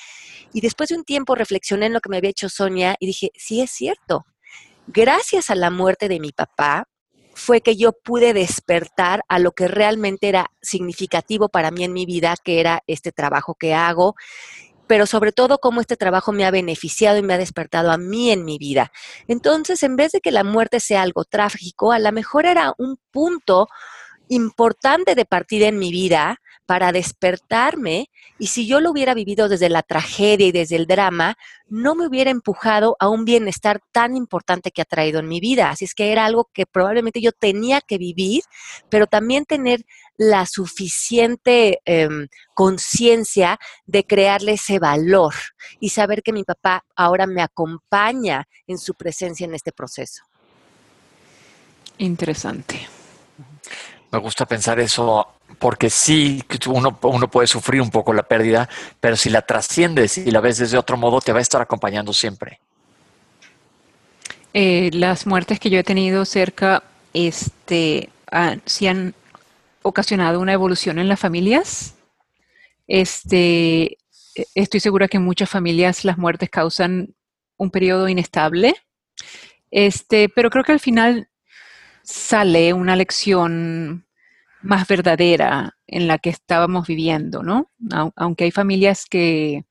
y 0.54 0.62
después 0.62 0.90
de 0.90 0.96
un 0.96 1.04
tiempo 1.04 1.36
reflexioné 1.36 1.88
en 1.88 1.94
lo 1.94 2.02
que 2.02 2.10
me 2.10 2.18
había 2.18 2.30
hecho 2.30 2.50
Sonia 2.50 2.96
y 3.00 3.08
dije, 3.08 3.32
sí 3.36 3.62
es 3.62 3.72
cierto, 3.72 4.26
gracias 4.88 5.50
a 5.50 5.56
la 5.56 5.70
muerte 5.70 6.08
de 6.08 6.20
mi 6.20 6.32
papá 6.32 6.86
fue 7.34 7.62
que 7.62 7.78
yo 7.78 7.94
pude 7.94 8.34
despertar 8.34 9.22
a 9.28 9.40
lo 9.40 9.54
que 9.54 9.68
realmente 9.68 10.28
era 10.28 10.52
significativo 10.62 11.50
para 11.50 11.72
mí 11.72 11.84
en 11.84 11.94
mi 11.94 12.06
vida, 12.06 12.36
que 12.44 12.60
era 12.60 12.84
este 12.88 13.12
trabajo 13.12 13.56
que 13.56 13.74
hago 13.74 14.16
pero 14.92 15.06
sobre 15.06 15.32
todo 15.32 15.60
cómo 15.60 15.80
este 15.80 15.96
trabajo 15.96 16.34
me 16.34 16.44
ha 16.44 16.52
beneficiado 16.52 17.18
y 17.18 17.22
me 17.22 17.34
ha 17.34 17.38
despertado 17.38 17.92
a 17.92 17.98
mí 17.98 18.30
en 18.30 18.44
mi 18.44 18.58
vida. 18.58 18.92
Entonces, 19.30 19.84
en 19.84 19.96
vez 19.96 20.12
de 20.12 20.20
que 20.20 20.32
la 20.32 20.44
muerte 20.44 20.82
sea 20.82 21.02
algo 21.02 21.24
trágico, 21.24 21.94
a 21.94 22.00
lo 22.00 22.12
mejor 22.12 22.46
era 22.46 22.74
un 22.78 22.98
punto 23.10 23.70
importante 24.28 25.16
de 25.16 25.24
partida 25.24 25.70
en 25.70 25.80
mi 25.80 25.94
vida 25.94 26.41
para 26.72 26.94
despertarme 26.94 28.10
y 28.40 28.48
si 28.48 28.66
yo 28.66 28.80
lo 28.80 28.92
hubiera 28.92 29.14
vivido 29.14 29.50
desde 29.50 29.68
la 29.68 29.84
tragedia 29.84 30.48
y 30.48 30.54
desde 30.54 30.78
el 30.78 30.88
drama, 30.88 31.36
no 31.68 31.96
me 31.96 32.08
hubiera 32.08 32.32
empujado 32.32 32.96
a 32.98 33.10
un 33.10 33.26
bienestar 33.26 33.82
tan 33.92 34.16
importante 34.16 34.72
que 34.72 34.82
ha 34.82 34.86
traído 34.86 35.20
en 35.20 35.28
mi 35.28 35.42
vida. 35.42 35.70
Así 35.70 35.84
es 35.84 35.94
que 35.94 36.14
era 36.14 36.24
algo 36.24 36.50
que 36.54 36.66
probablemente 36.66 37.20
yo 37.20 37.34
tenía 37.34 37.82
que 37.82 37.98
vivir, 37.98 38.44
pero 38.88 39.06
también 39.06 39.44
tener 39.44 39.82
la 40.16 40.46
suficiente 40.46 41.82
em, 41.84 42.30
conciencia 42.54 43.60
de 43.86 44.06
crearle 44.06 44.54
ese 44.54 44.80
valor 44.80 45.34
y 45.82 45.90
saber 45.90 46.24
que 46.24 46.32
mi 46.32 46.46
papá 46.46 46.86
ahora 46.96 47.28
me 47.28 47.42
acompaña 47.42 48.48
en 48.66 48.78
su 48.78 48.94
presencia 48.94 49.44
en 49.44 49.56
este 49.56 49.74
proceso. 49.74 50.24
Interesante. 51.98 52.88
Me 54.10 54.20
gusta 54.20 54.46
pensar 54.46 54.80
eso 54.80 55.36
porque 55.62 55.92
sí, 55.92 56.44
uno, 56.66 57.00
puede 57.00 57.46
sufrir 57.46 57.82
un 57.84 57.92
poco 57.92 58.14
la 58.14 58.24
pérdida, 58.24 58.68
pero 59.00 59.16
si 59.16 59.30
la 59.30 59.44
trasciendes 59.44 60.18
y 60.18 60.32
la 60.32 60.42
ves 60.42 60.58
desde 60.58 60.76
otro 60.76 60.98
modo, 60.98 61.22
te 61.22 61.32
va 61.32 61.38
a 61.38 61.42
estar 61.44 61.62
acompañando 61.62 62.12
siempre. 62.14 62.60
Eh, 64.56 64.90
las 64.92 65.28
muertes 65.28 65.60
que 65.60 65.70
yo 65.70 65.78
he 65.78 65.84
tenido 65.84 66.26
cerca, 66.26 66.82
este, 67.14 68.10
sí 68.66 68.88
han 68.88 69.14
ocasionado 69.84 70.40
una 70.40 70.54
evolución 70.54 70.98
en 70.98 71.08
las 71.08 71.20
familias. 71.20 71.94
Este, 72.88 74.00
estoy 74.56 74.80
segura 74.80 75.08
que 75.08 75.18
en 75.18 75.24
muchas 75.24 75.50
familias 75.50 76.04
las 76.06 76.18
muertes 76.18 76.50
causan 76.50 77.14
un 77.58 77.70
periodo 77.70 78.10
inestable. 78.10 78.74
Este, 79.70 80.28
pero 80.28 80.50
creo 80.50 80.64
que 80.64 80.72
al 80.72 80.80
final 80.80 81.30
sale 82.02 82.74
una 82.74 82.96
lección 82.96 84.08
más 84.62 84.88
verdadera 84.88 85.76
en 85.88 86.08
la 86.08 86.18
que 86.18 86.30
estábamos 86.30 86.88
viviendo, 86.88 87.44
¿no? 87.44 87.72
Aunque 88.16 88.46
hay 88.46 88.52
familias 88.52 89.06
que 89.10 89.66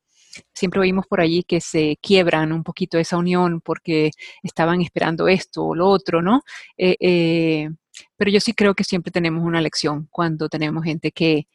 siempre 0.54 0.80
oímos 0.80 1.06
por 1.06 1.20
allí 1.20 1.42
que 1.42 1.60
se 1.60 1.98
quiebran 2.00 2.52
un 2.52 2.62
poquito 2.62 2.98
esa 2.98 3.16
unión 3.16 3.60
porque 3.60 4.10
estaban 4.42 4.80
esperando 4.80 5.28
esto 5.28 5.64
o 5.64 5.74
lo 5.74 5.88
otro, 5.88 6.22
¿no? 6.22 6.42
Eh, 6.76 6.96
eh, 7.00 7.70
pero 8.16 8.30
yo 8.30 8.40
sí 8.40 8.52
creo 8.54 8.74
que 8.74 8.84
siempre 8.84 9.10
tenemos 9.10 9.44
una 9.44 9.60
lección 9.60 10.08
cuando 10.10 10.48
tenemos 10.48 10.84
gente 10.84 11.12
que 11.12 11.48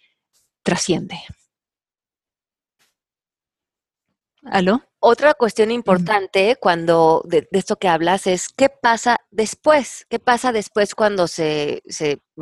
trasciende. 0.64 1.18
¿Aló? 4.46 4.84
Otra 5.00 5.34
cuestión 5.34 5.72
importante 5.72 6.56
cuando 6.60 7.24
de, 7.26 7.48
esto 7.52 7.78
que 7.78 7.88
hablas 7.88 8.28
es 8.28 8.50
qué 8.50 8.70
pasa 8.70 9.18
después, 9.32 10.06
qué 10.10 10.20
pasa 10.20 10.52
después 10.52 10.93
cuando 10.96 11.28
se, 11.28 11.82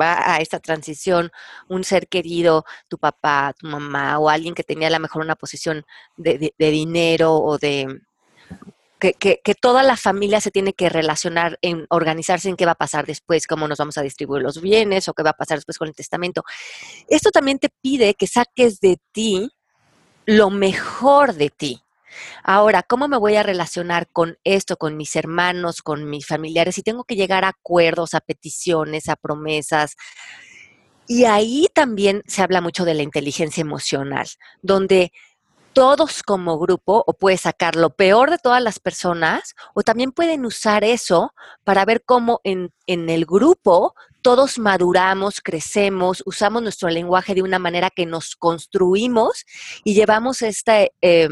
va 0.00 0.34
a 0.34 0.38
esta 0.38 0.60
transición 0.60 1.30
un 1.68 1.84
ser 1.84 2.08
querido, 2.08 2.64
tu 2.88 2.98
papá, 2.98 3.54
tu 3.58 3.66
mamá 3.66 4.18
o 4.18 4.28
alguien 4.28 4.54
que 4.54 4.64
tenía 4.64 4.88
a 4.88 4.90
lo 4.90 5.00
mejor 5.00 5.22
una 5.22 5.36
posición 5.36 5.84
de, 6.16 6.52
dinero 6.58 7.34
o 7.34 7.58
de, 7.58 8.00
que, 8.98 9.12
que, 9.14 9.54
toda 9.54 9.82
la 9.82 9.96
familia 9.96 10.40
se 10.40 10.50
tiene 10.50 10.72
que 10.72 10.88
relacionar 10.88 11.58
en 11.62 11.86
organizarse 11.90 12.48
en 12.48 12.56
qué 12.56 12.66
va 12.66 12.72
a 12.72 12.76
pasar 12.76 13.06
después, 13.06 13.46
cómo 13.46 13.68
nos 13.68 13.78
vamos 13.78 13.98
a 13.98 14.02
distribuir 14.02 14.42
los 14.42 14.60
bienes 14.60 15.08
o 15.08 15.14
qué 15.14 15.22
va 15.22 15.30
a 15.30 15.34
pasar 15.34 15.58
después 15.58 15.78
con 15.78 15.88
el 15.88 15.94
testamento. 15.94 16.44
Esto 17.08 17.30
también 17.30 17.58
te 17.58 17.68
pide 17.82 18.14
que 18.14 18.26
saques 18.26 18.80
de 18.80 18.98
ti 19.12 19.50
lo 20.26 20.50
mejor 20.50 21.34
de 21.34 21.50
ti. 21.50 21.83
Ahora, 22.42 22.82
¿cómo 22.82 23.08
me 23.08 23.18
voy 23.18 23.36
a 23.36 23.42
relacionar 23.42 24.08
con 24.12 24.38
esto, 24.44 24.76
con 24.76 24.96
mis 24.96 25.16
hermanos, 25.16 25.82
con 25.82 26.08
mis 26.08 26.26
familiares? 26.26 26.74
Si 26.74 26.82
tengo 26.82 27.04
que 27.04 27.16
llegar 27.16 27.44
a 27.44 27.48
acuerdos, 27.48 28.14
a 28.14 28.20
peticiones, 28.20 29.08
a 29.08 29.16
promesas. 29.16 29.96
Y 31.06 31.24
ahí 31.24 31.68
también 31.74 32.22
se 32.26 32.42
habla 32.42 32.60
mucho 32.60 32.84
de 32.84 32.94
la 32.94 33.02
inteligencia 33.02 33.60
emocional, 33.60 34.26
donde 34.62 35.12
todos 35.74 36.22
como 36.22 36.58
grupo 36.58 37.02
o 37.06 37.14
puedes 37.14 37.42
sacar 37.42 37.74
lo 37.74 37.90
peor 37.90 38.30
de 38.30 38.38
todas 38.38 38.62
las 38.62 38.78
personas 38.78 39.54
o 39.74 39.82
también 39.82 40.12
pueden 40.12 40.46
usar 40.46 40.84
eso 40.84 41.34
para 41.64 41.84
ver 41.84 42.04
cómo 42.06 42.40
en, 42.44 42.72
en, 42.86 43.10
el 43.10 43.26
grupo 43.26 43.94
todos 44.22 44.58
maduramos, 44.58 45.40
crecemos, 45.42 46.22
usamos 46.24 46.62
nuestro 46.62 46.88
lenguaje 46.88 47.34
de 47.34 47.42
una 47.42 47.58
manera 47.58 47.90
que 47.90 48.06
nos 48.06 48.36
construimos 48.36 49.44
y 49.82 49.94
llevamos 49.94 50.42
este 50.42 50.92
eh, 51.02 51.28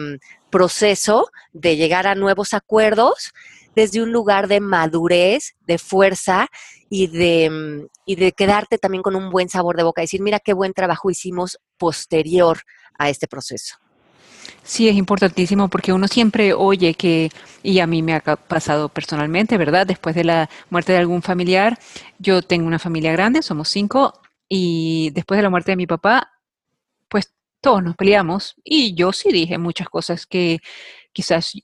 proceso 0.52 1.30
de 1.52 1.76
llegar 1.76 2.06
a 2.06 2.14
nuevos 2.14 2.54
acuerdos 2.54 3.32
desde 3.74 4.02
un 4.02 4.12
lugar 4.12 4.48
de 4.48 4.60
madurez, 4.60 5.54
de 5.66 5.78
fuerza 5.78 6.48
y 6.90 7.06
de, 7.06 7.48
mm, 7.50 7.86
y 8.04 8.16
de 8.16 8.32
quedarte 8.32 8.76
también 8.78 9.02
con 9.02 9.16
un 9.16 9.30
buen 9.30 9.48
sabor 9.48 9.76
de 9.76 9.82
boca, 9.82 10.02
decir, 10.02 10.20
mira 10.20 10.38
qué 10.38 10.52
buen 10.52 10.74
trabajo 10.74 11.10
hicimos 11.10 11.58
posterior 11.78 12.58
a 12.98 13.08
este 13.08 13.26
proceso. 13.26 13.76
Sí, 14.62 14.88
es 14.88 14.96
importantísimo 14.96 15.68
porque 15.68 15.92
uno 15.92 16.06
siempre 16.06 16.52
oye 16.52 16.94
que, 16.94 17.30
y 17.62 17.80
a 17.80 17.86
mí 17.86 18.02
me 18.02 18.14
ha 18.14 18.20
pasado 18.20 18.88
personalmente, 18.88 19.56
¿verdad? 19.56 19.86
Después 19.86 20.14
de 20.14 20.24
la 20.24 20.50
muerte 20.68 20.92
de 20.92 20.98
algún 20.98 21.22
familiar, 21.22 21.78
yo 22.18 22.42
tengo 22.42 22.66
una 22.66 22.78
familia 22.78 23.12
grande, 23.12 23.42
somos 23.42 23.68
cinco, 23.68 24.20
y 24.48 25.10
después 25.14 25.38
de 25.38 25.42
la 25.42 25.50
muerte 25.50 25.72
de 25.72 25.76
mi 25.76 25.86
papá, 25.86 26.31
todos 27.62 27.82
nos 27.82 27.96
peleamos 27.96 28.54
y 28.62 28.94
yo 28.94 29.12
sí 29.12 29.32
dije 29.32 29.56
muchas 29.56 29.88
cosas 29.88 30.26
que 30.26 30.58
quizás 31.12 31.54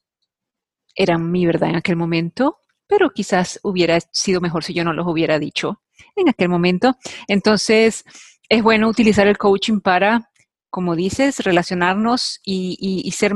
eran 0.94 1.30
mi 1.30 1.44
verdad 1.44 1.70
en 1.70 1.76
aquel 1.76 1.96
momento, 1.96 2.58
pero 2.86 3.10
quizás 3.10 3.60
hubiera 3.62 3.98
sido 4.12 4.40
mejor 4.40 4.64
si 4.64 4.72
yo 4.72 4.84
no 4.84 4.92
los 4.92 5.06
hubiera 5.06 5.38
dicho 5.38 5.82
en 6.16 6.28
aquel 6.28 6.48
momento. 6.48 6.96
Entonces, 7.26 8.04
es 8.48 8.62
bueno 8.62 8.88
utilizar 8.88 9.26
el 9.26 9.36
coaching 9.36 9.80
para, 9.80 10.30
como 10.70 10.96
dices, 10.96 11.40
relacionarnos 11.40 12.40
y, 12.44 13.10
ser 13.14 13.34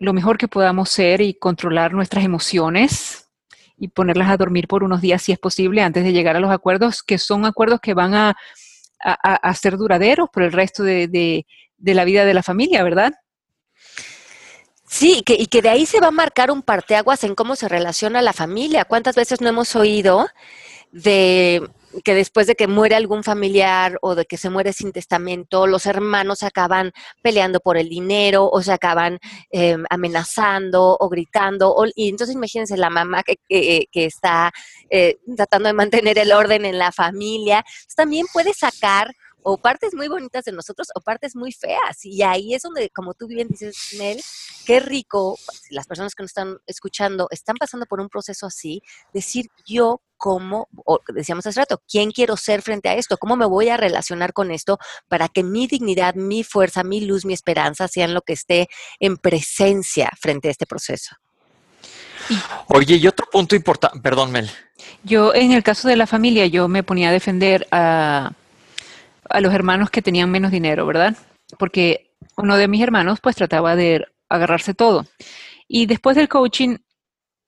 lo 0.00 0.12
mejor 0.12 0.38
que 0.38 0.48
podamos 0.48 0.90
ser 0.90 1.20
y 1.20 1.34
controlar 1.34 1.92
nuestras 1.92 2.24
emociones 2.24 3.28
y 3.76 3.88
ponerlas 3.88 4.28
a 4.30 4.36
dormir 4.36 4.68
por 4.68 4.82
unos 4.82 5.00
días 5.00 5.22
si 5.22 5.32
es 5.32 5.38
posible 5.38 5.82
antes 5.82 6.04
de 6.04 6.12
llegar 6.12 6.36
a 6.36 6.40
los 6.40 6.50
acuerdos, 6.50 7.02
que 7.02 7.18
son 7.18 7.44
acuerdos 7.44 7.80
que 7.80 7.94
van 7.94 8.14
a 8.14 8.36
a, 9.00 9.54
ser 9.54 9.76
duraderos 9.76 10.28
por 10.30 10.42
el 10.42 10.52
resto 10.52 10.82
de, 10.82 11.46
la 11.78 12.04
vida 12.04 12.24
de 12.24 12.34
la 12.34 12.42
familia, 12.42 12.82
¿verdad? 12.82 13.14
Sí, 14.86 15.22
que, 15.24 15.34
y 15.34 15.46
que 15.46 15.62
de 15.62 15.68
ahí 15.68 15.86
se 15.86 16.00
va 16.00 16.08
a 16.08 16.12
marcar 16.12 16.50
un 16.50 16.62
parteaguas 16.62 17.22
en 17.24 17.34
cómo 17.34 17.56
se 17.56 17.68
relaciona 17.68 18.22
la 18.22 18.32
familia. 18.32 18.86
¿Cuántas 18.86 19.16
veces 19.16 19.40
no 19.40 19.48
hemos 19.48 19.76
oído 19.76 20.26
de 20.92 21.68
que 22.04 22.14
después 22.14 22.46
de 22.46 22.54
que 22.54 22.66
muere 22.66 22.94
algún 22.94 23.24
familiar 23.24 23.98
o 24.02 24.14
de 24.14 24.24
que 24.24 24.36
se 24.36 24.50
muere 24.50 24.72
sin 24.72 24.92
testamento, 24.92 25.66
los 25.66 25.86
hermanos 25.86 26.42
acaban 26.42 26.92
peleando 27.22 27.60
por 27.60 27.76
el 27.76 27.88
dinero 27.88 28.48
o 28.50 28.62
se 28.62 28.72
acaban 28.72 29.18
em, 29.50 29.84
amenazando 29.90 30.96
o 30.98 31.08
gritando. 31.08 31.74
y 31.94 32.08
entonces 32.08 32.36
imagínense 32.36 32.76
la 32.76 32.90
mamá 32.90 33.22
que, 33.22 33.36
que, 33.48 34.04
está 34.04 34.52
eh, 34.90 35.18
tratando 35.36 35.68
de 35.68 35.72
mantener 35.72 36.18
el 36.18 36.32
orden 36.32 36.64
en 36.64 36.78
la 36.78 36.92
familia. 36.92 37.64
también 37.96 38.26
puede 38.32 38.52
sacar 38.54 39.14
o 39.42 39.56
partes 39.56 39.94
muy 39.94 40.08
bonitas 40.08 40.44
de 40.44 40.52
nosotros 40.52 40.88
o 40.94 41.00
partes 41.00 41.34
muy 41.36 41.52
feas. 41.52 42.04
Y 42.04 42.22
ahí 42.22 42.54
es 42.54 42.62
donde, 42.62 42.90
como 42.90 43.14
tú 43.14 43.26
bien 43.26 43.48
dices, 43.48 43.94
Mel, 43.98 44.20
qué 44.66 44.80
rico, 44.80 45.38
las 45.70 45.86
personas 45.86 46.14
que 46.14 46.22
nos 46.22 46.30
están 46.30 46.58
escuchando 46.66 47.28
están 47.30 47.56
pasando 47.56 47.86
por 47.86 48.00
un 48.00 48.08
proceso 48.08 48.46
así, 48.46 48.82
decir 49.12 49.46
yo 49.66 50.00
cómo, 50.16 50.68
o 50.84 51.00
decíamos 51.14 51.46
hace 51.46 51.60
rato, 51.60 51.80
quién 51.88 52.10
quiero 52.10 52.36
ser 52.36 52.60
frente 52.62 52.88
a 52.88 52.94
esto, 52.94 53.16
cómo 53.16 53.36
me 53.36 53.46
voy 53.46 53.68
a 53.68 53.76
relacionar 53.76 54.32
con 54.32 54.50
esto 54.50 54.78
para 55.08 55.28
que 55.28 55.44
mi 55.44 55.66
dignidad, 55.66 56.14
mi 56.14 56.42
fuerza, 56.42 56.82
mi 56.82 57.00
luz, 57.00 57.24
mi 57.24 57.34
esperanza 57.34 57.88
sean 57.88 58.14
lo 58.14 58.22
que 58.22 58.32
esté 58.32 58.68
en 58.98 59.16
presencia 59.16 60.10
frente 60.20 60.48
a 60.48 60.50
este 60.50 60.66
proceso. 60.66 61.16
Oye, 62.66 62.96
y 62.96 63.06
otro 63.06 63.26
punto 63.30 63.56
importante, 63.56 64.00
perdón, 64.00 64.32
Mel. 64.32 64.50
Yo, 65.02 65.34
en 65.34 65.52
el 65.52 65.62
caso 65.62 65.88
de 65.88 65.96
la 65.96 66.06
familia, 66.06 66.46
yo 66.46 66.68
me 66.68 66.82
ponía 66.82 67.08
a 67.08 67.12
defender 67.12 67.66
a 67.70 68.32
a 69.28 69.40
los 69.40 69.54
hermanos 69.54 69.90
que 69.90 70.02
tenían 70.02 70.30
menos 70.30 70.50
dinero, 70.50 70.86
¿verdad? 70.86 71.16
Porque 71.58 72.12
uno 72.36 72.56
de 72.56 72.68
mis 72.68 72.82
hermanos 72.82 73.20
pues 73.20 73.36
trataba 73.36 73.76
de 73.76 74.06
agarrarse 74.28 74.74
todo. 74.74 75.06
Y 75.66 75.86
después 75.86 76.16
del 76.16 76.28
coaching 76.28 76.78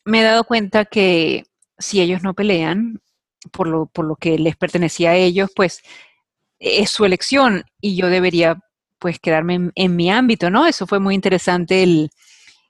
me 0.05 0.21
he 0.21 0.25
dado 0.25 0.45
cuenta 0.45 0.85
que 0.85 1.45
si 1.79 2.01
ellos 2.01 2.23
no 2.23 2.35
pelean 2.35 3.01
por 3.53 3.67
lo, 3.69 3.87
por 3.87 4.05
lo 4.05 4.17
que 4.17 4.39
les 4.39 4.57
pertenecía 4.57 5.11
a 5.11 5.17
ellos, 5.17 5.51
pues 5.55 5.83
es 6.59 6.91
su 6.91 7.05
elección 7.05 7.65
y 7.81 7.97
yo 7.97 8.09
debería 8.09 8.59
pues 8.99 9.19
quedarme 9.19 9.71
en, 9.75 9.97
mi 9.97 10.11
ámbito, 10.11 10.51
¿no? 10.51 10.67
Eso 10.67 10.87
fue 10.87 11.01
muy 11.01 11.15
interesante 11.15 11.83
el, 11.83 12.11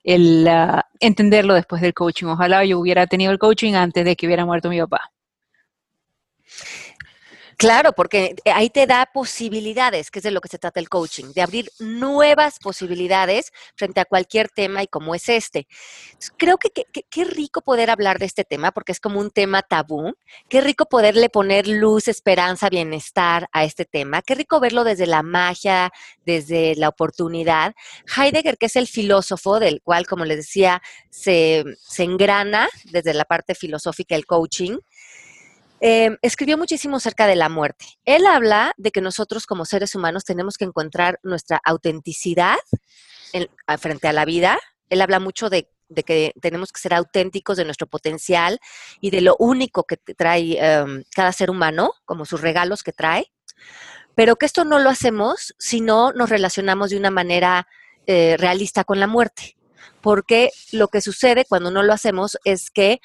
el 0.04 0.46
ah, 0.46 0.86
entenderlo 1.00 1.54
después 1.54 1.82
del 1.82 1.92
coaching. 1.92 2.26
Ojalá 2.26 2.64
yo 2.64 2.78
hubiera 2.78 3.08
tenido 3.08 3.32
el 3.32 3.38
coaching 3.38 3.74
antes 3.74 4.04
de 4.04 4.14
que 4.14 4.26
hubiera 4.26 4.46
muerto 4.46 4.68
mi 4.68 4.78
papá. 4.78 5.10
Claro, 7.60 7.92
porque 7.92 8.36
ahí 8.46 8.70
te 8.70 8.86
da 8.86 9.04
posibilidades, 9.12 10.10
que 10.10 10.20
es 10.20 10.22
de 10.22 10.30
lo 10.30 10.40
que 10.40 10.48
se 10.48 10.58
trata 10.58 10.80
el 10.80 10.88
coaching, 10.88 11.34
de 11.34 11.42
abrir 11.42 11.70
nuevas 11.78 12.58
posibilidades 12.58 13.52
frente 13.76 14.00
a 14.00 14.06
cualquier 14.06 14.48
tema 14.48 14.82
y 14.82 14.86
como 14.86 15.14
es 15.14 15.28
este. 15.28 15.66
Creo 16.38 16.56
que 16.56 16.70
qué 16.70 17.24
rico 17.26 17.60
poder 17.60 17.90
hablar 17.90 18.18
de 18.18 18.24
este 18.24 18.44
tema, 18.44 18.72
porque 18.72 18.92
es 18.92 18.98
como 18.98 19.20
un 19.20 19.30
tema 19.30 19.60
tabú. 19.60 20.14
Qué 20.48 20.62
rico 20.62 20.86
poderle 20.86 21.28
poner 21.28 21.68
luz, 21.68 22.08
esperanza, 22.08 22.70
bienestar 22.70 23.46
a 23.52 23.64
este 23.64 23.84
tema. 23.84 24.22
Qué 24.22 24.36
rico 24.36 24.58
verlo 24.58 24.82
desde 24.82 25.06
la 25.06 25.22
magia, 25.22 25.92
desde 26.24 26.76
la 26.76 26.88
oportunidad. 26.88 27.74
Heidegger, 28.16 28.56
que 28.56 28.66
es 28.66 28.76
el 28.76 28.86
filósofo 28.86 29.60
del 29.60 29.82
cual, 29.82 30.06
como 30.06 30.24
les 30.24 30.38
decía, 30.38 30.80
se, 31.10 31.64
se 31.78 32.04
engrana 32.04 32.70
desde 32.84 33.12
la 33.12 33.26
parte 33.26 33.54
filosófica 33.54 34.14
el 34.14 34.24
coaching 34.24 34.78
Em, 35.82 36.18
escribió 36.20 36.58
muchísimo 36.58 36.96
acerca 36.96 37.26
de 37.26 37.36
la 37.36 37.48
muerte. 37.48 37.86
Él 38.04 38.26
habla 38.26 38.74
de 38.76 38.90
que 38.90 39.00
nosotros 39.00 39.46
como 39.46 39.64
seres 39.64 39.94
humanos 39.94 40.24
tenemos 40.24 40.58
que 40.58 40.66
encontrar 40.66 41.18
nuestra 41.22 41.60
autenticidad 41.64 42.56
frente 43.78 44.08
a 44.08 44.12
la 44.12 44.26
vida. 44.26 44.58
Él 44.90 45.00
habla 45.00 45.20
mucho 45.20 45.48
de, 45.48 45.70
que 46.04 46.34
tenemos 46.42 46.70
que 46.70 46.80
ser 46.80 46.92
auténticos 46.92 47.56
de 47.56 47.64
nuestro 47.64 47.86
potencial 47.86 48.60
y 49.00 49.10
de 49.10 49.22
lo 49.22 49.36
único 49.38 49.84
que 49.84 49.96
trae 49.96 50.58
em, 50.58 51.02
cada 51.14 51.32
ser 51.32 51.50
humano, 51.50 51.94
como 52.04 52.26
sus 52.26 52.42
regalos 52.42 52.82
que 52.82 52.92
trae, 52.92 53.32
pero 54.14 54.36
que 54.36 54.44
esto 54.44 54.66
no 54.66 54.80
lo 54.80 54.90
hacemos 54.90 55.54
si 55.58 55.80
no 55.80 56.12
nos 56.12 56.28
relacionamos 56.28 56.90
de 56.90 56.98
una 56.98 57.10
manera 57.10 57.66
eh, 58.06 58.36
realista 58.38 58.84
con 58.84 59.00
la 59.00 59.06
muerte. 59.06 59.56
Porque 60.02 60.50
lo 60.72 60.88
que 60.88 61.00
sucede 61.00 61.46
cuando 61.48 61.70
no 61.70 61.82
lo 61.82 61.92
hacemos 61.94 62.36
es 62.44 62.70
que 62.70 63.00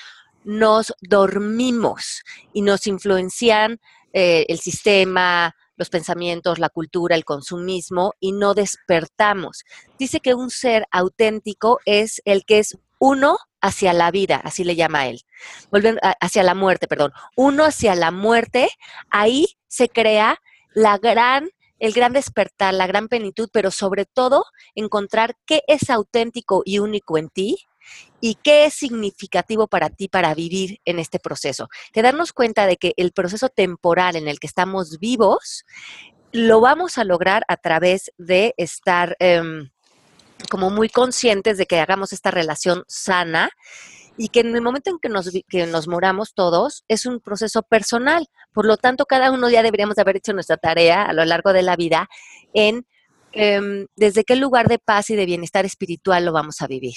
nos 0.45 0.93
dormimos 1.01 2.21
y 2.53 2.61
nos 2.61 2.87
influencian 2.87 3.79
eh, 4.13 4.45
el 4.47 4.59
sistema, 4.59 5.53
los 5.75 5.89
pensamientos, 5.89 6.59
la 6.59 6.69
cultura, 6.69 7.15
el 7.15 7.25
consumismo 7.25 8.13
y 8.19 8.31
no 8.31 8.53
despertamos. 8.53 9.65
Dice 9.99 10.21
que 10.21 10.33
un 10.33 10.49
ser 10.49 10.85
auténtico 10.91 11.79
es 11.85 12.21
el 12.23 12.45
que 12.45 12.59
es 12.59 12.77
uno 12.99 13.37
hacia 13.59 13.93
la 13.93 14.11
vida, 14.11 14.39
así 14.43 14.63
le 14.63 14.75
llama 14.75 15.07
él. 15.07 15.21
Vuelven 15.71 15.99
hacia 16.21 16.43
la 16.43 16.55
muerte, 16.55 16.87
perdón. 16.87 17.11
Uno 17.35 17.65
hacia 17.65 17.95
la 17.95 18.11
muerte, 18.11 18.69
ahí 19.09 19.47
se 19.67 19.89
crea 19.89 20.37
la 20.73 20.97
gran 20.97 21.49
el 21.77 21.91
gran 21.91 22.13
despertar, 22.13 22.73
la 22.73 22.87
gran 22.87 23.09
plenitud, 23.09 23.49
pero 23.51 23.69
sobre 23.69 24.05
todo 24.05 24.45
encontrar 24.75 25.35
qué 25.45 25.61
es 25.67 25.89
auténtico 25.89 26.61
y 26.63 26.79
único 26.79 27.17
en 27.17 27.27
ti 27.27 27.57
y 28.21 28.35
qué 28.35 28.65
es 28.65 28.73
significativo 28.73 29.67
para 29.67 29.89
ti 29.89 30.07
para 30.07 30.33
vivir 30.33 30.79
en 30.85 30.99
este 30.99 31.19
proceso. 31.19 31.69
Que 31.93 32.01
darnos 32.01 32.33
cuenta 32.33 32.65
de 32.65 32.77
que 32.77 32.93
el 32.97 33.11
proceso 33.11 33.49
temporal 33.49 34.15
en 34.15 34.27
el 34.27 34.39
que 34.39 34.47
estamos 34.47 34.99
vivos 34.99 35.65
lo 36.31 36.59
vamos 36.59 36.97
a 36.97 37.03
lograr 37.03 37.43
a 37.47 37.57
través 37.57 38.11
de 38.17 38.53
estar 38.57 39.15
em, 39.19 39.69
como 40.49 40.69
muy 40.69 40.89
conscientes 40.89 41.57
de 41.57 41.65
que 41.65 41.79
hagamos 41.79 42.13
esta 42.13 42.31
relación 42.31 42.83
sana 42.87 43.49
y 44.17 44.29
que 44.29 44.41
en 44.41 44.55
el 44.55 44.61
momento 44.61 44.89
en 44.89 44.99
que 44.99 45.09
nos, 45.09 45.29
que 45.47 45.65
nos 45.65 45.87
moramos 45.87 46.33
todos 46.33 46.83
es 46.87 47.05
un 47.05 47.19
proceso 47.19 47.63
personal. 47.63 48.27
Por 48.53 48.65
lo 48.65 48.77
tanto, 48.77 49.05
cada 49.05 49.31
uno 49.31 49.49
ya 49.49 49.63
deberíamos 49.63 49.97
haber 49.97 50.17
hecho 50.17 50.33
nuestra 50.33 50.57
tarea 50.57 51.03
a 51.03 51.13
lo 51.13 51.25
largo 51.25 51.53
de 51.53 51.63
la 51.63 51.75
vida 51.75 52.07
en 52.53 52.85
em, 53.33 53.87
desde 53.95 54.23
qué 54.23 54.35
lugar 54.35 54.67
de 54.67 54.79
paz 54.79 55.09
y 55.09 55.15
de 55.15 55.25
bienestar 55.25 55.65
espiritual 55.65 56.25
lo 56.25 56.31
vamos 56.31 56.61
a 56.61 56.67
vivir. 56.67 56.95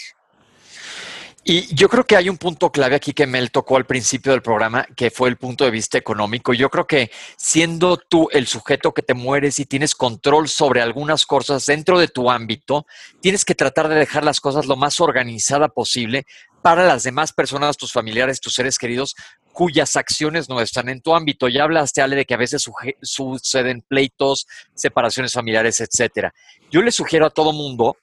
Y 1.51 1.75
yo 1.75 1.89
creo 1.89 2.05
que 2.05 2.15
hay 2.15 2.29
un 2.29 2.37
punto 2.37 2.71
clave 2.71 2.95
aquí 2.95 3.15
que 3.15 3.27
Mel 3.27 3.51
tocó 3.51 3.79
al 3.79 3.87
principio 3.87 4.33
del 4.33 4.43
programa, 4.43 4.87
que 4.95 5.11
fue 5.11 5.31
el 5.31 5.39
punto 5.39 5.65
de 5.65 5.71
vista 5.71 5.97
económico. 5.97 6.53
Yo 6.53 6.69
creo 6.69 6.87
que 6.87 7.11
siendo 7.39 7.97
tú 7.97 8.29
el 8.33 8.47
sujeto 8.47 8.93
que 8.93 9.01
te 9.01 9.15
mueres 9.15 9.59
y 9.59 9.65
tienes 9.65 9.95
control 9.95 10.49
sobre 10.51 10.83
algunas 10.83 11.25
cosas 11.25 11.65
dentro 11.65 11.99
de 11.99 12.09
tu 12.09 12.31
ámbito, 12.31 12.85
tienes 13.23 13.47
que 13.47 13.55
tratar 13.55 13.89
de 13.89 13.95
dejar 13.95 14.25
las 14.25 14.41
cosas 14.43 14.67
lo 14.67 14.77
más 14.77 15.01
organizada 15.01 15.69
posible 15.69 16.27
para 16.61 16.87
las 16.87 17.05
demás 17.05 17.33
personas, 17.33 17.79
tus 17.79 17.93
familiares, 17.93 18.41
tus 18.41 18.53
seres 18.53 18.77
queridos, 18.77 19.15
cuyas 19.55 19.97
acciones 19.97 20.51
no 20.51 20.61
están 20.61 20.91
en 20.91 21.01
tu 21.01 21.15
ámbito. 21.15 21.49
Ya 21.49 21.63
hablaste, 21.63 22.03
Ale, 22.03 22.17
de 22.17 22.27
que 22.27 22.35
a 22.35 22.37
veces 22.37 22.69
suceden 23.01 23.83
pleitos, 23.89 24.47
separaciones 24.75 25.33
familiares, 25.33 25.81
etcétera. 25.81 26.35
Yo 26.71 26.83
le 26.83 26.93
sugiero 26.93 27.25
a 27.25 27.31
todo 27.31 27.55
mundo 27.55 27.97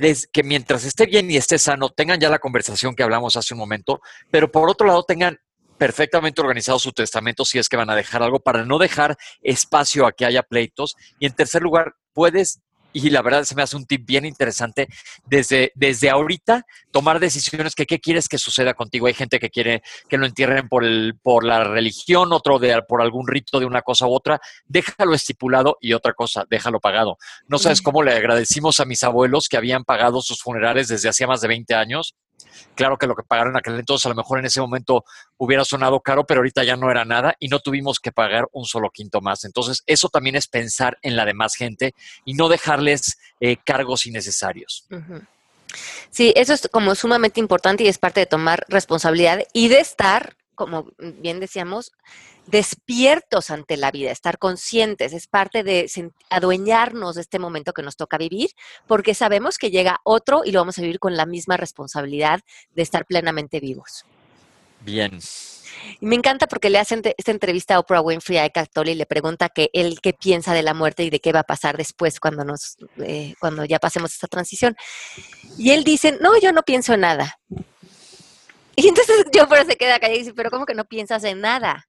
que, 0.00 0.42
mientras 0.42 0.84
esté 0.84 1.06
bien 1.06 1.30
y 1.30 1.36
esté 1.36 1.58
sano, 1.58 1.90
tengan 1.90 2.20
ya 2.20 2.28
la 2.28 2.38
conversación 2.38 2.94
que 2.94 3.02
hablamos 3.02 3.36
hace 3.36 3.54
un 3.54 3.58
momento, 3.58 4.00
pero 4.30 4.50
por 4.50 4.68
otro 4.70 4.86
lado 4.86 5.02
tengan 5.04 5.38
perfectamente 5.78 6.40
organizado 6.40 6.78
su 6.78 6.92
testamento 6.92 7.44
si 7.44 7.58
es 7.58 7.68
que 7.68 7.76
van 7.76 7.90
a 7.90 7.96
dejar 7.96 8.22
algo 8.22 8.38
para 8.38 8.64
no 8.64 8.78
dejar 8.78 9.16
espacio 9.42 10.06
a 10.06 10.12
que 10.12 10.24
haya 10.24 10.42
pleitos. 10.42 10.94
Y 11.18 11.26
en 11.26 11.34
tercer 11.34 11.62
lugar, 11.62 11.94
puedes 12.12 12.60
y 12.92 13.10
la 13.10 13.22
verdad 13.22 13.44
se 13.44 13.54
me 13.54 13.62
hace 13.62 13.76
un 13.76 13.86
tip 13.86 14.04
bien 14.06 14.24
interesante 14.24 14.88
desde, 15.26 15.72
desde 15.74 16.10
ahorita 16.10 16.64
tomar 16.90 17.20
decisiones 17.20 17.74
que 17.74 17.86
qué 17.86 18.00
quieres 18.00 18.28
que 18.28 18.38
suceda 18.38 18.74
contigo. 18.74 19.06
Hay 19.06 19.14
gente 19.14 19.38
que 19.38 19.50
quiere 19.50 19.82
que 20.08 20.18
lo 20.18 20.26
entierren 20.26 20.68
por, 20.68 20.84
el, 20.84 21.14
por 21.22 21.44
la 21.44 21.64
religión, 21.64 22.32
otro 22.32 22.58
de, 22.58 22.82
por 22.82 23.02
algún 23.02 23.26
rito 23.26 23.58
de 23.58 23.66
una 23.66 23.82
cosa 23.82 24.06
u 24.06 24.14
otra. 24.14 24.40
Déjalo 24.66 25.14
estipulado 25.14 25.78
y 25.80 25.92
otra 25.92 26.12
cosa, 26.14 26.44
déjalo 26.48 26.80
pagado. 26.80 27.18
No 27.46 27.58
sabes 27.58 27.82
cómo 27.82 28.02
le 28.02 28.12
agradecimos 28.12 28.80
a 28.80 28.84
mis 28.84 29.02
abuelos 29.02 29.48
que 29.48 29.56
habían 29.56 29.84
pagado 29.84 30.20
sus 30.20 30.40
funerales 30.40 30.88
desde 30.88 31.08
hacía 31.08 31.26
más 31.26 31.40
de 31.40 31.48
20 31.48 31.74
años 31.74 32.14
Claro 32.74 32.96
que 32.96 33.06
lo 33.06 33.14
que 33.14 33.22
pagaron 33.22 33.52
en 33.52 33.58
aquel 33.58 33.78
entonces 33.78 34.06
a 34.06 34.08
lo 34.08 34.14
mejor 34.14 34.38
en 34.38 34.46
ese 34.46 34.60
momento 34.60 35.04
hubiera 35.36 35.64
sonado 35.64 36.00
caro, 36.00 36.24
pero 36.26 36.40
ahorita 36.40 36.64
ya 36.64 36.76
no 36.76 36.90
era 36.90 37.04
nada 37.04 37.34
y 37.38 37.48
no 37.48 37.60
tuvimos 37.60 38.00
que 38.00 38.12
pagar 38.12 38.48
un 38.52 38.64
solo 38.64 38.90
quinto 38.90 39.20
más. 39.20 39.44
Entonces, 39.44 39.82
eso 39.86 40.08
también 40.08 40.36
es 40.36 40.46
pensar 40.46 40.98
en 41.02 41.16
la 41.16 41.24
demás 41.24 41.54
gente 41.54 41.94
y 42.24 42.34
no 42.34 42.48
dejarles 42.48 43.18
eh, 43.40 43.56
cargos 43.56 44.06
innecesarios. 44.06 44.86
Sí, 46.10 46.32
eso 46.36 46.52
es 46.52 46.68
como 46.70 46.94
sumamente 46.94 47.40
importante 47.40 47.84
y 47.84 47.88
es 47.88 47.98
parte 47.98 48.20
de 48.20 48.26
tomar 48.26 48.64
responsabilidad 48.68 49.42
y 49.52 49.68
de 49.68 49.80
estar, 49.80 50.36
como 50.62 50.92
bien 50.98 51.40
decíamos, 51.40 51.92
despiertos 52.46 53.50
ante 53.50 53.76
la 53.76 53.90
vida, 53.90 54.12
estar 54.12 54.38
conscientes, 54.38 55.12
es 55.12 55.26
parte 55.26 55.64
de 55.64 55.90
adueñarnos 56.30 57.16
de 57.16 57.20
este 57.20 57.40
momento 57.40 57.72
que 57.72 57.82
nos 57.82 57.96
toca 57.96 58.16
vivir, 58.16 58.50
porque 58.86 59.14
sabemos 59.14 59.58
que 59.58 59.70
llega 59.70 60.00
otro 60.04 60.42
y 60.44 60.52
lo 60.52 60.60
vamos 60.60 60.78
a 60.78 60.82
vivir 60.82 61.00
con 61.00 61.16
la 61.16 61.26
misma 61.26 61.56
responsabilidad 61.56 62.40
de 62.74 62.82
estar 62.82 63.06
plenamente 63.06 63.58
vivos. 63.58 64.04
Bien. 64.80 65.18
Y 66.00 66.06
me 66.06 66.14
encanta 66.14 66.46
porque 66.46 66.70
le 66.70 66.78
hacen 66.78 67.02
esta 67.16 67.30
entrevista 67.32 67.74
a 67.74 67.80
Oprah 67.80 68.00
Winfrey 68.00 68.38
a 68.38 68.44
Eckhart 68.44 68.70
Tolle 68.72 68.92
y 68.92 68.94
le 68.94 69.06
pregunta 69.06 69.48
que 69.48 69.70
él 69.72 69.98
qué 70.00 70.12
piensa 70.12 70.54
de 70.54 70.62
la 70.62 70.74
muerte 70.74 71.02
y 71.02 71.10
de 71.10 71.20
qué 71.20 71.32
va 71.32 71.40
a 71.40 71.44
pasar 71.44 71.76
después 71.76 72.20
cuando 72.20 72.44
nos 72.44 72.76
eh, 72.98 73.34
cuando 73.40 73.64
ya 73.64 73.78
pasemos 73.78 74.12
esta 74.12 74.28
transición. 74.28 74.76
Y 75.58 75.70
él 75.70 75.82
dice, 75.82 76.18
no, 76.20 76.38
yo 76.40 76.52
no 76.52 76.62
pienso 76.62 76.94
en 76.94 77.00
nada. 77.00 77.38
Y 78.82 78.88
entonces 78.88 79.24
yo 79.32 79.48
por 79.48 79.58
eso 79.58 79.68
se 79.68 79.76
queda 79.76 80.00
callado 80.00 80.16
y 80.16 80.20
dice, 80.20 80.34
pero 80.34 80.50
¿cómo 80.50 80.66
que 80.66 80.74
no 80.74 80.84
piensas 80.84 81.22
en 81.24 81.40
nada? 81.40 81.88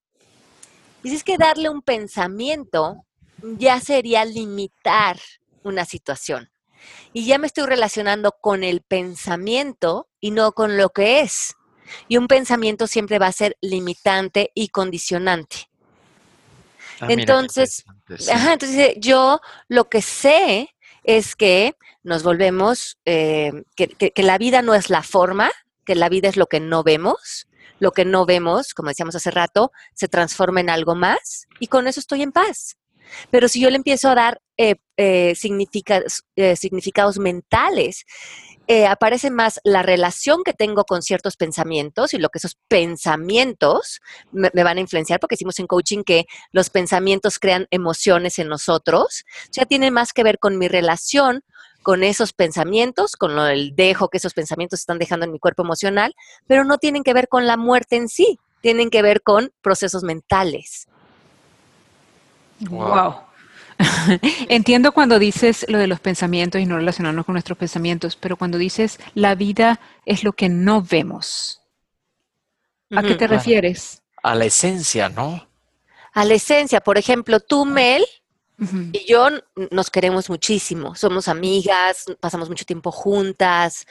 Y 1.01 1.13
es 1.13 1.23
que 1.23 1.37
darle 1.37 1.69
un 1.69 1.81
pensamiento 1.81 3.03
ya 3.41 3.79
sería 3.81 4.23
limitar 4.23 5.19
una 5.63 5.85
situación. 5.85 6.49
Y 7.13 7.25
ya 7.25 7.37
me 7.37 7.47
estoy 7.47 7.65
relacionando 7.65 8.33
con 8.39 8.63
el 8.63 8.81
pensamiento 8.81 10.07
y 10.19 10.31
no 10.31 10.51
con 10.51 10.77
lo 10.77 10.89
que 10.89 11.21
es. 11.21 11.55
Y 12.07 12.17
un 12.17 12.27
pensamiento 12.27 12.87
siempre 12.87 13.19
va 13.19 13.27
a 13.27 13.31
ser 13.31 13.57
limitante 13.61 14.51
y 14.53 14.69
condicionante. 14.69 15.69
Ah, 16.99 17.07
entonces, 17.09 17.83
entonces, 18.07 18.95
yo 18.97 19.41
lo 19.67 19.89
que 19.89 20.01
sé 20.01 20.73
es 21.03 21.35
que 21.35 21.75
nos 22.03 22.23
volvemos, 22.23 22.97
eh, 23.05 23.51
que 23.75 24.23
la 24.23 24.37
vida 24.37 24.61
no 24.61 24.73
es 24.73 24.89
la 24.89 25.03
forma, 25.03 25.51
que 25.85 25.95
la 25.95 26.09
vida 26.09 26.29
es 26.29 26.37
lo 26.37 26.47
que 26.47 26.59
no 26.59 26.83
vemos, 26.83 27.47
lo 27.79 27.91
que 27.91 28.05
no 28.05 28.25
vemos, 28.25 28.73
como 28.73 28.89
decíamos 28.89 29.15
hace 29.15 29.31
rato, 29.31 29.71
se 29.93 30.07
transforma 30.07 30.61
en 30.61 30.69
algo 30.69 30.95
más 30.95 31.47
y 31.59 31.67
con 31.67 31.87
eso 31.87 31.99
estoy 31.99 32.21
en 32.21 32.31
paz. 32.31 32.77
Pero 33.29 33.47
si 33.47 33.59
yo 33.59 33.69
le 33.69 33.75
empiezo 33.75 34.09
a 34.09 34.15
dar 34.15 34.41
eh, 34.57 34.75
eh, 34.97 35.33
eh, 36.35 36.55
significados 36.55 37.19
mentales, 37.19 38.05
aparece 38.89 39.29
más 39.29 39.59
la 39.65 39.83
relación 39.83 40.41
que 40.43 40.53
tengo 40.53 40.85
con 40.85 41.01
ciertos 41.01 41.35
pensamientos 41.35 42.13
y 42.13 42.17
lo 42.17 42.29
que 42.29 42.37
esos 42.37 42.57
pensamientos 42.69 43.99
me, 44.31 44.49
van 44.63 44.77
a 44.77 44.81
influenciar, 44.81 45.19
porque 45.19 45.35
decimos 45.35 45.59
en 45.59 45.67
coaching 45.67 46.03
que 46.03 46.25
los 46.51 46.69
pensamientos 46.69 47.39
crean 47.39 47.67
emociones 47.71 48.39
en 48.39 48.47
nosotros, 48.47 49.25
ya 49.51 49.65
tiene 49.65 49.91
más 49.91 50.13
que 50.13 50.23
ver 50.23 50.39
con 50.39 50.57
mi 50.57 50.69
relación 50.69 51.43
con 51.83 52.03
esos 52.03 52.33
pensamientos, 52.33 53.15
con 53.15 53.35
lo, 53.35 53.45
el 53.45 53.75
dejo 53.75 54.09
que 54.09 54.17
esos 54.17 54.33
pensamientos 54.33 54.79
están 54.79 54.97
dejando 54.97 55.25
en 55.25 55.31
mi 55.31 55.39
cuerpo 55.39 55.61
emocional, 55.61 56.15
pero 56.47 56.63
no 56.63 56.79
tienen 56.79 57.03
que 57.03 57.13
ver 57.13 57.27
con 57.27 57.45
la 57.45 57.57
muerte 57.57 57.97
en 57.97 58.09
sí, 58.09 58.39
tienen 58.61 58.89
que 58.89 59.01
ver 59.01 59.21
con 59.21 59.51
procesos 59.61 60.03
mentales. 60.03 60.87
Wow. 62.61 63.15
Entiendo 64.49 64.91
cuando 64.91 65.19
dices 65.19 65.65
lo 65.67 65.77
de 65.77 65.87
los 65.87 65.99
pensamientos 65.99 66.61
y 66.61 66.65
no 66.65 66.77
relacionarnos 66.77 67.25
con 67.25 67.33
nuestros 67.33 67.57
pensamientos, 67.57 68.15
pero 68.15 68.37
cuando 68.37 68.57
dices 68.57 68.99
la 69.13 69.35
vida 69.35 69.79
es 70.05 70.23
lo 70.23 70.33
que 70.33 70.49
no 70.49 70.81
vemos, 70.81 71.61
¿a 72.95 73.01
qué 73.01 73.15
te 73.15 73.27
refieres? 73.27 74.01
A 74.21 74.35
la 74.35 74.45
esencia, 74.45 75.09
¿no? 75.09 75.47
A 76.13 76.25
la 76.25 76.35
esencia, 76.35 76.79
por 76.81 76.97
ejemplo, 76.97 77.39
tú, 77.39 77.65
Mel, 77.65 78.05
y 78.57 79.05
yo 79.07 79.29
nos 79.71 79.89
queremos 79.89 80.29
muchísimo, 80.29 80.95
somos 80.95 81.27
amigas, 81.27 82.05
pasamos 82.19 82.49
mucho 82.49 82.65
tiempo 82.65 82.91
juntas. 82.91 83.85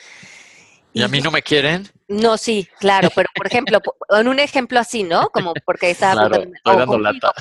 ¿Y, 0.93 1.03
a 1.03 1.09
mí 1.09 1.21
no 1.21 1.31
me 1.31 1.43
quieren? 1.43 1.89
No, 2.09 2.37
sí, 2.37 2.69
claro, 2.79 3.09
pero 3.15 3.29
por 3.35 3.47
ejemplo, 3.51 3.81
en 4.11 4.29
un 4.29 4.39
ejemplo 4.39 4.79
así, 4.79 5.03
¿no? 5.03 5.29
Como 5.31 5.55
porque 5.65 5.91
estaba... 5.91 6.29
Claro, 6.29 6.45
estoy 6.55 6.77
dando 6.77 6.99
lata. 6.99 7.33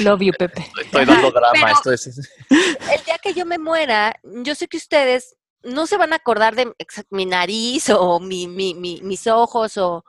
Love 0.00 0.20
you, 0.20 0.32
Pepe. 0.32 0.66
Estoy 0.82 1.04
dando 1.04 1.30
drama. 1.30 1.70
esto 1.70 1.92
es... 1.92 2.06
El 2.50 3.04
día 3.04 3.18
que 3.22 3.34
yo 3.34 3.46
me 3.46 3.58
muera, 3.58 4.14
yo 4.22 4.54
sé 4.54 4.68
que 4.68 4.76
ustedes 4.76 5.36
no 5.62 5.86
se 5.86 5.96
van 5.96 6.12
a 6.12 6.16
acordar 6.16 6.56
de 6.56 6.72
mi 7.10 7.26
nariz 7.26 7.90
o 7.90 8.18
mi, 8.20 8.48
mi, 8.48 8.74
mis 8.74 9.26
ojos 9.26 9.76
o... 9.76 10.04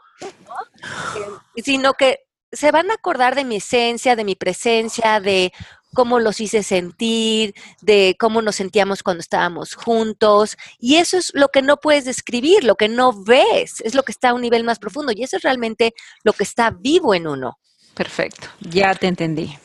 Eh, 1.56 1.62
sino 1.64 1.94
que 1.94 2.22
se 2.52 2.72
van 2.72 2.92
a 2.92 2.96
acordar 2.96 3.36
de 3.36 3.46
mi 3.46 3.58
esencia, 3.58 4.16
de 4.16 4.24
mi 4.24 4.36
presencia, 4.36 5.20
de 5.20 5.54
cómo 5.94 6.20
los 6.20 6.40
hice 6.40 6.64
sentir, 6.64 7.54
de 7.82 8.16
cómo 8.20 8.42
nos 8.42 8.56
sentíamos 8.56 9.04
cuando 9.04 9.22
estábamos 9.22 9.76
juntos. 9.76 10.58
Y 10.80 10.96
eso 10.96 11.18
es 11.18 11.32
lo 11.34 11.50
que 11.50 11.62
no 11.62 11.78
puedes 11.78 12.06
describir, 12.06 12.64
lo 12.64 12.76
que 12.76 12.90
no 12.90 13.14
ves, 13.24 13.82
es 13.82 13.96
lo 13.96 14.04
que 14.04 14.12
está 14.12 14.30
a 14.30 14.34
un 14.34 14.42
nivel 14.42 14.64
más 14.64 14.80
profundo. 14.80 15.12
Y 15.16 15.24
eso 15.24 15.38
es 15.38 15.44
realmente 15.44 15.94
lo 16.24 16.34
que 16.34 16.44
está 16.44 16.72
vivo 16.72 17.14
en 17.14 17.28
uno. 17.28 17.58
Perfecto, 17.94 18.48
ya 18.60 18.96
te 18.96 19.08
entendí. 19.08 19.58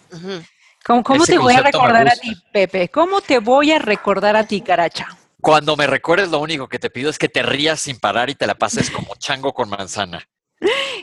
¿Cómo, 0.85 1.25
te 1.25 1.39
voy 1.39 1.55
a 1.55 1.63
recordar 1.63 2.09
a 2.09 2.17
ti, 2.17 2.35
Pepe? 2.53 2.89
¿Cómo 2.89 3.21
te 3.21 3.39
voy 3.39 3.73
a 3.73 3.79
recordar 3.79 4.37
a 4.37 4.47
ti, 4.47 4.61
Caracha? 4.61 5.09
Cuando 5.41 5.77
me 5.77 5.87
recuerdes, 5.87 6.31
lo 6.31 6.41
único 6.41 6.69
que 6.69 6.79
te 6.79 6.91
pido 6.91 7.11
es 7.11 7.19
que 7.19 7.29
te 7.29 7.43
rías 7.43 7.81
sin 7.81 7.99
parar 7.99 8.31
y 8.31 8.35
te 8.35 8.47
la 8.47 8.57
pases 8.57 8.91
como 8.91 9.15
chango 9.17 9.53
con 9.53 9.69
manzana. 9.69 10.27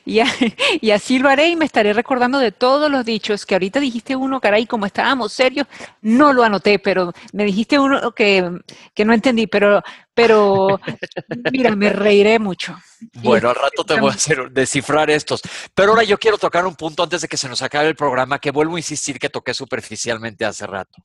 Y, 0.81 0.91
así 0.91 1.19
lo 1.19 1.29
haré 1.29 1.49
y 1.49 1.55
me 1.55 1.65
estaré 1.65 1.93
recordando 1.93 2.39
de 2.39 2.51
todos 2.51 2.91
los 2.91 3.05
dichos 3.05 3.45
que 3.45 3.55
ahorita 3.55 3.79
dijiste 3.79 4.15
uno, 4.15 4.41
caray, 4.41 4.65
como 4.65 4.85
estábamos 4.85 5.31
serios, 5.31 5.67
no 6.01 6.33
lo 6.33 6.43
anoté, 6.43 6.79
pero 6.79 7.13
me 7.31 7.45
dijiste 7.45 7.79
uno 7.79 8.11
que, 8.11 8.59
que 8.93 9.05
no 9.05 9.13
entendí, 9.13 9.47
pero 9.47 9.81
pero 10.13 10.79
mira, 11.51 11.75
me 11.75 11.89
reiré 11.89 12.39
mucho. 12.39 12.75
Bueno, 13.15 13.49
al 13.49 13.55
rato 13.55 13.83
te 13.83 13.99
voy 13.99 14.11
a 14.11 14.13
hacer 14.13 14.51
descifrar 14.51 15.09
estos. 15.09 15.41
Pero 15.73 15.91
ahora 15.91 16.03
yo 16.03 16.17
quiero 16.17 16.37
tocar 16.37 16.65
un 16.65 16.75
punto 16.75 17.03
antes 17.03 17.21
de 17.21 17.27
que 17.27 17.37
se 17.37 17.49
nos 17.49 17.61
acabe 17.61 17.89
el 17.89 17.95
programa 17.95 18.39
que 18.39 18.51
vuelvo 18.51 18.75
a 18.75 18.79
insistir 18.79 19.19
que 19.19 19.29
toqué 19.29 19.53
superficialmente 19.53 20.45
hace 20.45 20.65
rato. 20.67 21.01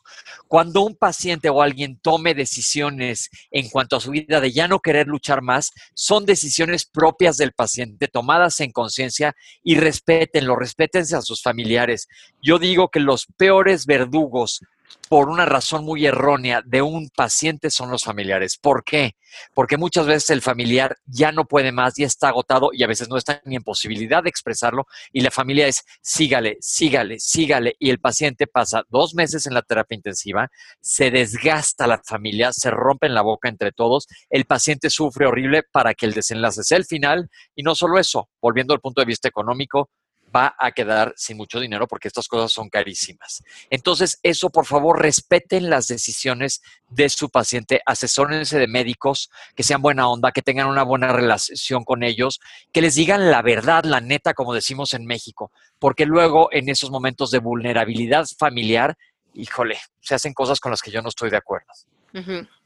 Cuando 0.47 0.83
un 0.83 0.97
paciente 0.97 1.49
o 1.49 1.63
alguien 1.63 1.99
tome 2.01 2.35
decisiones 2.35 3.31
en 3.51 3.69
cuanto 3.69 3.97
a 3.97 4.01
su 4.01 4.11
vida 4.11 4.41
de 4.41 4.53
ya 4.53 4.69
no 4.69 4.81
querer 4.81 5.07
luchar 5.07 5.43
más, 5.43 5.73
son 5.95 6.25
decisiones 6.25 6.85
propias 6.87 7.37
del 7.37 7.53
paciente, 7.53 8.09
tomadas 8.09 8.61
en 8.61 8.73
conciencia 8.73 9.35
y 9.63 9.77
respétenlo, 9.77 10.57
respétense 10.57 11.17
a 11.17 11.23
sus 11.23 11.43
familiares. 11.43 12.09
Yo 12.41 12.59
digo 12.59 12.89
que 12.89 13.01
los 13.01 13.27
peores 13.37 13.87
verdugos 13.87 14.61
por 15.09 15.29
una 15.29 15.47
razón 15.47 15.85
muy 15.85 16.07
errónea 16.07 16.63
de 16.65 16.83
un 16.83 17.09
paciente 17.09 17.71
son 17.71 17.91
los 17.91 18.05
familiares. 18.05 18.59
¿Por 18.59 18.85
qué? 18.85 19.17
Porque 19.55 19.77
muchas 19.77 20.07
veces 20.07 20.31
el 20.31 20.43
familiar 20.43 20.97
ya 21.07 21.33
no 21.33 21.47
puede 21.47 21.73
más, 21.73 21.95
ya 21.97 22.07
está 22.07 22.29
agotado 22.29 22.71
y 22.73 22.83
a 22.83 22.87
veces 22.87 23.09
no 23.09 23.17
está 23.17 23.41
ni 23.45 23.57
en 23.57 23.63
posibilidad 23.63 24.23
de 24.23 24.29
expresarlo 24.29 24.87
y 25.13 25.21
la 25.21 25.31
familia 25.31 25.67
es 25.67 25.85
sígale, 26.03 26.59
sígale, 26.61 27.19
sígale 27.19 27.75
y 27.79 27.91
el 27.91 28.01
paciente 28.01 28.47
pasa 28.47 28.85
dos 28.89 29.15
meses 29.15 29.47
en 29.47 29.55
la 29.55 29.63
terapia 29.63 29.97
intensiva, 29.97 30.49
se 30.81 31.11
desgasta 31.11 31.87
la 31.87 32.01
familia, 32.05 32.53
se 32.53 32.71
rompe 32.71 33.07
en 33.07 33.15
la 33.15 33.23
boca 33.23 33.49
entre 33.49 33.73
todos, 33.73 34.07
el 34.31 34.45
paciente 34.45 34.91
sufre 34.91 35.27
horrible 35.27 35.63
para 35.63 35.95
que 35.95 36.07
el 36.07 36.13
desenlace 36.13 36.65
sea 36.65 36.79
el 36.79 36.85
final 36.85 37.31
y 37.55 37.63
no 37.63 37.75
solo 37.75 37.99
eso, 37.99 38.29
volviendo 38.41 38.75
al 38.75 38.81
punto 38.81 39.01
de 39.01 39.07
vista 39.07 39.29
económico, 39.29 39.91
va 40.35 40.55
a 40.59 40.73
quedar 40.73 41.13
sin 41.17 41.37
mucho 41.37 41.61
dinero 41.61 41.87
porque 41.87 42.09
estas 42.09 42.29
cosas 42.29 42.53
son 42.53 42.69
carísimas. 42.69 43.43
Entonces, 43.71 44.19
eso, 44.23 44.51
por 44.51 44.67
favor, 44.67 45.01
respeten 45.01 45.71
las 45.71 45.87
decisiones 45.89 46.63
de 46.89 47.09
su 47.09 47.31
paciente, 47.31 47.81
asesórense 47.85 48.59
de 48.59 48.67
médicos 48.67 49.31
que 49.55 49.63
sean 49.63 49.83
buena 49.83 50.09
onda, 50.09 50.33
que 50.33 50.43
tengan 50.43 50.69
una 50.69 50.83
buena 50.83 51.13
relación 51.13 51.85
con 51.85 52.03
ellos, 52.03 52.41
que 52.73 52.83
les 52.83 52.95
digan 52.95 53.31
la 53.31 53.43
verdad, 53.43 53.85
la 53.85 54.01
neta, 54.01 54.35
como 54.35 54.55
decimos 54.55 54.95
en 54.95 55.07
México, 55.07 55.53
porque 55.79 56.07
luego 56.07 56.49
en 56.53 56.69
esos 56.69 56.91
momentos 56.91 57.31
de 57.31 57.39
vulnerabilidad 57.39 58.27
familiar, 58.39 58.97
híjole, 59.35 59.79
se 60.01 60.15
hacen 60.15 60.33
cosas 60.35 60.61
con 60.61 60.71
las 60.71 60.83
que 60.83 60.91
yo 60.91 61.03
no 61.03 61.09
estoy 61.09 61.31
de 61.31 61.37
acuerdo. 61.37 61.67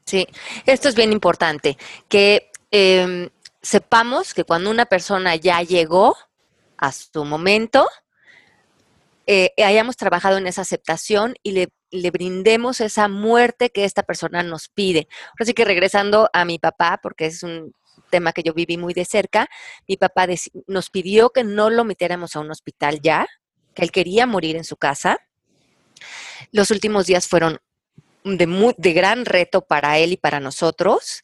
Sí, 0.05 0.27
esto 0.65 0.89
es 0.89 0.95
bien 0.95 1.11
importante, 1.11 1.77
que 2.07 2.49
em, 2.71 3.29
sepamos 3.61 4.33
que 4.33 4.43
cuando 4.43 4.71
una 4.71 4.85
persona 4.85 5.35
ya 5.35 5.61
llegó, 5.61 6.15
a 6.83 6.91
su 6.91 7.23
momento, 7.23 7.87
eh, 9.25 9.53
hayamos 9.63 9.95
trabajado 9.95 10.37
en 10.37 10.47
esa 10.47 10.63
aceptación 10.63 11.35
y 11.41 11.53
le, 11.53 12.11
brindemos 12.11 12.81
esa 12.81 13.07
muerte 13.07 13.69
que 13.69 13.85
esta 13.85 14.03
persona 14.03 14.43
nos 14.43 14.67
pide. 14.67 15.07
Así 15.39 15.53
que 15.53 15.63
regresando 15.63 16.29
a 16.33 16.43
mi 16.43 16.59
papá, 16.59 16.99
porque 17.01 17.27
es 17.27 17.41
un 17.41 17.73
tema 18.09 18.33
que 18.33 18.43
yo 18.43 18.53
viví 18.53 18.77
muy 18.77 18.93
de 18.93 19.05
cerca, 19.05 19.47
mi 19.87 19.95
papá 19.95 20.27
nos 20.67 20.89
pidió 20.89 21.29
que 21.29 21.45
no 21.45 21.69
lo 21.69 21.85
metiéramos 21.85 22.35
a 22.35 22.41
un 22.41 22.51
hospital 22.51 22.99
ya, 23.01 23.27
que 23.73 23.83
él 23.83 23.91
quería 23.91 24.27
morir 24.27 24.57
en 24.57 24.65
su 24.65 24.75
casa. 24.75 25.19
Los 26.51 26.69
últimos 26.69 27.05
días 27.05 27.29
fueron 27.29 27.59
de 28.25 28.93
gran 28.93 29.23
reto 29.23 29.61
para 29.61 29.99
él 29.99 30.11
y 30.11 30.17
para 30.17 30.41
nosotros. 30.41 31.21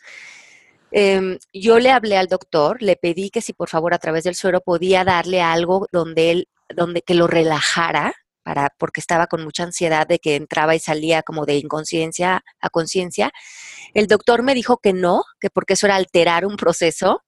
Em, 0.92 1.38
yo 1.54 1.80
le 1.80 1.92
hablé 1.92 2.18
al 2.18 2.28
doctor, 2.28 2.82
le 2.82 2.96
pedí 2.96 3.30
que 3.30 3.42
si 3.42 3.54
por 3.54 3.70
favor 3.70 3.94
a 3.94 4.00
través 4.00 4.24
del 4.24 4.36
suero 4.36 4.62
podía 4.62 5.04
darle 5.04 5.42
algo 5.42 5.88
donde 5.92 6.32
él, 6.32 6.48
donde 6.76 7.02
que 7.02 7.14
lo 7.14 7.28
relajara, 7.28 8.14
para, 8.44 8.74
porque 8.78 9.00
estaba 9.00 9.28
con 9.28 9.44
mucha 9.44 9.64
ansiedad 9.64 10.08
de 10.08 10.20
que 10.20 10.36
entraba 10.36 10.76
y 10.76 10.80
salía 10.80 11.22
como 11.22 11.46
de 11.46 11.58
inconsciencia 11.58 12.44
a 12.60 12.70
conciencia. 12.70 13.32
El 13.94 14.08
doctor 14.08 14.44
me 14.44 14.56
dijo 14.56 14.78
que 14.78 14.94
no, 14.94 15.24
que 15.40 15.50
porque 15.50 15.74
eso 15.74 15.86
era 15.86 15.96
alterar 15.96 16.46
un 16.46 16.56
proceso. 16.58 17.22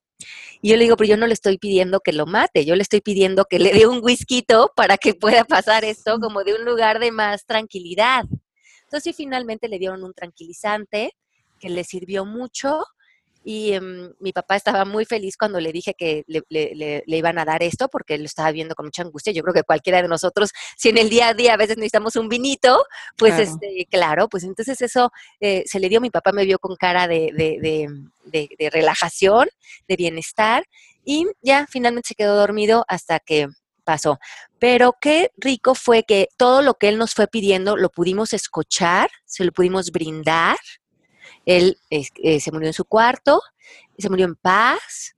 Y 0.61 0.69
yo 0.69 0.77
le 0.77 0.83
digo, 0.83 0.95
pero 0.97 1.09
yo 1.09 1.17
no 1.17 1.27
le 1.27 1.33
estoy 1.33 1.57
pidiendo 1.57 1.99
que 1.99 2.13
lo 2.13 2.25
mate, 2.25 2.65
yo 2.65 2.75
le 2.75 2.83
estoy 2.83 3.01
pidiendo 3.01 3.45
que 3.45 3.59
le 3.59 3.73
dé 3.73 3.87
un 3.87 3.99
whisky 4.03 4.45
para 4.75 4.97
que 4.97 5.13
pueda 5.13 5.43
pasar 5.43 5.83
esto 5.83 6.19
como 6.19 6.43
de 6.43 6.53
un 6.53 6.65
lugar 6.65 6.99
de 6.99 7.11
más 7.11 7.45
tranquilidad. 7.45 8.25
Entonces 8.83 9.15
finalmente 9.15 9.67
le 9.67 9.79
dieron 9.79 10.03
un 10.03 10.13
tranquilizante 10.13 11.15
que 11.59 11.69
le 11.69 11.83
sirvió 11.83 12.25
mucho 12.25 12.83
y 13.43 13.73
em, 13.73 14.13
mi 14.19 14.33
papá 14.33 14.55
estaba 14.55 14.85
muy 14.85 15.05
feliz 15.05 15.35
cuando 15.37 15.59
le 15.59 15.71
dije 15.71 15.93
que 15.93 16.23
le, 16.27 17.03
iban 17.07 17.39
a 17.39 17.45
dar 17.45 17.63
esto 17.63 17.87
porque 17.87 18.15
él 18.15 18.21
lo 18.21 18.25
estaba 18.27 18.51
viendo 18.51 18.75
con 18.75 18.85
mucha 18.85 19.01
angustia. 19.01 19.33
Yo 19.33 19.41
creo 19.43 19.53
que 19.53 19.63
cualquiera 19.63 20.01
de 20.01 20.07
nosotros, 20.07 20.51
si 20.77 20.89
en 20.89 20.97
el 20.97 21.09
día 21.09 21.29
a 21.29 21.33
día 21.33 21.53
a 21.53 21.57
veces 21.57 21.77
necesitamos 21.77 22.15
un 22.15 22.29
vinito, 22.29 22.83
pues 23.17 23.35
claro, 23.35 23.49
este, 23.49 23.87
claro 23.89 24.29
pues 24.29 24.43
entonces 24.43 24.81
eso 24.81 25.11
eh, 25.39 25.63
se 25.65 25.79
le 25.79 25.89
dio. 25.89 26.01
Mi 26.01 26.09
papá 26.09 26.31
me 26.31 26.45
vio 26.45 26.59
con 26.59 26.75
cara 26.75 27.07
de, 27.07 27.31
de 28.25 28.69
relajación, 28.69 29.49
de 29.87 29.95
bienestar 29.95 30.63
y 31.03 31.25
ya 31.41 31.67
finalmente 31.67 32.09
se 32.09 32.15
quedó 32.15 32.35
dormido 32.35 32.85
hasta 32.87 33.19
que 33.19 33.47
pasó. 33.83 34.19
Pero 34.59 34.95
qué 35.01 35.31
rico 35.37 35.75
fue 35.75 36.03
que 36.03 36.29
todo 36.37 36.61
lo 36.61 36.75
que 36.75 36.89
él 36.89 36.97
nos 36.97 37.13
fue 37.13 37.27
pidiendo 37.27 37.75
lo 37.75 37.89
pudimos 37.89 38.33
escuchar, 38.33 39.09
se 39.25 39.43
lo 39.43 39.51
pudimos 39.51 39.91
brindar 39.91 40.57
él 41.45 41.77
eh, 41.89 42.39
se 42.39 42.51
murió 42.51 42.67
en 42.67 42.73
su 42.73 42.85
cuarto, 42.85 43.41
se 43.97 44.09
murió 44.09 44.25
en 44.25 44.35
paz. 44.35 45.15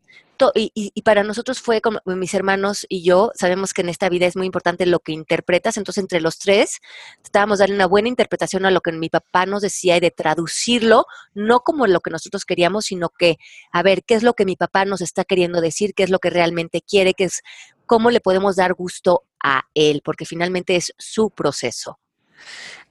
Y, 0.56 1.02
para 1.04 1.24
nosotros 1.24 1.62
fue 1.62 1.80
como 1.80 2.00
mis 2.06 2.34
hermanos 2.34 2.86
y 2.90 3.04
yo, 3.04 3.32
sabemos 3.36 3.74
que 3.74 3.82
en 3.82 3.90
esta 3.90 4.10
vida 4.10 4.26
es 4.26 4.36
muy 4.36 4.46
importante 4.46 4.86
lo 4.86 5.00
que 5.00 5.12
interpretas, 5.12 5.78
entonces 5.78 6.02
entre 6.02 6.22
los 6.22 6.38
tres 6.38 6.82
estábamos 7.24 7.60
darle 7.60 7.76
una 7.76 7.86
buena 7.86 8.10
interpretación 8.10 8.66
a 8.66 8.72
lo 8.72 8.82
que 8.82 8.92
mi 8.92 9.10
papá 9.10 9.46
nos 9.46 9.62
decía 9.62 9.96
y 9.98 10.00
de 10.00 10.12
traducirlo, 10.12 11.06
no 11.34 11.62
como 11.62 11.88
lo 11.88 12.02
que 12.02 12.12
nosotros 12.12 12.46
queríamos, 12.46 12.86
sino 12.86 13.10
que, 13.10 13.38
a 13.72 13.84
ver, 13.84 14.04
¿qué 14.04 14.16
es 14.16 14.24
lo 14.24 14.34
que 14.34 14.46
mi 14.46 14.56
papá 14.56 14.86
nos 14.86 15.02
está 15.02 15.24
queriendo 15.24 15.62
decir? 15.62 15.94
¿Qué 15.94 16.04
es 16.04 16.10
lo 16.10 16.20
que 16.20 16.30
realmente 16.30 16.82
quiere? 16.82 17.14
¿Qué 17.14 17.26
es 17.26 17.42
cómo 17.86 18.10
le 18.10 18.20
podemos 18.20 18.56
dar 18.56 18.74
gusto 18.74 19.24
a 19.42 19.64
él? 19.74 20.02
Porque 20.04 20.26
finalmente 20.26 20.76
es 20.76 20.94
su 20.98 21.30
proceso. 21.30 22.00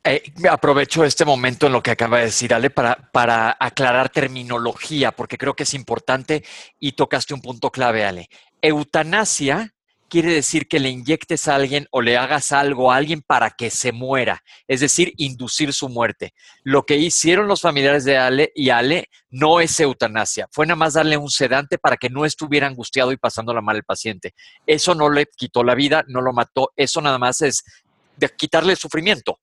Eh, 0.05 0.21
aprovecho 0.51 1.05
este 1.05 1.25
momento 1.25 1.67
en 1.67 1.73
lo 1.73 1.81
que 1.81 1.93
acaba 1.93 2.19
de 2.19 2.25
decir 2.25 2.53
Ale 2.53 2.71
para, 2.71 3.11
para 3.13 3.57
aclarar 3.61 4.09
terminología, 4.09 5.13
porque 5.13 5.39
creo 5.39 5.55
que 5.55 5.63
es 5.63 5.75
importante 5.75 6.45
y 6.81 6.93
tocaste 6.93 7.35
un 7.35 7.41
punto 7.41 7.71
clave, 7.71 8.05
Ale. 8.05 8.29
Eutanasia 8.61 9.73
quiere 10.09 10.33
decir 10.35 10.67
que 10.67 10.81
le 10.81 10.91
inyectes 10.91 11.47
a 11.47 11.55
alguien 11.55 11.87
o 11.93 12.03
le 12.03 12.19
hagas 12.19 12.51
algo 12.51 12.91
a 12.91 12.97
alguien 12.97 13.23
para 13.23 13.51
que 13.51 13.71
se 13.71 13.93
muera, 13.93 14.43
es 14.67 14.81
decir, 14.81 15.13
inducir 15.19 15.73
su 15.73 15.89
muerte. 15.89 16.35
Lo 16.65 16.85
que 16.85 16.97
hicieron 16.97 17.47
los 17.47 17.61
familiares 17.61 18.05
de 18.05 18.19
Ale 18.19 18.51
y 18.57 18.71
Ale 18.71 19.09
no 19.31 19.61
es 19.61 19.79
eutanasia, 19.79 20.49
fue 20.51 20.67
nada 20.67 20.77
más 20.77 20.95
darle 20.95 21.17
un 21.17 21.31
sedante 21.31 21.79
para 21.79 21.97
que 21.97 22.11
no 22.11 22.25
estuviera 22.25 22.67
angustiado 22.67 23.13
y 23.13 23.19
pasándola 23.19 23.61
mal 23.61 23.77
el 23.77 23.85
paciente. 23.85 24.35
Eso 24.67 24.97
no 24.97 25.09
le 25.09 25.27
quitó 25.27 25.63
la 25.63 25.77
vida, 25.77 26.05
no 26.09 26.21
lo 26.21 26.33
mató, 26.33 26.73
eso 26.75 27.01
nada 27.01 27.19
más 27.19 27.41
es 27.41 27.63
de 28.17 28.29
quitarle 28.31 28.75
sufrimiento 28.75 29.39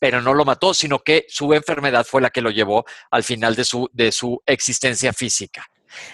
pero 0.00 0.20
no 0.20 0.34
lo 0.34 0.44
mató, 0.44 0.74
sino 0.74 0.98
que 0.98 1.26
su 1.28 1.54
enfermedad 1.54 2.04
fue 2.04 2.20
la 2.20 2.30
que 2.30 2.40
lo 2.40 2.50
llevó 2.50 2.84
al 3.12 3.22
final 3.22 3.54
de 3.54 3.64
su, 3.64 3.88
de 3.92 4.10
su 4.10 4.42
existencia 4.46 5.12
física. 5.12 5.64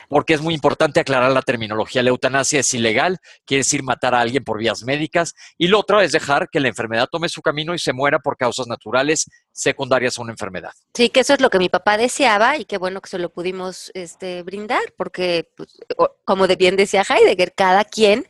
Porque 0.08 0.32
es 0.32 0.40
muy 0.40 0.54
importante 0.54 1.00
aclarar 1.00 1.30
la 1.32 1.42
terminología. 1.42 2.02
La 2.02 2.08
eutanasia 2.08 2.60
es 2.60 2.74
ilegal, 2.74 3.18
quiere 3.44 3.60
decir 3.60 3.82
matar 3.82 4.14
a 4.14 4.20
alguien 4.20 4.42
por 4.42 4.58
vías 4.58 4.82
médicas, 4.84 5.34
y 5.58 5.68
lo 5.68 5.80
otro 5.80 6.00
es 6.00 6.12
dejar 6.12 6.48
que 6.50 6.60
la 6.60 6.68
enfermedad 6.68 7.08
tome 7.10 7.28
su 7.28 7.42
camino 7.42 7.74
y 7.74 7.78
se 7.78 7.92
muera 7.92 8.18
por 8.18 8.38
causas 8.38 8.66
naturales 8.66 9.30
secundarias 9.52 10.18
a 10.18 10.22
una 10.22 10.32
enfermedad. 10.32 10.72
Sí, 10.94 11.10
que 11.10 11.20
eso 11.20 11.34
es 11.34 11.40
lo 11.40 11.50
que 11.50 11.58
mi 11.58 11.68
papá 11.68 11.98
deseaba 11.98 12.56
y 12.56 12.64
qué 12.64 12.78
bueno 12.78 13.02
que 13.02 13.10
se 13.10 13.18
lo 13.18 13.28
pudimos 13.28 13.90
este, 13.94 14.42
brindar, 14.42 14.94
porque, 14.96 15.50
pues, 15.54 15.78
como 16.24 16.46
de 16.46 16.56
bien 16.56 16.76
decía 16.76 17.04
Heidegger, 17.06 17.52
cada 17.54 17.84
quien 17.84 18.26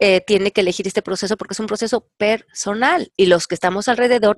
eh, 0.00 0.20
tiene 0.20 0.52
que 0.52 0.60
elegir 0.60 0.86
este 0.86 1.02
proceso 1.02 1.36
porque 1.36 1.54
es 1.54 1.60
un 1.60 1.66
proceso 1.66 2.08
personal 2.16 3.12
y 3.16 3.26
los 3.26 3.46
que 3.46 3.54
estamos 3.54 3.88
alrededor 3.88 4.36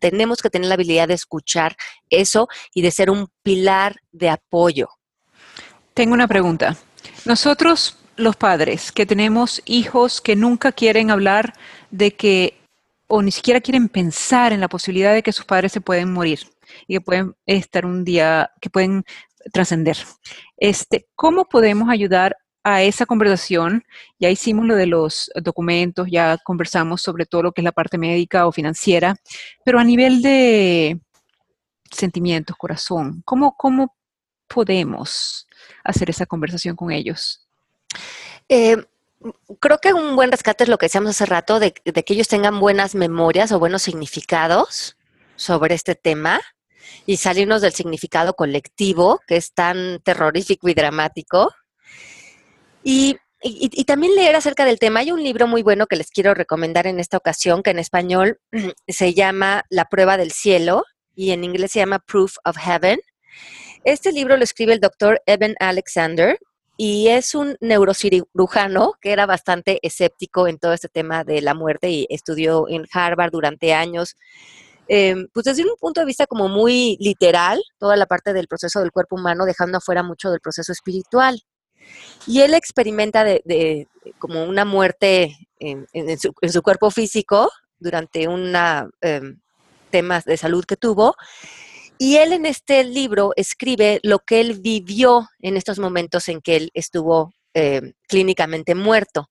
tenemos 0.00 0.42
que 0.42 0.50
tener 0.50 0.68
la 0.68 0.74
habilidad 0.74 1.08
de 1.08 1.14
escuchar 1.14 1.76
eso 2.10 2.48
y 2.72 2.82
de 2.82 2.90
ser 2.90 3.10
un 3.10 3.28
pilar 3.42 3.96
de 4.10 4.30
apoyo. 4.30 4.88
Tengo 5.94 6.14
una 6.14 6.26
pregunta. 6.26 6.76
Nosotros, 7.24 7.98
los 8.16 8.34
padres, 8.34 8.90
que 8.90 9.06
tenemos 9.06 9.62
hijos 9.64 10.20
que 10.20 10.34
nunca 10.34 10.72
quieren 10.72 11.10
hablar 11.10 11.54
de 11.90 12.14
que 12.16 12.58
o 13.06 13.22
ni 13.22 13.30
siquiera 13.30 13.60
quieren 13.60 13.88
pensar 13.88 14.52
en 14.52 14.60
la 14.60 14.68
posibilidad 14.68 15.14
de 15.14 15.22
que 15.22 15.32
sus 15.32 15.44
padres 15.44 15.70
se 15.70 15.80
pueden 15.80 16.12
morir 16.12 16.40
y 16.88 16.94
que 16.94 17.00
pueden 17.00 17.34
estar 17.46 17.86
un 17.86 18.04
día, 18.04 18.50
que 18.60 18.70
pueden 18.70 19.04
trascender. 19.52 19.98
Este, 20.56 21.06
¿Cómo 21.14 21.44
podemos 21.44 21.90
ayudar 21.90 22.36
a 22.64 22.82
esa 22.82 23.04
conversación, 23.04 23.84
ya 24.18 24.30
hicimos 24.30 24.64
lo 24.64 24.74
de 24.74 24.86
los 24.86 25.30
documentos, 25.36 26.08
ya 26.10 26.38
conversamos 26.38 27.02
sobre 27.02 27.26
todo 27.26 27.42
lo 27.42 27.52
que 27.52 27.60
es 27.60 27.64
la 27.64 27.72
parte 27.72 27.98
médica 27.98 28.46
o 28.46 28.52
financiera, 28.52 29.16
pero 29.64 29.78
a 29.78 29.84
nivel 29.84 30.22
de 30.22 30.98
sentimientos, 31.90 32.56
corazón, 32.56 33.22
¿cómo, 33.26 33.54
cómo 33.54 33.94
podemos 34.48 35.46
hacer 35.84 36.08
esa 36.08 36.24
conversación 36.24 36.74
con 36.74 36.90
ellos? 36.90 37.46
Eh, 38.48 38.78
creo 39.60 39.78
que 39.78 39.92
un 39.92 40.16
buen 40.16 40.32
rescate 40.32 40.64
es 40.64 40.70
lo 40.70 40.78
que 40.78 40.86
decíamos 40.86 41.10
hace 41.10 41.26
rato, 41.26 41.60
de, 41.60 41.74
de 41.84 42.04
que 42.04 42.14
ellos 42.14 42.28
tengan 42.28 42.60
buenas 42.60 42.94
memorias 42.94 43.52
o 43.52 43.58
buenos 43.58 43.82
significados 43.82 44.96
sobre 45.36 45.74
este 45.74 45.94
tema 45.94 46.40
y 47.04 47.18
salirnos 47.18 47.60
del 47.60 47.72
significado 47.72 48.34
colectivo, 48.34 49.20
que 49.26 49.36
es 49.36 49.52
tan 49.52 50.00
terrorífico 50.02 50.70
y 50.70 50.74
dramático, 50.74 51.52
y, 52.84 53.16
también 53.86 54.14
leer 54.14 54.36
acerca 54.36 54.64
del 54.64 54.78
tema. 54.78 55.00
Hay 55.00 55.10
un 55.10 55.22
libro 55.22 55.46
muy 55.46 55.62
bueno 55.62 55.86
que 55.86 55.96
les 55.96 56.10
quiero 56.10 56.34
recomendar 56.34 56.86
en 56.86 57.00
esta 57.00 57.16
ocasión, 57.16 57.62
que 57.62 57.70
en 57.70 57.78
español 57.78 58.38
se 58.88 59.14
llama 59.14 59.64
La 59.70 59.86
prueba 59.86 60.16
del 60.16 60.30
cielo 60.30 60.84
y 61.14 61.30
en 61.30 61.44
inglés 61.44 61.72
se 61.72 61.80
llama 61.80 61.98
Proof 61.98 62.36
of 62.44 62.56
Heaven. 62.56 63.00
Este 63.84 64.12
libro 64.12 64.36
lo 64.36 64.44
escribe 64.44 64.72
el 64.72 64.80
doctor 64.80 65.20
Evan 65.26 65.54
Alexander 65.60 66.38
y 66.76 67.08
es 67.08 67.34
un 67.34 67.56
neurocirujano 67.60 68.94
que 69.00 69.12
era 69.12 69.26
bastante 69.26 69.78
escéptico 69.82 70.48
en 70.48 70.58
todo 70.58 70.72
este 70.72 70.88
tema 70.88 71.22
de 71.22 71.40
la 71.40 71.54
muerte 71.54 71.90
y 71.90 72.06
estudió 72.10 72.68
en 72.68 72.86
Harvard 72.92 73.30
durante 73.30 73.74
años 73.74 74.16
em, 74.88 75.28
pues 75.32 75.44
desde 75.44 75.64
un 75.64 75.76
punto 75.78 76.00
de 76.00 76.06
vista 76.06 76.26
como 76.26 76.48
muy 76.48 76.96
literal, 76.98 77.62
toda 77.78 77.96
la 77.96 78.06
parte 78.06 78.32
del 78.32 78.48
proceso 78.48 78.80
del 78.80 78.90
cuerpo 78.90 79.16
humano, 79.16 79.44
dejando 79.46 79.78
afuera 79.78 80.02
mucho 80.02 80.30
del 80.30 80.40
proceso 80.40 80.72
espiritual. 80.72 81.40
Y 82.26 82.40
él 82.40 82.54
experimenta 82.54 83.24
de, 83.24 83.86
como 84.18 84.44
una 84.44 84.64
muerte 84.64 85.36
en, 85.58 85.86
su, 86.18 86.62
cuerpo 86.62 86.90
físico 86.90 87.50
durante 87.78 88.28
un 88.28 88.54
em, 89.00 89.40
tema 89.90 90.22
de 90.24 90.36
salud 90.36 90.64
que 90.64 90.76
tuvo. 90.76 91.14
Y 91.98 92.16
él 92.16 92.32
en 92.32 92.46
este 92.46 92.82
libro 92.84 93.32
escribe 93.36 94.00
lo 94.02 94.18
que 94.18 94.40
él 94.40 94.60
vivió 94.60 95.28
en 95.40 95.56
estos 95.56 95.78
momentos 95.78 96.28
en 96.28 96.40
que 96.40 96.56
él 96.56 96.70
estuvo 96.74 97.34
em, 97.52 97.92
clínicamente 98.08 98.74
muerto. 98.74 99.28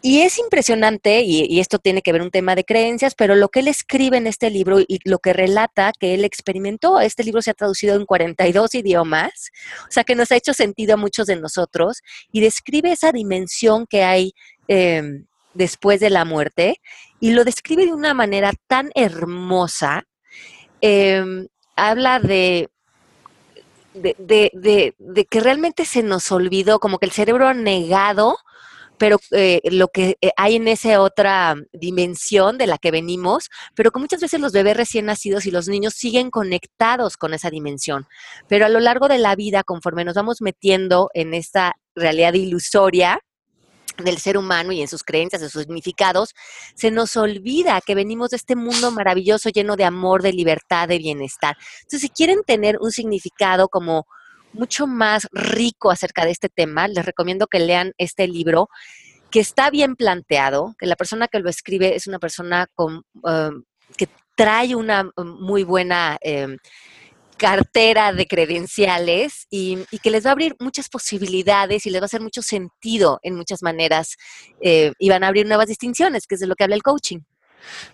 Y 0.00 0.20
es 0.20 0.38
impresionante, 0.38 1.22
y, 1.22 1.58
esto 1.58 1.80
tiene 1.80 2.02
que 2.02 2.12
ver 2.12 2.22
un 2.22 2.30
tema 2.30 2.54
de 2.54 2.64
creencias, 2.64 3.14
pero 3.16 3.34
lo 3.34 3.48
que 3.48 3.60
él 3.60 3.68
escribe 3.68 4.16
en 4.16 4.28
este 4.28 4.48
libro 4.48 4.78
y 4.80 5.00
lo 5.04 5.18
que 5.18 5.32
relata 5.32 5.92
que 5.98 6.14
él 6.14 6.24
experimentó, 6.24 7.00
este 7.00 7.24
libro 7.24 7.42
se 7.42 7.50
ha 7.50 7.54
traducido 7.54 7.96
en 7.96 8.06
42 8.06 8.76
idiomas, 8.76 9.50
o 9.82 9.90
sea 9.90 10.04
que 10.04 10.14
nos 10.14 10.30
ha 10.30 10.36
hecho 10.36 10.54
sentido 10.54 10.94
a 10.94 10.96
muchos 10.96 11.26
de 11.26 11.34
nosotros, 11.34 12.02
y 12.30 12.40
describe 12.40 12.92
esa 12.92 13.10
dimensión 13.10 13.86
que 13.86 14.04
hay 14.04 14.34
em, 14.68 15.26
después 15.54 15.98
de 15.98 16.10
la 16.10 16.24
muerte, 16.24 16.80
y 17.18 17.32
lo 17.32 17.42
describe 17.44 17.84
de 17.86 17.92
una 17.92 18.14
manera 18.14 18.52
tan 18.68 18.90
hermosa. 18.94 20.04
Em, 20.80 21.48
habla 21.74 22.20
de 22.20 22.68
de, 23.94 24.94
de, 24.98 25.24
que 25.24 25.40
realmente 25.40 25.84
se 25.84 26.04
nos 26.04 26.30
olvidó, 26.30 26.78
como 26.78 26.98
que 26.98 27.06
el 27.06 27.12
cerebro 27.12 27.48
ha 27.48 27.54
negado 27.54 28.38
pero 28.98 29.18
eh, 29.30 29.60
lo 29.70 29.88
que 29.88 30.16
eh, 30.20 30.30
hay 30.36 30.56
en 30.56 30.68
esa 30.68 31.00
otra 31.00 31.54
dimensión 31.72 32.58
de 32.58 32.66
la 32.66 32.78
que 32.78 32.90
venimos, 32.90 33.48
pero 33.74 33.90
que 33.90 34.00
muchas 34.00 34.20
veces 34.20 34.40
los 34.40 34.52
bebés 34.52 34.76
recién 34.76 35.06
nacidos 35.06 35.46
y 35.46 35.50
los 35.50 35.68
niños 35.68 35.94
siguen 35.94 36.30
conectados 36.30 37.16
con 37.16 37.34
esa 37.34 37.50
dimensión. 37.50 38.06
Pero 38.48 38.66
a 38.66 38.68
lo 38.68 38.80
largo 38.80 39.08
de 39.08 39.18
la 39.18 39.36
vida, 39.36 39.62
conforme 39.62 40.04
nos 40.04 40.14
vamos 40.14 40.40
metiendo 40.40 41.10
en 41.14 41.34
esta 41.34 41.76
realidad 41.94 42.34
ilusoria, 42.34 43.20
del 44.04 44.18
ser 44.18 44.38
humano 44.38 44.72
y 44.72 44.80
en 44.80 44.88
sus 44.88 45.02
creencias, 45.02 45.42
en 45.42 45.50
sus 45.50 45.62
significados, 45.62 46.34
se 46.74 46.90
nos 46.90 47.16
olvida 47.16 47.80
que 47.84 47.94
venimos 47.94 48.30
de 48.30 48.36
este 48.36 48.56
mundo 48.56 48.90
maravilloso 48.90 49.48
lleno 49.50 49.76
de 49.76 49.84
amor, 49.84 50.22
de 50.22 50.32
libertad, 50.32 50.88
de 50.88 50.98
bienestar. 50.98 51.56
Entonces, 51.80 52.02
si 52.02 52.08
quieren 52.08 52.42
tener 52.46 52.78
un 52.80 52.92
significado 52.92 53.68
como 53.68 54.06
mucho 54.52 54.86
más 54.86 55.28
rico 55.32 55.90
acerca 55.90 56.24
de 56.24 56.30
este 56.30 56.48
tema, 56.48 56.88
les 56.88 57.04
recomiendo 57.04 57.46
que 57.46 57.58
lean 57.58 57.92
este 57.98 58.26
libro 58.26 58.68
que 59.30 59.40
está 59.40 59.70
bien 59.70 59.96
planteado, 59.96 60.74
que 60.78 60.86
la 60.86 60.96
persona 60.96 61.28
que 61.28 61.40
lo 61.40 61.50
escribe 61.50 61.94
es 61.94 62.06
una 62.06 62.18
persona 62.18 62.66
con, 62.74 63.02
um, 63.22 63.64
que 63.96 64.08
trae 64.34 64.74
una 64.74 65.10
um, 65.16 65.26
muy 65.40 65.64
buena 65.64 66.16
em, 66.20 66.56
cartera 67.36 68.12
de 68.12 68.26
credenciales 68.26 69.46
y, 69.50 69.78
que 70.02 70.10
les 70.10 70.24
va 70.26 70.30
a 70.30 70.32
abrir 70.32 70.56
muchas 70.58 70.88
posibilidades 70.88 71.86
y 71.86 71.90
les 71.90 72.00
va 72.00 72.04
a 72.04 72.06
hacer 72.06 72.20
mucho 72.20 72.42
sentido 72.42 73.20
en 73.22 73.36
muchas 73.36 73.62
maneras 73.62 74.16
eh, 74.60 74.92
y 74.98 75.08
van 75.08 75.24
a 75.24 75.28
abrir 75.28 75.46
nuevas 75.46 75.68
distinciones, 75.68 76.26
que 76.26 76.34
es 76.34 76.40
de 76.40 76.46
lo 76.46 76.56
que 76.56 76.64
habla 76.64 76.76
el 76.76 76.82
coaching. 76.82 77.20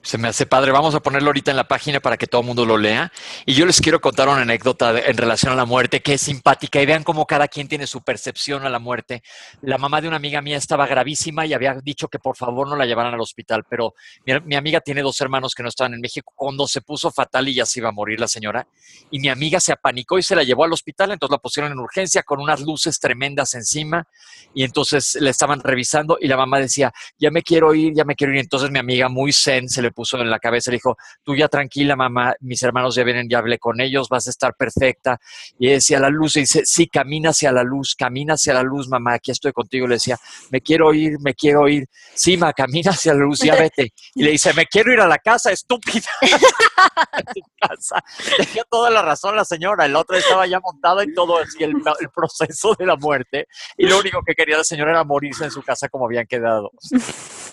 Se 0.03 0.19
me 0.19 0.29
hace 0.29 0.47
padre. 0.47 0.73
Vamos 0.73 0.95
a 0.95 1.01
ponerlo 1.01 1.29
ahorita 1.29 1.51
en 1.51 1.57
la 1.57 1.69
página 1.69 2.01
para 2.01 2.17
que 2.17 2.27
todo 2.27 2.41
el 2.41 2.47
mundo 2.47 2.65
lo 2.65 2.77
lea. 2.77 3.13
Y 3.47 3.55
yo 3.55 3.67
les 3.67 3.81
quiero 3.81 4.01
contar 4.01 4.29
una 4.29 4.43
anécdota 4.43 4.99
en 4.99 5.17
relación 5.17 5.53
a 5.53 5.57
la 5.57 5.65
muerte 5.65 6.01
que 6.01 6.15
es 6.15 6.21
simpática 6.21 6.81
y 6.81 6.87
vean 6.87 7.05
cómo 7.05 7.27
cada 7.27 7.49
quien 7.49 7.69
tiene 7.69 7.87
su 7.87 8.03
percepción 8.03 8.65
a 8.65 8.69
la 8.69 8.79
muerte. 8.79 9.23
La 9.63 9.79
mamá 9.79 10.01
de 10.01 10.09
una 10.09 10.17
amiga 10.17 10.41
mía 10.41 10.57
estaba 10.57 10.87
gravísima 10.87 11.47
y 11.47 11.55
había 11.55 11.75
dicho 11.83 12.09
que 12.09 12.19
por 12.19 12.37
favor 12.37 12.69
no 12.69 12.77
la 12.77 12.87
llevaran 12.87 13.15
al 13.15 13.21
hospital, 13.21 13.65
pero 13.69 13.95
mi, 14.25 14.57
amiga 14.57 14.81
tiene 14.81 15.03
dos 15.03 15.21
hermanos 15.21 15.55
que 15.55 15.63
no 15.63 15.69
estaban 15.69 15.95
en 15.95 16.01
México. 16.01 16.33
Cuando 16.35 16.67
se 16.67 16.81
puso 16.81 17.11
fatal 17.11 17.49
y 17.49 17.55
ya 17.55 17.67
se 17.67 17.81
iba 17.81 17.89
a 17.89 17.93
morir 17.93 18.21
la 18.21 18.29
señora, 18.29 18.67
y 19.11 19.19
mi 19.19 19.29
amiga 19.29 19.61
se 19.61 19.73
apanicó 19.73 20.19
y 20.19 20.23
se 20.23 20.37
la 20.37 20.43
llevó 20.43 20.65
al 20.65 20.73
hospital, 20.73 21.13
entonces 21.13 21.33
la 21.33 21.39
pusieron 21.39 21.73
en 21.73 21.79
urgencia 21.79 22.23
con 22.23 22.41
unas 22.41 22.61
luces 22.61 22.99
tremendas 22.99 23.55
encima 23.55 24.07
y 24.55 24.65
entonces 24.65 25.17
le 25.21 25.31
estaban 25.31 25.61
revisando 25.61 26.19
y 26.21 26.29
la 26.29 26.37
mamá 26.37 26.59
decía, 26.59 26.93
ya 27.19 27.31
me 27.31 27.43
quiero 27.43 27.75
ir, 27.75 27.95
ya 27.95 28.05
me 28.05 28.15
quiero 28.15 28.33
ir. 28.33 28.41
Entonces 28.41 28.71
mi 28.71 28.79
amiga 28.79 29.09
muy 29.09 29.33
se 29.67 29.83
le 29.83 29.91
puso 29.91 30.21
en 30.21 30.31
la 30.31 30.39
cabeza, 30.39 30.71
le 30.71 30.77
dijo, 30.77 30.97
tú 31.23 31.35
ya 31.35 31.49
tranquila, 31.49 31.97
mamá, 31.97 32.35
mis 32.41 32.63
hermanos 32.63 32.95
ya 32.95 33.05
vienen, 33.05 33.29
ya 33.29 33.39
hablé 33.39 33.59
con 33.59 33.81
ellos, 33.81 34.09
vas 34.09 34.27
a 34.27 34.31
estar 34.31 34.55
perfecta. 34.55 35.19
Y 35.59 35.69
decía 35.69 35.99
la 36.01 36.11
luz, 36.11 36.37
y 36.37 36.41
dice, 36.41 36.63
sí, 36.65 36.89
camina 36.89 37.31
hacia 37.31 37.53
la 37.53 37.63
luz, 37.63 37.95
camina 37.95 38.35
hacia 38.35 38.55
la 38.55 38.63
luz, 38.63 38.89
mamá, 38.89 39.15
aquí 39.15 39.31
estoy 39.31 39.53
contigo. 39.53 39.87
Le 39.87 39.97
decía, 39.97 40.19
me 40.51 40.61
quiero 40.61 40.93
ir, 40.93 41.19
me 41.21 41.35
quiero 41.35 41.69
ir. 41.69 41.87
Sí, 42.15 42.37
ma, 42.37 42.53
camina 42.53 42.91
hacia 42.91 43.15
la 43.15 43.21
luz, 43.21 43.41
ya 43.41 43.55
vete. 43.55 43.93
Y 44.15 44.23
le 44.23 44.33
dice, 44.33 44.53
me 44.55 44.67
quiero 44.67 44.93
ir 44.93 45.01
a 45.01 45.07
la 45.07 45.19
casa, 45.19 45.53
estúpida. 45.53 46.09
a 47.13 47.69
casa. 47.69 48.03
Tenía 48.37 48.65
toda 48.71 48.91
la 48.91 49.03
razón 49.03 49.37
la 49.37 49.45
señora, 49.45 49.87
el 49.87 49.97
otro 49.97 50.17
estaba 50.17 50.47
ya 50.47 50.61
montado 50.61 51.01
en 51.01 51.15
todo 51.15 51.41
el, 51.41 51.49
el 51.59 52.11
proceso 52.15 52.75
de 52.79 52.87
la 52.87 52.97
muerte. 52.97 53.47
Y 53.77 53.87
lo 53.87 53.99
único 53.99 54.21
que 54.23 54.35
quería 54.35 54.59
la 54.59 54.65
señora 54.65 54.93
era 54.93 55.05
morirse 55.05 55.45
en 55.45 55.51
su 55.51 55.63
casa 55.63 55.89
como 55.89 56.07
habían 56.07 56.27
quedado. 56.27 56.71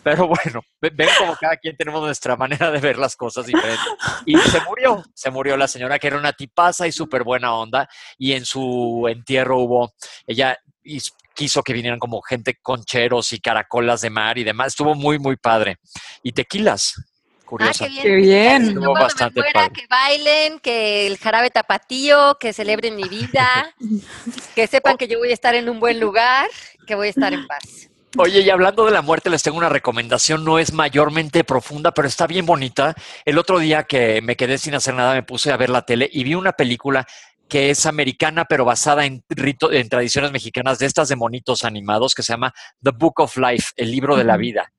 Pero 0.04 0.28
bueno, 0.28 0.62
ven 0.82 1.10
como 1.18 1.36
cada 1.36 1.58
quien 1.58 1.78
tenemos 1.78 2.02
nuestra 2.02 2.36
manera 2.36 2.72
de 2.72 2.80
ver 2.80 2.98
las 2.98 3.16
cosas 3.16 3.46
diferentes. 3.46 3.86
Y 4.26 4.38
se 4.38 4.62
murió, 4.62 5.04
se 5.14 5.30
murió 5.30 5.58
la 5.58 5.68
señora 5.68 6.00
que 6.00 6.08
era 6.08 6.18
una 6.18 6.34
tipaza 6.34 6.88
y 6.88 6.92
súper 6.92 7.24
buena 7.24 7.54
onda. 7.54 7.88
Y 8.18 8.34
en 8.34 8.46
su 8.46 9.08
entierro 9.10 9.60
hubo, 9.60 9.94
ella 10.26 10.58
quiso 11.34 11.64
que 11.64 11.74
vinieran 11.74 12.00
como 12.00 12.22
gente 12.22 12.58
concheros 12.62 13.34
y 13.34 13.40
caracolas 13.40 14.02
de 14.02 14.10
mar 14.10 14.38
y 14.38 14.44
demás. 14.44 14.68
Estuvo 14.68 14.96
muy, 14.96 15.20
muy 15.20 15.36
padre. 15.36 15.78
Y 16.24 16.32
tequilas. 16.32 16.94
Curioso. 17.46 17.84
Ah, 17.84 17.90
qué 18.02 18.16
bien. 18.16 18.70
Estuvo 18.70 18.94
bastante 18.94 19.42
padre. 19.54 19.74
Que 19.74 19.88
bailen, 19.88 20.60
que 20.60 21.06
el 21.08 21.18
jarabe 21.18 21.50
tapatío, 21.50 22.38
que 22.40 22.54
celebren 22.54 22.96
mi 22.96 23.10
vida, 23.10 23.76
que 24.56 24.68
sepan 24.68 24.98
que 24.98 25.08
yo 25.08 25.20
voy 25.20 25.32
a 25.32 25.34
estar 25.34 25.54
en 25.54 25.70
un 25.70 25.80
buen 25.80 26.00
lugar, 26.00 26.50
que 26.88 26.96
voy 26.96 27.08
a 27.08 27.10
estar 27.10 27.34
en 27.34 27.46
paz. 27.46 27.91
Oye, 28.18 28.42
y 28.42 28.50
hablando 28.50 28.86
de 28.86 28.92
la 28.92 29.02
muerte, 29.02 29.30
les 29.30 29.42
tengo 29.42 29.58
una 29.58 29.70
recomendación, 29.70 30.44
no 30.44 30.60
es 30.60 30.74
mayormente 30.74 31.46
profunda, 31.46 31.94
pero 31.94 32.10
está 32.10 32.28
bien 32.28 32.46
bonita. 32.46 32.94
El 33.24 33.38
otro 33.38 33.58
día 33.58 33.84
que 33.84 34.22
me 34.22 34.36
quedé 34.36 34.58
sin 34.58 34.76
hacer 34.76 34.96
nada, 34.96 35.14
me 35.14 35.24
puse 35.24 35.52
a 35.52 35.58
ver 35.58 35.70
la 35.70 35.84
tele 35.84 36.10
y 36.12 36.26
vi 36.26 36.36
una 36.36 36.52
película 36.52 37.08
que 37.48 37.70
es 37.70 37.86
americana, 37.86 38.46
pero 38.46 38.66
basada 38.66 39.06
en, 39.06 39.24
rito, 39.30 39.72
en 39.72 39.88
tradiciones 39.88 40.32
mexicanas 40.32 40.80
de 40.80 40.88
estas 40.88 41.08
de 41.08 41.16
monitos 41.16 41.64
animados, 41.64 42.14
que 42.14 42.24
se 42.24 42.34
llama 42.34 42.54
The 42.84 42.92
Book 42.92 43.22
of 43.22 43.38
Life, 43.38 43.72
el 43.78 43.92
libro 43.92 44.18
de 44.18 44.26
la 44.26 44.36
vida. 44.36 44.72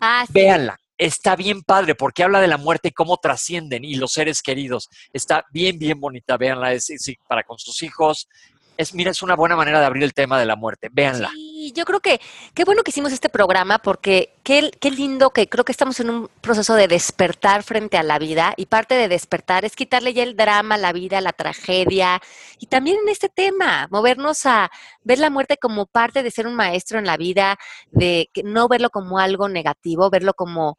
Ah, 0.00 0.24
Véanla, 0.28 0.78
está 0.98 1.36
bien 1.36 1.62
padre 1.62 1.94
porque 1.94 2.22
habla 2.22 2.40
de 2.40 2.48
la 2.48 2.56
muerte 2.56 2.88
y 2.88 2.92
cómo 2.92 3.16
trascienden 3.18 3.84
y 3.84 3.96
los 3.96 4.12
seres 4.12 4.42
queridos. 4.42 4.90
Está 5.12 5.44
bien, 5.52 5.78
bien 5.78 6.00
bonita. 6.00 6.36
Véanla, 6.36 6.72
es, 6.72 6.92
para 7.28 7.44
con 7.44 7.58
sus 7.58 7.82
hijos, 7.82 8.28
es, 8.76 8.94
mira, 8.94 9.12
es 9.12 9.22
una 9.22 9.36
buena 9.36 9.56
manera 9.56 9.80
de 9.80 9.86
abrir 9.86 10.02
el 10.02 10.14
tema 10.14 10.38
de 10.38 10.46
la 10.46 10.56
muerte. 10.56 10.88
Véanla. 10.92 11.30
Sí, 11.32 11.53
yo 11.72 11.84
creo 11.84 12.00
que 12.00 12.20
qué 12.54 12.64
bueno 12.64 12.82
que 12.82 12.90
hicimos 12.90 13.12
este 13.12 13.28
programa 13.28 13.78
porque 13.78 14.34
qué, 14.42 14.70
qué 14.80 14.90
lindo 14.90 15.30
que 15.30 15.48
creo 15.48 15.64
que 15.64 15.72
estamos 15.72 16.00
en 16.00 16.10
un 16.10 16.28
proceso 16.40 16.74
de 16.74 16.88
despertar 16.88 17.62
frente 17.62 17.96
a 17.96 18.02
la 18.02 18.18
vida 18.18 18.54
y 18.56 18.66
parte 18.66 18.94
de 18.94 19.08
despertar 19.08 19.64
es 19.64 19.76
quitarle 19.76 20.14
ya 20.14 20.22
el 20.22 20.36
drama, 20.36 20.76
la 20.76 20.92
vida, 20.92 21.20
la 21.20 21.32
tragedia 21.32 22.20
y 22.58 22.66
también 22.66 22.98
en 23.02 23.08
este 23.08 23.28
tema, 23.28 23.88
movernos 23.90 24.46
a 24.46 24.70
ver 25.02 25.18
la 25.18 25.30
muerte 25.30 25.56
como 25.56 25.86
parte 25.86 26.22
de 26.22 26.30
ser 26.30 26.46
un 26.46 26.54
maestro 26.54 26.98
en 26.98 27.06
la 27.06 27.16
vida, 27.16 27.56
de 27.90 28.30
no 28.44 28.68
verlo 28.68 28.90
como 28.90 29.18
algo 29.18 29.48
negativo, 29.48 30.10
verlo 30.10 30.34
como 30.34 30.76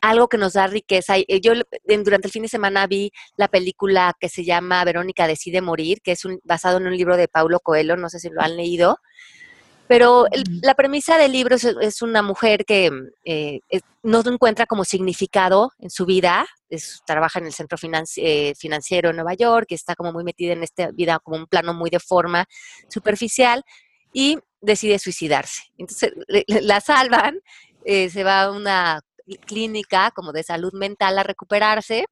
algo 0.00 0.28
que 0.28 0.38
nos 0.38 0.54
da 0.54 0.66
riqueza. 0.66 1.16
Eh, 1.18 1.40
yo 1.40 1.52
durante 1.84 2.28
el 2.28 2.32
fin 2.32 2.42
de 2.42 2.48
semana 2.48 2.86
vi 2.86 3.12
la 3.36 3.48
película 3.48 4.14
que 4.18 4.28
se 4.28 4.44
llama 4.44 4.84
Verónica 4.84 5.26
decide 5.26 5.60
morir, 5.60 6.00
que 6.02 6.12
es 6.12 6.24
un, 6.24 6.40
basado 6.44 6.78
en 6.78 6.86
un 6.86 6.96
libro 6.96 7.16
de 7.16 7.28
Paulo 7.28 7.60
Coelho, 7.60 7.96
no 7.96 8.08
sé 8.08 8.20
si 8.20 8.30
lo 8.30 8.42
han 8.42 8.56
leído. 8.56 8.98
Pero 9.88 10.26
la 10.62 10.74
premisa 10.74 11.16
del 11.16 11.32
libro 11.32 11.56
es, 11.56 12.02
una 12.02 12.22
mujer 12.22 12.64
que 12.64 12.90
eh, 13.24 13.60
no 14.02 14.22
encuentra 14.26 14.66
como 14.66 14.84
significado 14.84 15.72
en 15.78 15.90
su 15.90 16.06
vida, 16.06 16.46
trabaja 17.06 17.38
en 17.38 17.46
el 17.46 17.52
centro 17.52 17.78
eh, 18.16 18.54
financiero 18.56 19.10
en 19.10 19.16
Nueva 19.16 19.34
York, 19.34 19.66
está 19.70 19.94
como 19.94 20.12
muy 20.12 20.24
metida 20.24 20.52
en 20.52 20.62
esta 20.62 20.90
vida 20.90 21.20
como 21.20 21.36
un 21.36 21.46
plano 21.46 21.72
muy 21.72 21.90
de 21.90 22.00
forma 22.00 22.46
superficial 22.88 23.62
y 24.12 24.38
decide 24.60 24.98
suicidarse. 24.98 25.62
Entonces 25.78 26.12
la 26.46 26.80
salvan, 26.80 27.38
se 27.84 28.24
va 28.24 28.42
a 28.42 28.50
una 28.50 29.00
clínica 29.46 30.10
como 30.12 30.32
de 30.32 30.42
salud 30.42 30.72
mental 30.72 31.18
a 31.18 31.22
recuperarse. 31.22 32.06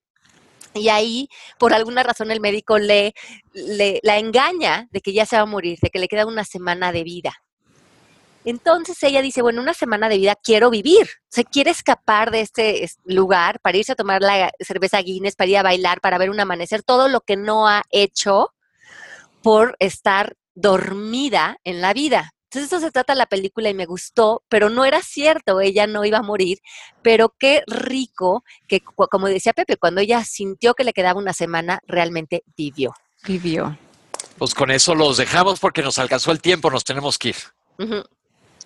Y 0.75 0.89
ahí, 0.89 1.29
por 1.59 1.73
alguna 1.73 2.03
razón, 2.03 2.33
el 2.33 2.41
médico 2.41 2.79
le, 2.79 3.15
la 3.53 4.19
engaña 4.19 4.89
de 4.91 5.01
que 5.01 5.13
ya 5.13 5.25
se 5.25 5.37
va 5.37 5.43
a 5.43 5.47
morir, 5.47 5.79
de 5.81 5.91
que 5.91 6.01
le 6.01 6.09
queda 6.09 6.27
una 6.27 6.45
semana 6.45 6.91
de 6.91 7.05
vida. 7.05 7.33
Entonces 8.45 9.03
ella 9.03 9.23
dice, 9.23 9.43
bueno, 9.43 9.63
una 9.63 9.75
semana 9.75 10.09
de 10.09 10.19
vida 10.19 10.37
quiero 10.37 10.71
vivir. 10.71 11.09
Se 11.29 11.45
quiere 11.45 11.71
escapar 11.71 12.31
de 12.31 12.41
este 12.41 12.89
lugar 13.05 13.59
para 13.61 13.79
irse 13.79 13.93
a 13.93 13.97
tomar 13.97 14.21
la 14.21 14.53
cerveza 14.61 15.01
Guinness, 15.01 15.35
para 15.35 15.51
ir 15.51 15.57
a 15.59 15.63
bailar, 15.63 16.01
para 16.01 16.19
ver 16.19 16.31
un 16.31 16.41
amanecer, 16.41 16.83
todo 16.83 17.09
lo 17.09 17.21
que 17.23 17.37
no 17.37 17.67
ha 17.69 17.83
hecho 17.91 18.53
por 19.43 19.77
estar 19.79 20.37
dormida 20.55 21.59
en 21.65 21.81
la 21.81 21.93
vida 21.93 22.33
Entonces 22.45 22.73
eso 22.73 22.81
se 22.81 22.93
trata 22.93 23.15
la 23.15 23.27
película 23.27 23.69
y 23.69 23.75
me 23.75 23.87
gustó, 23.87 24.43
pero 24.49 24.71
no 24.71 24.85
era 24.85 25.03
cierto, 25.03 25.61
ella 25.61 25.87
no 25.87 26.05
iba 26.05 26.19
a 26.19 26.23
morir, 26.23 26.59
pero 27.03 27.35
qué 27.39 27.63
rico 27.67 28.45
que, 28.69 28.81
como 28.81 29.27
decía 29.27 29.53
Pepe, 29.53 29.77
cuando 29.77 30.01
ella 30.01 30.25
sintió 30.25 30.75
que 30.75 30.85
le 30.85 30.93
quedaba 30.93 31.19
una 31.19 31.33
semana, 31.33 31.81
realmente 31.87 32.45
vivió. 32.57 32.95
Vivió. 33.27 33.77
Pues 34.39 34.55
con 34.55 34.71
eso 34.71 34.95
los 34.95 35.17
dejamos 35.17 35.59
porque 35.59 35.83
nos 35.83 35.99
alcanzó 35.99 36.31
el 36.31 36.41
tiempo, 36.41 36.71
nos 36.71 36.85
tenemos 36.85 37.19
que 37.19 37.31
ir. 37.31 37.37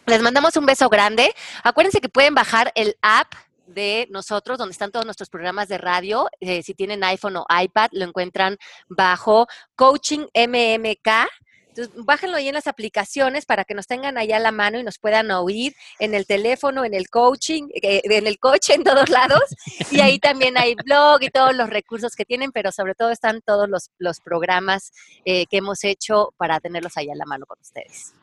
Les 0.09 0.22
mandamos 0.22 0.56
un 0.56 0.64
beso 0.64 0.88
grande. 0.88 1.34
Acuérdense 1.62 2.00
que 2.00 2.09
pueden 2.09 2.34
bajar 2.34 2.72
el 2.74 2.96
app 3.02 3.34
de 3.66 4.09
nosotros, 4.11 4.56
donde 4.56 4.72
están 4.72 4.90
todos 4.90 5.04
nuestros 5.04 5.28
programas 5.28 5.68
de 5.68 5.76
radio. 5.76 6.28
Eh, 6.40 6.62
si 6.62 6.72
tienen 6.72 7.04
iPhone 7.04 7.36
o 7.36 7.46
iPad, 7.62 7.90
lo 7.92 8.06
encuentran 8.06 8.56
bajo 8.88 9.46
Coaching 9.76 10.26
MMK. 10.34 11.28
Entonces, 11.68 12.04
bájenlo 12.06 12.38
ahí 12.38 12.48
en 12.48 12.54
las 12.54 12.66
aplicaciones 12.66 13.44
para 13.44 13.64
que 13.64 13.74
nos 13.74 13.86
tengan 13.86 14.16
allá 14.16 14.38
a 14.38 14.40
la 14.40 14.50
mano 14.50 14.78
y 14.78 14.82
nos 14.82 14.98
puedan 14.98 15.30
oír 15.30 15.74
en 15.98 16.14
el 16.14 16.26
teléfono, 16.26 16.86
en 16.86 16.94
el 16.94 17.11
coaching, 17.11 17.68
eh, 17.74 18.00
en 18.04 18.26
el 18.26 18.38
coche, 18.38 18.74
en 18.74 18.84
todos 18.84 19.11
lados. 19.11 19.44
Y 19.90 20.00
ahí 20.00 20.18
también 20.18 20.56
hay 20.56 20.74
blog 20.74 21.22
y 21.22 21.28
todos 21.28 21.54
los 21.54 21.68
recursos 21.68 22.16
que 22.16 22.24
tienen, 22.24 22.50
pero 22.50 22.72
sobre 22.72 22.94
todo 22.94 23.11
están 23.11 23.42
todos 23.42 23.68
los, 23.68 23.90
los 23.98 24.20
programas 24.20 24.90
eh, 25.26 25.44
que 25.50 25.59
hemos 25.59 25.84
hecho 25.84 26.32
para 26.38 26.61
tenerlos 26.61 26.96
ahí 26.96 27.11
a 27.11 27.14
la 27.14 27.26
mano 27.26 27.44
con 27.44 27.59
ustedes. 27.61 28.14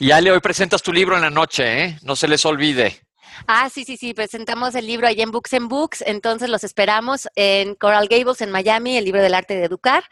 Y 0.00 0.10
Ale, 0.10 0.32
hoy 0.32 0.40
presentas 0.40 0.82
tu 0.82 0.92
libro 0.92 1.16
en 1.16 1.22
la 1.22 1.30
noche, 1.30 1.84
¿eh? 1.84 1.98
No 2.02 2.16
se 2.16 2.28
les 2.28 2.44
olvide. 2.44 3.00
Ah, 3.46 3.68
sí, 3.68 3.84
sí, 3.84 3.96
sí, 3.96 4.14
presentamos 4.14 4.74
el 4.74 4.86
libro 4.86 5.06
allá 5.06 5.22
en 5.22 5.30
Books 5.30 5.54
and 5.54 5.68
Books, 5.68 6.02
entonces 6.06 6.48
los 6.48 6.64
esperamos 6.64 7.28
en 7.34 7.74
Coral 7.74 8.08
Gables, 8.08 8.40
en 8.40 8.50
Miami, 8.50 8.96
el 8.96 9.04
libro 9.04 9.20
del 9.20 9.34
arte 9.34 9.54
de 9.54 9.64
educar. 9.64 10.04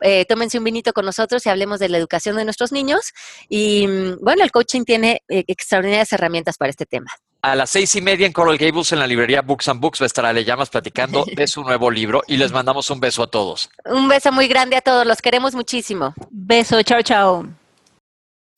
Eh, 0.00 0.24
tómense 0.26 0.58
un 0.58 0.64
vinito 0.64 0.92
con 0.92 1.04
nosotros 1.04 1.44
y 1.46 1.48
hablemos 1.48 1.78
de 1.78 1.88
la 1.88 1.98
educación 1.98 2.36
de 2.36 2.44
nuestros 2.44 2.72
niños. 2.72 3.12
Y 3.48 3.86
mm, 3.86 4.18
bueno, 4.22 4.44
el 4.44 4.50
coaching 4.50 4.84
tiene 4.84 5.22
eh, 5.28 5.44
extraordinarias 5.46 6.12
herramientas 6.12 6.56
para 6.56 6.70
este 6.70 6.86
tema. 6.86 7.10
A 7.42 7.54
las 7.54 7.70
seis 7.70 7.94
y 7.96 8.02
media 8.02 8.26
en 8.26 8.32
Coral 8.32 8.58
Gables, 8.58 8.92
en 8.92 8.98
la 8.98 9.06
librería 9.06 9.40
Books 9.40 9.68
and 9.68 9.80
Books, 9.80 10.00
va 10.00 10.04
a 10.04 10.06
estar 10.06 10.26
Ale 10.26 10.44
Llamas 10.44 10.68
platicando 10.68 11.24
de 11.34 11.46
su 11.46 11.62
nuevo 11.62 11.90
libro 11.90 12.22
y 12.26 12.36
les 12.36 12.52
mandamos 12.52 12.90
un 12.90 13.00
beso 13.00 13.22
a 13.22 13.30
todos. 13.30 13.70
Un 13.86 14.08
beso 14.08 14.30
muy 14.30 14.46
grande 14.46 14.76
a 14.76 14.82
todos, 14.82 15.06
los 15.06 15.22
queremos 15.22 15.54
muchísimo. 15.54 16.12
Beso, 16.30 16.82
chao, 16.82 17.02
chao. 17.02 17.59